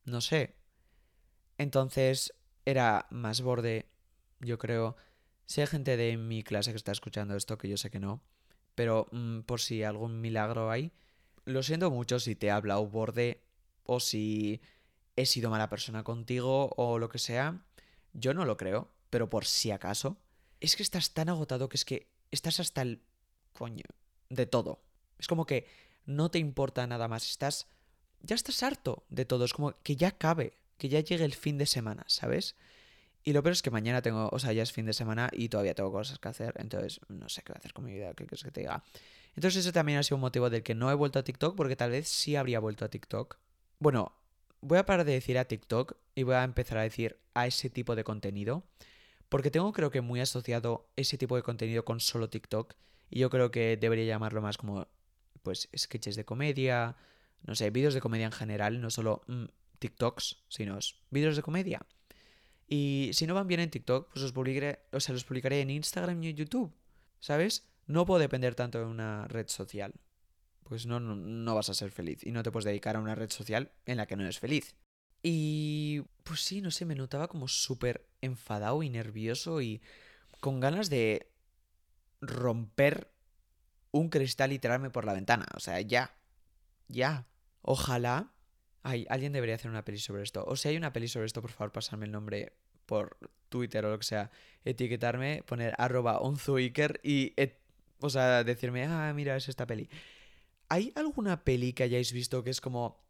No 0.04 0.20
sé. 0.20 0.56
Entonces, 1.58 2.34
era 2.70 3.08
más 3.10 3.42
borde, 3.42 3.86
yo 4.40 4.58
creo. 4.58 4.96
Si 5.46 5.62
hay 5.62 5.68
gente 5.68 5.98
de 5.98 6.18
mi 6.18 6.44
clase 6.44 6.72
que 6.72 6.78
está 6.78 6.92
escuchando 6.92 7.36
esto, 7.36 7.58
que 7.58 7.70
yo 7.70 7.78
sé 7.78 7.90
que 7.90 8.00
no, 8.00 8.22
pero 8.76 9.08
mm, 9.12 9.42
por 9.42 9.62
si 9.62 9.84
algún 9.84 10.22
milagro 10.22 10.72
hay, 10.72 10.92
lo 11.46 11.64
siento 11.64 11.92
mucho 11.92 12.20
si 12.20 12.36
te 12.36 12.48
he 12.48 12.52
hablado 12.52 12.86
borde 12.88 13.42
o 13.86 14.00
si 14.00 14.62
he 15.16 15.26
sido 15.26 15.50
mala 15.50 15.70
persona 15.70 16.04
contigo 16.04 16.70
o 16.78 17.00
lo 17.00 17.10
que 17.10 17.20
sea. 17.20 17.66
Yo 18.14 18.34
no 18.34 18.46
lo 18.46 18.58
creo, 18.58 18.90
pero 19.10 19.30
por 19.30 19.46
si 19.46 19.72
acaso, 19.72 20.18
es 20.60 20.76
que 20.76 20.84
estás 20.84 21.14
tan 21.14 21.30
agotado 21.30 21.70
que 21.70 21.78
es 21.78 21.86
que 21.86 22.08
estás 22.32 22.60
hasta 22.60 22.82
el 22.82 23.02
coño 23.54 23.86
de 24.30 24.46
todo. 24.46 24.82
Es 25.18 25.28
como 25.28 25.46
que 25.46 25.68
no 26.06 26.30
te 26.32 26.40
importa 26.40 26.86
nada 26.88 27.08
más, 27.08 27.30
estás 27.30 27.68
ya 28.22 28.36
estás 28.36 28.64
harto 28.64 29.04
de 29.10 29.26
todo, 29.26 29.46
es 29.46 29.54
como 29.54 29.74
que 29.84 29.96
ya 29.96 30.12
cabe, 30.12 30.54
que 30.80 30.90
ya 30.90 31.02
llegue 31.02 31.26
el 31.26 31.36
fin 31.36 31.60
de 31.60 31.68
semana, 31.68 32.04
¿sabes? 32.08 32.56
Y 33.24 33.34
lo 33.34 33.44
peor 33.44 33.54
es 33.54 33.62
que 33.62 33.70
mañana 33.70 34.02
tengo, 34.02 34.30
o 34.32 34.40
sea, 34.40 34.54
ya 34.54 34.64
es 34.64 34.72
fin 34.72 34.86
de 34.86 34.94
semana 34.94 35.30
y 35.34 35.50
todavía 35.50 35.76
tengo 35.76 35.92
cosas 35.92 36.18
que 36.18 36.30
hacer, 36.30 36.54
entonces 36.58 37.02
no 37.10 37.30
sé 37.30 37.44
qué 37.44 37.52
voy 37.52 37.58
a 37.58 37.60
hacer 37.60 37.74
con 37.74 37.86
mi 37.86 37.94
vida, 37.94 38.14
qué 38.16 38.26
quieres 38.26 38.44
que 38.44 38.52
te 38.52 38.62
diga. 38.62 38.84
Entonces 39.36 39.60
ese 39.60 39.74
también 39.74 40.00
ha 40.00 40.04
sido 40.04 40.16
un 40.16 40.22
motivo 40.22 40.50
del 40.50 40.64
que 40.64 40.74
no 40.74 40.90
he 40.90 40.96
vuelto 40.96 41.20
a 41.20 41.24
TikTok, 41.24 41.56
porque 41.56 41.76
tal 41.76 41.92
vez 41.92 42.08
sí 42.08 42.36
habría 42.36 42.60
vuelto 42.60 42.86
a 42.86 42.90
TikTok. 42.90 43.38
Bueno, 43.80 44.14
voy 44.62 44.78
a 44.78 44.86
parar 44.86 45.06
de 45.06 45.12
decir 45.12 45.38
a 45.38 45.46
TikTok 45.46 45.96
y 46.16 46.24
voy 46.24 46.36
a 46.36 46.44
empezar 46.44 46.78
a 46.78 46.84
decir 46.84 47.20
a 47.34 47.46
ese 47.46 47.70
tipo 47.70 47.96
de 47.96 48.04
contenido, 48.04 48.64
porque 49.28 49.52
tengo 49.52 49.72
creo 49.74 49.92
que 49.92 50.02
muy 50.02 50.22
asociado 50.22 50.90
ese 50.96 51.18
tipo 51.18 51.36
de 51.36 51.44
contenido 51.44 51.84
con 51.86 52.00
solo 52.00 52.30
TikTok, 52.30 52.74
y 53.10 53.20
yo 53.20 53.30
creo 53.30 53.52
que 53.52 53.76
debería 53.76 54.06
llamarlo 54.06 54.42
más 54.42 54.58
como, 54.58 54.88
pues, 55.44 55.70
sketches 55.78 56.16
de 56.16 56.26
comedia, 56.26 56.96
no 57.44 57.56
sé, 57.56 57.70
vídeos 57.70 57.94
de 57.94 58.02
comedia 58.02 58.26
en 58.26 58.32
general, 58.32 58.82
no 58.82 58.90
solo 58.90 59.24
mm, 59.28 59.46
TikToks, 59.80 60.44
sino 60.48 60.78
vídeos 61.10 61.36
de 61.36 61.42
comedia. 61.42 61.86
Y 62.68 63.10
si 63.14 63.26
no 63.26 63.34
van 63.34 63.48
bien 63.48 63.62
en 63.62 63.72
TikTok, 63.72 64.10
pues 64.12 64.22
los 64.22 64.32
publicaré, 64.32 64.80
o 64.92 65.00
sea, 65.00 65.14
los 65.14 65.24
publicaré 65.24 65.62
en 65.62 65.72
Instagram 65.72 66.24
y 66.24 66.30
en 66.30 66.36
YouTube, 66.36 66.72
¿sabes? 67.20 67.68
No 67.88 68.06
puedo 68.06 68.20
depender 68.20 68.54
tanto 68.54 68.80
de 68.80 68.86
una 68.86 69.28
red 69.28 69.48
social. 69.48 69.94
Pues 70.64 70.86
no, 70.86 71.00
no, 71.00 71.16
no 71.16 71.56
vas 71.56 71.70
a 71.70 71.74
ser 71.74 71.90
feliz 71.90 72.24
y 72.24 72.32
no 72.32 72.44
te 72.44 72.52
puedes 72.52 72.66
dedicar 72.66 72.96
a 72.96 73.00
una 73.00 73.16
red 73.16 73.32
social 73.32 73.72
en 73.88 73.98
la 73.98 74.06
que 74.06 74.16
no 74.16 74.22
eres 74.22 74.40
feliz. 74.40 74.76
Y 75.24 76.04
pues 76.24 76.42
sí, 76.42 76.62
no 76.62 76.70
sé, 76.70 76.86
me 76.86 76.96
notaba 76.96 77.28
como 77.28 77.48
súper 77.48 78.08
enfadado 78.22 78.84
y 78.84 78.90
nervioso 78.90 79.62
y 79.62 79.82
con 80.40 80.60
ganas 80.60 80.90
de 80.90 81.32
romper 82.22 83.12
un 83.92 84.10
cristal 84.10 84.54
y 84.54 84.60
tirarme 84.60 84.90
por 84.90 85.06
la 85.06 85.14
ventana. 85.14 85.48
O 85.56 85.60
sea, 85.60 85.82
ya. 85.82 86.16
Ya. 86.88 87.28
Ojalá. 87.62 88.32
Ay, 88.84 89.06
alguien 89.10 89.34
debería 89.34 89.56
hacer 89.56 89.70
una 89.70 89.84
peli 89.84 90.00
sobre 90.00 90.24
esto. 90.24 90.44
O 90.46 90.56
si 90.56 90.70
hay 90.70 90.78
una 90.78 90.94
peli 90.94 91.08
sobre 91.08 91.26
esto, 91.26 91.42
por 91.42 91.52
favor, 91.52 91.72
pasarme 91.72 92.06
el 92.06 92.12
nombre 92.12 92.54
por 92.86 93.18
Twitter 93.50 93.86
o 93.86 93.92
lo 93.92 94.00
que 94.00 94.06
sea. 94.06 94.32
Etiquetarme, 94.64 95.44
poner 95.46 95.76
arroba 95.78 96.20
onzuiker 96.20 97.00
y, 97.04 97.34
o 98.00 98.10
sea, 98.10 98.44
decirme, 98.44 98.86
ah, 98.86 99.12
mira, 99.14 99.36
es 99.36 99.50
esta 99.50 99.66
peli. 99.68 99.90
¿Hay 100.70 100.94
alguna 100.96 101.44
peli 101.44 101.74
que 101.74 101.84
hayáis 101.84 102.14
visto 102.14 102.44
que 102.44 102.52
es 102.52 102.62
como 102.62 103.04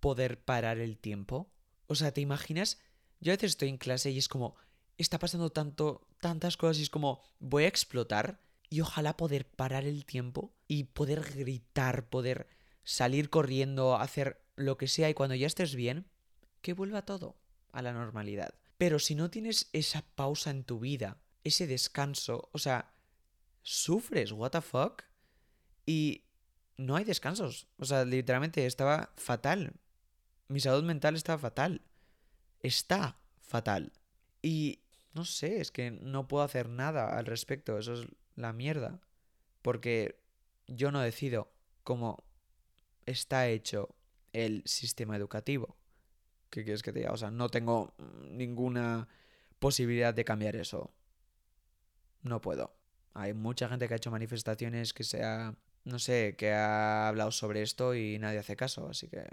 poder 0.00 0.42
parar 0.42 0.78
el 0.78 0.98
tiempo? 0.98 1.50
O 1.86 1.94
sea, 1.94 2.12
¿te 2.12 2.20
imaginas? 2.20 2.80
Yo 3.20 3.32
a 3.32 3.36
veces 3.36 3.52
estoy 3.52 3.68
en 3.68 3.78
clase 3.78 4.10
y 4.10 4.18
es 4.18 4.28
como, 4.28 4.56
está 4.98 5.18
pasando 5.18 5.50
tanto, 5.50 6.06
tantas 6.20 6.56
cosas 6.56 6.78
y 6.78 6.82
es 6.82 6.90
como, 6.90 7.22
voy 7.38 7.64
a 7.64 7.68
explotar 7.68 8.40
y 8.70 8.80
ojalá 8.80 9.16
poder 9.16 9.46
parar 9.46 9.84
el 9.84 10.04
tiempo 10.04 10.54
y 10.66 10.84
poder 10.84 11.22
gritar, 11.34 12.08
poder 12.08 12.48
salir 12.82 13.30
corriendo, 13.30 13.96
hacer 13.96 14.43
lo 14.56 14.76
que 14.76 14.88
sea 14.88 15.10
y 15.10 15.14
cuando 15.14 15.34
ya 15.34 15.46
estés 15.46 15.74
bien, 15.74 16.06
que 16.62 16.72
vuelva 16.72 17.04
todo 17.04 17.36
a 17.72 17.82
la 17.82 17.92
normalidad. 17.92 18.54
Pero 18.78 18.98
si 18.98 19.14
no 19.14 19.30
tienes 19.30 19.68
esa 19.72 20.02
pausa 20.14 20.50
en 20.50 20.64
tu 20.64 20.80
vida, 20.80 21.18
ese 21.44 21.66
descanso, 21.66 22.48
o 22.52 22.58
sea, 22.58 22.92
sufres, 23.62 24.32
what 24.32 24.50
the 24.50 24.60
fuck, 24.60 25.02
y 25.86 26.24
no 26.76 26.96
hay 26.96 27.04
descansos. 27.04 27.68
O 27.78 27.84
sea, 27.84 28.04
literalmente 28.04 28.66
estaba 28.66 29.12
fatal. 29.16 29.74
Mi 30.48 30.60
salud 30.60 30.84
mental 30.84 31.16
estaba 31.16 31.38
fatal. 31.38 31.82
Está 32.60 33.18
fatal. 33.40 33.92
Y 34.42 34.80
no 35.12 35.24
sé, 35.24 35.60
es 35.60 35.70
que 35.70 35.90
no 35.90 36.28
puedo 36.28 36.44
hacer 36.44 36.68
nada 36.68 37.16
al 37.16 37.26
respecto. 37.26 37.78
Eso 37.78 37.94
es 37.94 38.06
la 38.36 38.52
mierda. 38.52 39.00
Porque 39.62 40.20
yo 40.66 40.90
no 40.90 41.00
decido 41.00 41.52
cómo 41.82 42.24
está 43.06 43.48
hecho 43.48 43.94
el 44.34 44.62
sistema 44.66 45.16
educativo. 45.16 45.78
¿Qué 46.50 46.64
quieres 46.64 46.82
que 46.82 46.92
te 46.92 46.98
diga? 46.98 47.12
O 47.12 47.16
sea, 47.16 47.30
no 47.30 47.48
tengo 47.48 47.94
ninguna 48.20 49.08
posibilidad 49.58 50.12
de 50.12 50.24
cambiar 50.24 50.56
eso. 50.56 50.92
No 52.22 52.40
puedo. 52.40 52.76
Hay 53.14 53.32
mucha 53.32 53.68
gente 53.68 53.88
que 53.88 53.94
ha 53.94 53.96
hecho 53.96 54.10
manifestaciones 54.10 54.92
que 54.92 55.04
se 55.04 55.24
ha, 55.24 55.56
no 55.84 55.98
sé, 55.98 56.34
que 56.36 56.52
ha 56.52 57.08
hablado 57.08 57.30
sobre 57.30 57.62
esto 57.62 57.94
y 57.94 58.18
nadie 58.18 58.38
hace 58.38 58.56
caso, 58.56 58.88
así 58.88 59.08
que 59.08 59.24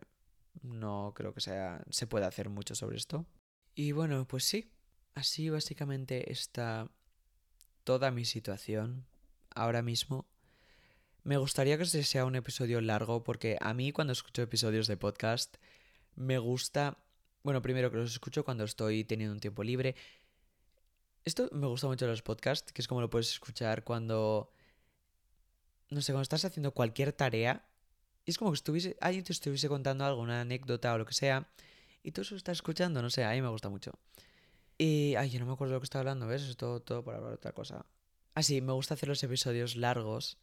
no 0.62 1.14
creo 1.16 1.34
que 1.34 1.42
sea, 1.42 1.84
se 1.90 2.08
pueda 2.08 2.28
hacer 2.28 2.50
mucho 2.50 2.76
sobre 2.76 2.98
esto. 2.98 3.26
Y 3.74 3.92
bueno, 3.94 4.28
pues 4.28 4.44
sí, 4.44 4.72
así 5.16 5.50
básicamente 5.50 6.32
está 6.32 6.90
toda 7.84 8.12
mi 8.12 8.26
situación 8.26 9.06
ahora 9.50 9.82
mismo. 9.82 10.28
Me 11.24 11.38
gustaría 11.38 11.78
que 11.78 11.84
este 11.84 12.02
sea 12.04 12.26
un 12.26 12.36
episodio 12.36 12.82
largo 12.82 13.24
porque 13.24 13.56
a 13.62 13.76
mí 13.76 13.92
cuando 13.92 14.12
escucho 14.12 14.42
episodios 14.42 14.88
de 14.88 14.98
podcast 14.98 15.56
me 16.16 16.40
gusta, 16.40 16.98
bueno, 17.44 17.62
primero 17.62 17.92
que 17.92 17.98
los 17.98 18.12
escucho 18.12 18.44
cuando 18.44 18.64
estoy 18.64 19.04
teniendo 19.04 19.36
un 19.36 19.40
tiempo 19.40 19.64
libre. 19.64 19.96
Esto 21.24 21.48
me 21.52 21.68
gusta 21.68 21.86
mucho 21.86 22.08
los 22.08 22.24
podcasts, 22.24 22.74
que 22.74 22.82
es 22.82 22.88
como 22.88 23.02
lo 23.02 23.12
puedes 23.12 23.30
escuchar 23.30 23.84
cuando, 23.84 24.52
no 25.92 26.02
sé, 26.02 26.12
cuando 26.12 26.24
estás 26.24 26.44
haciendo 26.44 26.74
cualquier 26.74 27.14
tarea. 27.14 27.68
Y 28.26 28.32
es 28.32 28.40
como 28.40 28.50
que 28.50 28.56
estuviese, 28.56 28.98
alguien 29.00 29.24
te 29.24 29.34
estuviese 29.34 29.70
contando 29.70 30.04
algo, 30.06 30.22
una 30.24 30.42
anécdota 30.42 30.92
o 30.92 30.98
lo 30.98 31.06
que 31.06 31.14
sea, 31.14 31.52
y 32.02 32.12
tú 32.14 32.22
eso 32.22 32.36
estás 32.36 32.58
escuchando, 32.58 33.00
no 33.04 33.12
sé, 33.12 33.24
a 33.24 33.32
mí 33.32 33.42
me 33.44 33.50
gusta 33.50 33.70
mucho. 33.70 33.92
Y, 34.80 35.14
ay, 35.16 35.30
yo 35.30 35.40
no 35.40 35.46
me 35.46 35.54
acuerdo 35.54 35.74
de 35.74 35.76
lo 35.76 35.82
que 35.82 35.86
estaba 35.86 36.02
hablando, 36.02 36.26
¿ves? 36.26 36.42
Es 36.42 36.58
todo, 36.58 36.82
todo 36.82 37.04
por 37.04 37.14
hablar 37.14 37.30
de 37.30 37.36
otra 37.36 37.52
cosa. 37.52 37.86
Así, 38.34 38.62
me 38.62 38.74
gusta 38.74 38.96
hacer 38.96 39.08
los 39.10 39.22
episodios 39.24 39.76
largos 39.76 40.40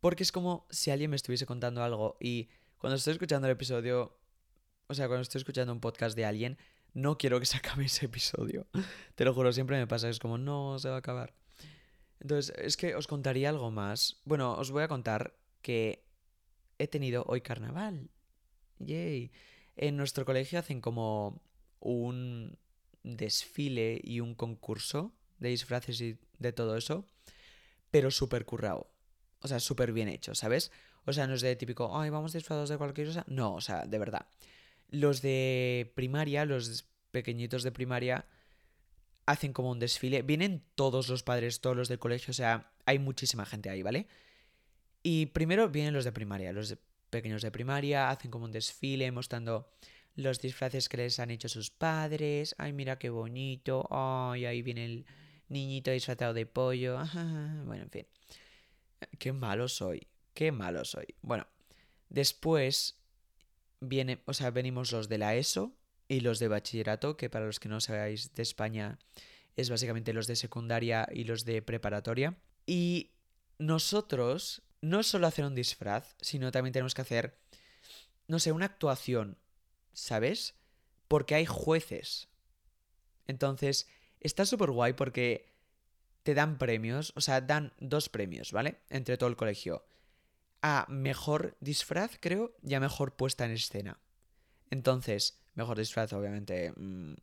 porque 0.00 0.22
es 0.22 0.32
como 0.32 0.66
si 0.70 0.90
alguien 0.90 1.10
me 1.10 1.16
estuviese 1.16 1.46
contando 1.46 1.82
algo 1.82 2.16
y 2.20 2.48
cuando 2.78 2.96
estoy 2.96 3.12
escuchando 3.12 3.48
el 3.48 3.52
episodio, 3.52 4.16
o 4.86 4.94
sea, 4.94 5.06
cuando 5.06 5.22
estoy 5.22 5.40
escuchando 5.40 5.72
un 5.72 5.80
podcast 5.80 6.16
de 6.16 6.24
alguien, 6.24 6.58
no 6.94 7.18
quiero 7.18 7.40
que 7.40 7.46
se 7.46 7.56
acabe 7.58 7.86
ese 7.86 8.06
episodio. 8.06 8.66
Te 9.14 9.24
lo 9.24 9.34
juro, 9.34 9.52
siempre 9.52 9.76
me 9.76 9.86
pasa, 9.86 10.08
es 10.08 10.18
como, 10.18 10.38
no, 10.38 10.78
se 10.78 10.88
va 10.88 10.96
a 10.96 10.98
acabar. 10.98 11.34
Entonces, 12.20 12.54
es 12.58 12.76
que 12.76 12.94
os 12.94 13.06
contaría 13.06 13.48
algo 13.48 13.70
más. 13.70 14.20
Bueno, 14.24 14.54
os 14.54 14.70
voy 14.70 14.82
a 14.82 14.88
contar 14.88 15.36
que 15.62 16.04
he 16.78 16.88
tenido 16.88 17.24
hoy 17.26 17.40
carnaval. 17.40 18.10
Yay. 18.78 19.30
En 19.76 19.96
nuestro 19.96 20.24
colegio 20.24 20.58
hacen 20.58 20.80
como 20.80 21.40
un 21.80 22.58
desfile 23.04 24.00
y 24.02 24.20
un 24.20 24.34
concurso 24.34 25.12
de 25.38 25.50
disfraces 25.50 26.00
y 26.00 26.18
de 26.38 26.52
todo 26.52 26.76
eso, 26.76 27.06
pero 27.90 28.10
súper 28.10 28.44
currado. 28.44 28.90
O 29.40 29.48
sea, 29.48 29.60
súper 29.60 29.92
bien 29.92 30.08
hecho, 30.08 30.34
¿sabes? 30.34 30.70
O 31.04 31.12
sea, 31.12 31.26
no 31.26 31.34
es 31.34 31.40
de 31.40 31.56
típico, 31.56 31.98
ay, 31.98 32.10
vamos 32.10 32.32
disfrazados 32.32 32.68
de 32.68 32.78
cualquier 32.78 33.06
cosa. 33.06 33.24
No, 33.28 33.54
o 33.54 33.60
sea, 33.60 33.86
de 33.86 33.98
verdad. 33.98 34.26
Los 34.90 35.22
de 35.22 35.92
primaria, 35.94 36.44
los 36.44 36.86
pequeñitos 37.10 37.62
de 37.62 37.72
primaria, 37.72 38.26
hacen 39.26 39.52
como 39.52 39.70
un 39.70 39.78
desfile. 39.78 40.22
Vienen 40.22 40.64
todos 40.74 41.08
los 41.08 41.22
padres, 41.22 41.60
todos 41.60 41.76
los 41.76 41.88
del 41.88 41.98
colegio, 41.98 42.30
o 42.30 42.34
sea, 42.34 42.72
hay 42.86 42.98
muchísima 42.98 43.44
gente 43.44 43.70
ahí, 43.70 43.82
¿vale? 43.82 44.08
Y 45.02 45.26
primero 45.26 45.68
vienen 45.68 45.94
los 45.94 46.04
de 46.04 46.12
primaria, 46.12 46.52
los 46.52 46.76
pequeños 47.10 47.42
de 47.42 47.50
primaria, 47.50 48.10
hacen 48.10 48.30
como 48.30 48.44
un 48.44 48.52
desfile 48.52 49.10
mostrando 49.12 49.70
los 50.14 50.40
disfraces 50.40 50.88
que 50.88 50.96
les 50.96 51.20
han 51.20 51.30
hecho 51.30 51.48
sus 51.48 51.70
padres. 51.70 52.54
Ay, 52.58 52.72
mira 52.72 52.98
qué 52.98 53.10
bonito. 53.10 53.86
Ay, 53.90 54.46
ahí 54.46 54.62
viene 54.62 54.84
el 54.84 55.06
niñito 55.48 55.90
disfrazado 55.90 56.34
de 56.34 56.46
pollo. 56.46 56.98
Bueno, 57.66 57.84
en 57.84 57.90
fin. 57.90 58.06
Qué 59.18 59.32
malo 59.32 59.68
soy. 59.68 60.06
Qué 60.34 60.52
malo 60.52 60.84
soy. 60.84 61.14
Bueno, 61.22 61.46
después 62.08 62.98
viene, 63.80 64.22
o 64.26 64.34
sea, 64.34 64.50
venimos 64.50 64.92
los 64.92 65.08
de 65.08 65.18
la 65.18 65.34
ESO 65.34 65.72
y 66.08 66.20
los 66.20 66.38
de 66.38 66.48
bachillerato, 66.48 67.16
que 67.16 67.30
para 67.30 67.46
los 67.46 67.60
que 67.60 67.68
no 67.68 67.80
sabéis 67.80 68.34
de 68.34 68.42
España 68.42 68.98
es 69.56 69.70
básicamente 69.70 70.12
los 70.12 70.26
de 70.26 70.36
secundaria 70.36 71.08
y 71.12 71.24
los 71.24 71.44
de 71.44 71.62
preparatoria. 71.62 72.36
Y 72.66 73.10
nosotros 73.58 74.62
no 74.80 75.02
solo 75.02 75.26
hacer 75.26 75.44
un 75.44 75.54
disfraz, 75.54 76.14
sino 76.20 76.52
también 76.52 76.72
tenemos 76.72 76.94
que 76.94 77.02
hacer, 77.02 77.38
no 78.28 78.38
sé, 78.38 78.52
una 78.52 78.66
actuación, 78.66 79.36
¿sabes? 79.92 80.54
Porque 81.08 81.34
hay 81.34 81.46
jueces. 81.46 82.28
Entonces, 83.26 83.88
está 84.20 84.46
súper 84.46 84.70
guay 84.70 84.92
porque 84.92 85.52
te 86.22 86.34
dan 86.34 86.58
premios, 86.58 87.12
o 87.16 87.20
sea, 87.20 87.40
dan 87.40 87.72
dos 87.78 88.08
premios, 88.08 88.52
¿vale? 88.52 88.80
Entre 88.90 89.16
todo 89.16 89.28
el 89.28 89.36
colegio. 89.36 89.84
A 90.62 90.86
mejor 90.88 91.56
disfraz, 91.60 92.18
creo, 92.20 92.54
y 92.62 92.74
a 92.74 92.80
mejor 92.80 93.16
puesta 93.16 93.44
en 93.44 93.52
escena. 93.52 93.98
Entonces, 94.70 95.40
mejor 95.54 95.78
disfraz, 95.78 96.12
obviamente, 96.12 96.72
mm, 96.76 97.14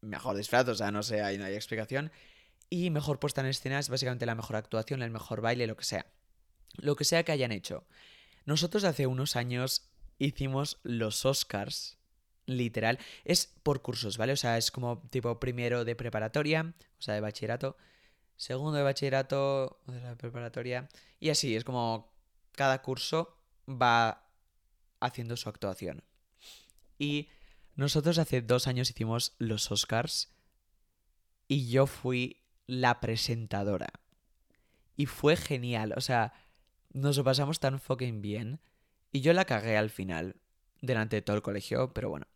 mejor 0.00 0.36
disfraz, 0.36 0.68
o 0.68 0.74
sea, 0.74 0.90
no 0.90 1.02
sé, 1.02 1.22
ahí 1.22 1.38
no 1.38 1.44
hay 1.44 1.54
explicación. 1.54 2.10
Y 2.70 2.90
mejor 2.90 3.18
puesta 3.18 3.40
en 3.40 3.46
escena 3.46 3.78
es 3.78 3.88
básicamente 3.88 4.26
la 4.26 4.34
mejor 4.34 4.56
actuación, 4.56 5.02
el 5.02 5.10
mejor 5.10 5.40
baile, 5.40 5.66
lo 5.66 5.76
que 5.76 5.84
sea. 5.84 6.06
Lo 6.76 6.96
que 6.96 7.04
sea 7.04 7.24
que 7.24 7.32
hayan 7.32 7.52
hecho. 7.52 7.86
Nosotros 8.44 8.84
hace 8.84 9.06
unos 9.06 9.36
años 9.36 9.90
hicimos 10.18 10.78
los 10.82 11.24
Oscars, 11.24 11.98
literal. 12.46 12.98
Es 13.24 13.54
por 13.62 13.82
cursos, 13.82 14.18
¿vale? 14.18 14.32
O 14.32 14.36
sea, 14.36 14.58
es 14.58 14.70
como 14.70 15.02
tipo 15.10 15.38
primero 15.38 15.84
de 15.84 15.96
preparatoria, 15.96 16.74
o 16.98 17.02
sea, 17.02 17.14
de 17.14 17.20
bachillerato 17.20 17.76
segundo 18.38 18.78
de 18.78 18.84
bachillerato, 18.84 19.80
de 19.86 20.00
la 20.00 20.16
preparatoria, 20.16 20.88
y 21.20 21.28
así, 21.28 21.54
es 21.54 21.64
como 21.64 22.10
cada 22.52 22.80
curso 22.80 23.36
va 23.68 24.24
haciendo 25.00 25.36
su 25.36 25.50
actuación. 25.50 26.02
Y 26.98 27.28
nosotros 27.76 28.18
hace 28.18 28.40
dos 28.40 28.66
años 28.66 28.90
hicimos 28.90 29.34
los 29.38 29.70
Oscars 29.70 30.32
y 31.46 31.68
yo 31.68 31.86
fui 31.86 32.42
la 32.66 33.00
presentadora. 33.00 33.88
Y 34.96 35.06
fue 35.06 35.36
genial, 35.36 35.94
o 35.96 36.00
sea, 36.00 36.32
nos 36.92 37.16
lo 37.16 37.24
pasamos 37.24 37.60
tan 37.60 37.80
fucking 37.80 38.20
bien. 38.20 38.60
Y 39.12 39.20
yo 39.20 39.32
la 39.32 39.44
cagué 39.44 39.76
al 39.76 39.90
final, 39.90 40.36
delante 40.80 41.16
de 41.16 41.22
todo 41.22 41.36
el 41.36 41.42
colegio, 41.42 41.92
pero 41.94 42.10
bueno. 42.10 42.26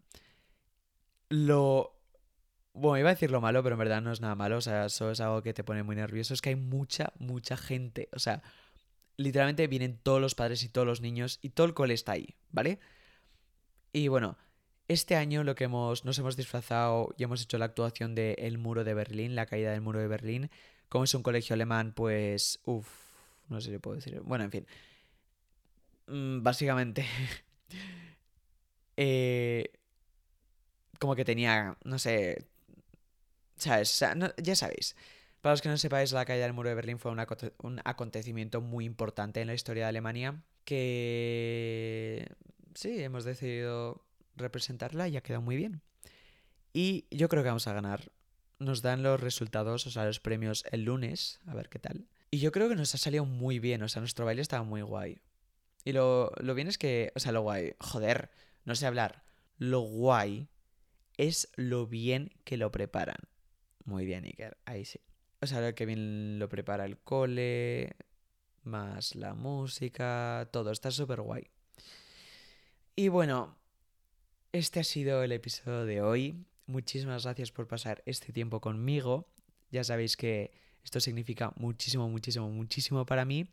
Lo... 1.29 1.92
Bueno, 2.75 2.99
iba 2.99 3.11
a 3.11 3.15
decir 3.15 3.31
lo 3.31 3.41
malo, 3.41 3.63
pero 3.63 3.75
en 3.75 3.81
verdad 3.81 4.01
no 4.01 4.13
es 4.13 4.21
nada 4.21 4.35
malo, 4.35 4.57
o 4.57 4.61
sea, 4.61 4.87
eso 4.87 5.11
es 5.11 5.21
algo 5.21 5.43
que 5.43 5.53
te 5.53 5.65
pone 5.65 5.83
muy 5.83 5.97
nervioso. 5.97 6.33
Es 6.35 6.41
que 6.41 6.51
hay 6.51 6.57
mucha, 6.57 7.13
mucha 7.19 7.57
gente, 7.57 8.09
o 8.13 8.19
sea, 8.19 8.43
literalmente 9.17 9.67
vienen 9.67 9.99
todos 10.03 10.21
los 10.21 10.35
padres 10.35 10.63
y 10.63 10.69
todos 10.69 10.87
los 10.87 11.01
niños 11.01 11.39
y 11.43 11.51
todo 11.51 11.67
el 11.67 11.75
cole 11.75 11.95
está 11.95 12.13
ahí, 12.13 12.35
¿vale? 12.51 12.81
Y 13.93 14.09
bueno, 14.09 14.39
este 14.89 15.17
año 15.17 15.45
lo 15.45 15.55
que 15.55 15.65
hemos, 15.65 16.05
nos 16.05 16.19
hemos 16.19 16.37
disfrazado 16.37 17.15
y 17.17 17.25
hemos 17.25 17.43
hecho 17.43 17.59
la 17.59 17.67
actuación 17.67 18.15
de 18.15 18.35
El 18.39 18.59
Muro 18.59 18.85
de 18.85 18.95
Berlín, 18.95 19.35
la 19.35 19.47
caída 19.47 19.73
del 19.73 19.81
Muro 19.81 20.01
de 20.01 20.09
Berlín. 20.09 20.51
Como 20.89 21.05
es 21.05 21.15
un 21.15 21.23
colegio 21.23 21.55
alemán, 21.55 21.93
pues... 21.95 22.61
Uff, 22.65 22.89
no 23.49 23.61
sé 23.61 23.71
si 23.71 23.79
puedo 23.79 23.97
decir. 23.97 24.21
Bueno, 24.23 24.45
en 24.45 24.51
fin. 24.51 24.67
Mm, 26.07 26.43
básicamente... 26.43 27.07
eh, 28.97 29.71
como 30.99 31.15
que 31.17 31.25
tenía, 31.25 31.77
no 31.85 31.99
sé... 31.99 32.47
¿Sabes? 33.63 34.05
ya 34.43 34.57
sabéis. 34.57 34.97
Para 35.41 35.53
los 35.53 35.63
que 35.63 35.69
no 35.69 35.77
sepáis, 35.77 36.11
la 36.13 36.25
caída 36.25 36.45
del 36.45 36.53
muro 36.53 36.69
de 36.69 36.75
Berlín 36.75 36.99
fue 36.99 37.13
un, 37.13 37.81
acontecimiento 37.85 38.61
muy 38.61 38.85
importante 38.85 39.41
en 39.41 39.47
la 39.47 39.55
historia 39.55 39.85
de 39.85 39.89
Alemania 39.89 40.43
que 40.65 42.29
sí, 42.75 43.03
hemos 43.03 43.25
decidido 43.25 44.05
representarla 44.35 45.07
y 45.09 45.17
ha 45.17 45.23
quedado 45.23 45.43
muy 45.43 45.57
bien. 45.57 45.81
Y 46.73 47.07
yo 47.11 47.29
creo 47.29 47.43
que 47.43 47.51
vamos 47.51 47.69
a 47.69 47.73
ganar. 47.73 48.11
Nos 48.59 48.83
dan 48.83 49.05
los 49.05 49.21
resultados, 49.21 49.87
o 49.87 49.91
sea, 49.91 50.05
los 50.07 50.19
premios 50.19 50.65
el 50.71 50.85
lunes, 50.85 51.41
a 51.47 51.55
ver 51.55 51.69
qué 51.69 51.79
tal. 51.79 52.09
Y 52.31 52.39
yo 52.39 52.51
creo 52.51 52.69
que 52.69 52.77
nos 52.77 52.95
ha 52.95 52.99
salido 52.99 53.25
muy 53.25 53.59
bien, 53.61 53.83
o 53.83 53.89
sea, 53.89 54.01
nuestro 54.01 54.25
baile 54.25 54.43
estaba 54.43 54.65
muy 54.65 54.83
guay. 54.83 55.21
Y 55.85 55.93
lo, 55.93 56.33
lo 56.41 56.55
bien 56.55 56.69
es 56.69 56.79
que, 56.79 57.13
o 57.15 57.21
sea, 57.21 57.31
lo 57.31 57.43
guay, 57.43 57.75
joder, 57.79 58.31
no 58.65 58.75
sé 58.75 58.87
hablar. 58.87 59.25
Lo 59.59 59.81
guay 59.81 60.49
es 61.17 61.49
lo 61.57 61.87
bien 61.87 62.33
que 62.45 62.57
lo 62.57 62.71
preparan. 62.73 63.32
Muy 63.85 64.07
bien, 64.07 64.25
Iker, 64.25 64.57
ahí 64.65 64.85
sí. 64.85 65.01
O 65.41 65.47
sea, 65.47 65.75
que 65.75 65.87
bien 65.87 66.39
lo 66.39 66.49
prepara 66.49 66.85
el 66.85 66.99
cole, 66.99 67.97
más 68.63 69.15
la 69.15 69.35
música, 69.35 70.49
todo, 70.53 70.71
está 70.71 70.91
súper 70.91 71.21
guay. 71.21 71.51
Y 72.95 73.09
bueno, 73.09 73.57
este 74.53 74.81
ha 74.81 74.85
sido 74.85 75.23
el 75.23 75.33
episodio 75.33 75.85
de 75.85 76.03
hoy. 76.03 76.45
Muchísimas 76.67 77.25
gracias 77.25 77.51
por 77.51 77.67
pasar 77.67 78.03
este 78.07 78.33
tiempo 78.33 78.61
conmigo. 78.61 79.27
Ya 79.71 79.83
sabéis 79.83 80.17
que 80.17 80.53
esto 80.85 81.01
significa 81.01 81.53
muchísimo, 81.57 82.09
muchísimo, 82.09 82.49
muchísimo 82.51 83.07
para 83.07 83.25
mí. 83.25 83.49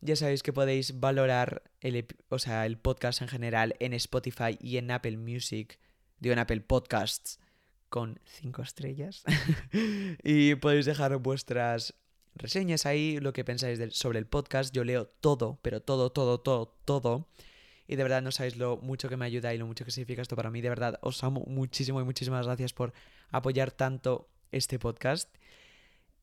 Ya 0.00 0.16
sabéis 0.16 0.42
que 0.42 0.52
podéis 0.52 0.98
valorar 0.98 1.62
el, 1.80 2.06
o 2.28 2.38
sea, 2.38 2.66
el 2.66 2.76
podcast 2.76 3.22
en 3.22 3.28
general 3.28 3.76
en 3.78 3.92
Spotify 3.94 4.58
y 4.60 4.76
en 4.78 4.90
Apple 4.90 5.16
Music, 5.16 5.78
digo 6.18 6.32
en 6.32 6.40
Apple 6.40 6.60
Podcasts 6.60 7.38
con 7.92 8.18
cinco 8.24 8.62
estrellas. 8.62 9.22
y 10.24 10.54
podéis 10.54 10.86
dejar 10.86 11.14
vuestras 11.18 11.92
reseñas 12.34 12.86
ahí, 12.86 13.20
lo 13.20 13.34
que 13.34 13.44
pensáis 13.44 13.78
sobre 13.90 14.18
el 14.18 14.26
podcast. 14.26 14.74
Yo 14.74 14.82
leo 14.82 15.08
todo, 15.08 15.58
pero 15.60 15.82
todo, 15.82 16.10
todo, 16.10 16.40
todo, 16.40 16.74
todo. 16.86 17.28
Y 17.86 17.96
de 17.96 18.02
verdad 18.02 18.22
no 18.22 18.32
sabéis 18.32 18.56
lo 18.56 18.78
mucho 18.78 19.10
que 19.10 19.18
me 19.18 19.26
ayuda 19.26 19.52
y 19.52 19.58
lo 19.58 19.66
mucho 19.66 19.84
que 19.84 19.90
significa 19.90 20.22
esto 20.22 20.36
para 20.36 20.50
mí. 20.50 20.62
De 20.62 20.70
verdad 20.70 20.98
os 21.02 21.22
amo 21.22 21.44
muchísimo 21.46 22.00
y 22.00 22.04
muchísimas 22.04 22.46
gracias 22.46 22.72
por 22.72 22.94
apoyar 23.28 23.72
tanto 23.72 24.26
este 24.52 24.78
podcast. 24.78 25.28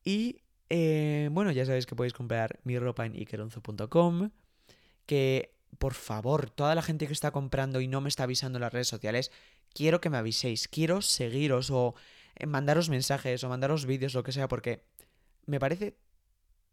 Y 0.03 0.41
eh, 0.71 1.29
bueno, 1.31 1.51
ya 1.51 1.67
sabéis 1.67 1.85
que 1.85 1.95
podéis 1.95 2.13
comprar 2.13 2.59
mi 2.63 2.79
ropa 2.79 3.05
en 3.05 3.15
ikeronzo.com. 3.15 4.31
Que 5.05 5.53
por 5.77 5.93
favor, 5.93 6.49
toda 6.49 6.75
la 6.75 6.81
gente 6.81 7.07
que 7.07 7.13
está 7.13 7.31
comprando 7.31 7.79
y 7.81 7.87
no 7.87 8.01
me 8.01 8.09
está 8.09 8.23
avisando 8.23 8.57
en 8.57 8.61
las 8.61 8.73
redes 8.73 8.87
sociales, 8.87 9.31
quiero 9.73 10.01
que 10.01 10.09
me 10.09 10.17
aviséis, 10.17 10.67
quiero 10.67 11.01
seguiros 11.01 11.69
o 11.71 11.95
eh, 12.35 12.45
mandaros 12.45 12.89
mensajes 12.89 13.43
o 13.43 13.49
mandaros 13.49 13.85
vídeos, 13.85 14.13
lo 14.13 14.23
que 14.23 14.31
sea, 14.31 14.47
porque 14.47 14.83
me 15.45 15.59
parece, 15.59 15.95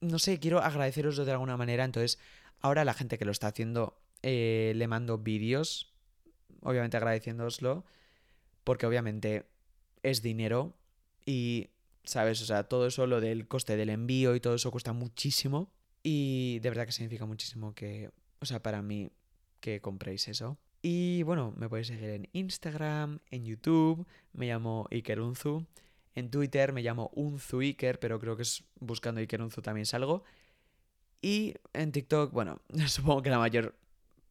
no 0.00 0.18
sé, 0.18 0.38
quiero 0.38 0.60
agradeceros 0.60 1.16
de 1.16 1.30
alguna 1.30 1.56
manera. 1.56 1.84
Entonces, 1.84 2.18
ahora 2.60 2.84
la 2.84 2.94
gente 2.94 3.18
que 3.18 3.24
lo 3.24 3.32
está 3.32 3.48
haciendo, 3.48 3.98
eh, 4.22 4.72
le 4.76 4.88
mando 4.88 5.18
vídeos, 5.18 5.92
obviamente 6.62 6.96
agradeciéndoslo, 6.96 7.84
porque 8.64 8.86
obviamente 8.86 9.46
es 10.02 10.22
dinero 10.22 10.74
y, 11.24 11.70
¿sabes? 12.04 12.40
O 12.42 12.46
sea, 12.46 12.64
todo 12.64 12.86
eso, 12.86 13.06
lo 13.06 13.20
del 13.20 13.46
coste 13.46 13.76
del 13.76 13.90
envío 13.90 14.34
y 14.34 14.40
todo 14.40 14.54
eso 14.54 14.70
cuesta 14.70 14.92
muchísimo. 14.92 15.70
Y 16.02 16.60
de 16.60 16.70
verdad 16.70 16.86
que 16.86 16.92
significa 16.92 17.26
muchísimo 17.26 17.74
que, 17.74 18.10
o 18.40 18.46
sea, 18.46 18.62
para 18.62 18.82
mí, 18.82 19.10
que 19.60 19.80
compréis 19.80 20.28
eso. 20.28 20.58
Y 20.82 21.22
bueno, 21.24 21.52
me 21.56 21.68
podéis 21.68 21.88
seguir 21.88 22.10
en 22.10 22.28
Instagram, 22.32 23.18
en 23.30 23.44
YouTube, 23.44 24.06
me 24.32 24.46
llamo 24.46 24.86
Ikerunzu. 24.90 25.66
En 26.14 26.30
Twitter 26.30 26.72
me 26.72 26.82
llamo 26.82 27.10
Unzu 27.14 27.60
Iker, 27.60 27.98
pero 27.98 28.18
creo 28.18 28.36
que 28.36 28.42
es 28.42 28.64
buscando 28.80 29.20
Ikerunzu 29.20 29.60
también 29.60 29.86
salgo. 29.86 30.24
Y 31.20 31.54
en 31.72 31.92
TikTok, 31.92 32.32
bueno, 32.32 32.60
supongo 32.86 33.22
que 33.22 33.30
la 33.30 33.38
mayor 33.38 33.74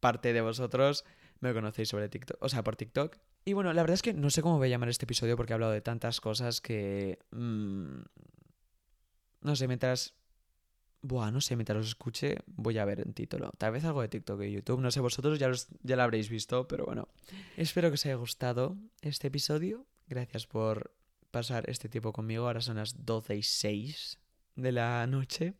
parte 0.00 0.32
de 0.32 0.40
vosotros 0.40 1.04
me 1.40 1.52
conocéis 1.52 1.88
sobre 1.88 2.08
TikTok, 2.08 2.42
o 2.42 2.48
sea, 2.48 2.64
por 2.64 2.76
TikTok. 2.76 3.18
Y 3.44 3.52
bueno, 3.52 3.72
la 3.72 3.82
verdad 3.82 3.94
es 3.94 4.02
que 4.02 4.14
no 4.14 4.30
sé 4.30 4.42
cómo 4.42 4.58
voy 4.58 4.68
a 4.68 4.70
llamar 4.70 4.88
este 4.88 5.04
episodio 5.04 5.36
porque 5.36 5.52
he 5.52 5.54
hablado 5.54 5.72
de 5.72 5.80
tantas 5.80 6.20
cosas 6.20 6.60
que... 6.60 7.18
Mmm, 7.30 8.00
no 9.42 9.54
sé, 9.54 9.68
mientras 9.68 10.15
Buah, 11.06 11.30
no 11.30 11.40
sé, 11.40 11.54
mientras 11.56 11.76
los 11.76 11.88
escuche 11.88 12.38
voy 12.46 12.78
a 12.78 12.84
ver 12.84 13.00
en 13.00 13.12
título. 13.12 13.52
Tal 13.58 13.72
vez 13.72 13.84
algo 13.84 14.02
de 14.02 14.08
TikTok 14.08 14.42
y 14.42 14.52
YouTube. 14.52 14.80
No 14.80 14.90
sé, 14.90 15.00
vosotros 15.00 15.38
ya, 15.38 15.50
ya 15.82 15.96
lo 15.96 16.02
habréis 16.02 16.28
visto, 16.28 16.66
pero 16.66 16.84
bueno. 16.84 17.08
Espero 17.56 17.90
que 17.90 17.94
os 17.94 18.06
haya 18.06 18.16
gustado 18.16 18.76
este 19.02 19.28
episodio. 19.28 19.86
Gracias 20.08 20.46
por 20.46 20.92
pasar 21.30 21.68
este 21.70 21.88
tiempo 21.88 22.12
conmigo. 22.12 22.46
Ahora 22.46 22.60
son 22.60 22.76
las 22.76 23.04
12 23.04 23.36
y 23.36 23.42
6 23.42 24.18
de 24.56 24.72
la 24.72 25.06
noche. 25.06 25.54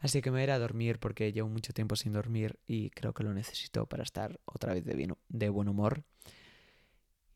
Así 0.00 0.20
que 0.20 0.30
me 0.30 0.34
voy 0.34 0.40
a 0.42 0.44
ir 0.44 0.50
a 0.50 0.58
dormir 0.58 0.98
porque 0.98 1.32
llevo 1.32 1.48
mucho 1.48 1.72
tiempo 1.72 1.96
sin 1.96 2.12
dormir 2.12 2.58
y 2.66 2.90
creo 2.90 3.14
que 3.14 3.24
lo 3.24 3.32
necesito 3.32 3.86
para 3.86 4.02
estar 4.02 4.38
otra 4.44 4.74
vez 4.74 4.84
de, 4.84 5.14
de 5.28 5.48
buen 5.48 5.68
humor. 5.68 6.04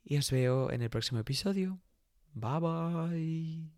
Y 0.04 0.18
os 0.18 0.30
veo 0.30 0.70
en 0.70 0.82
el 0.82 0.90
próximo 0.90 1.20
episodio. 1.20 1.80
Bye 2.34 2.60
bye. 2.60 3.77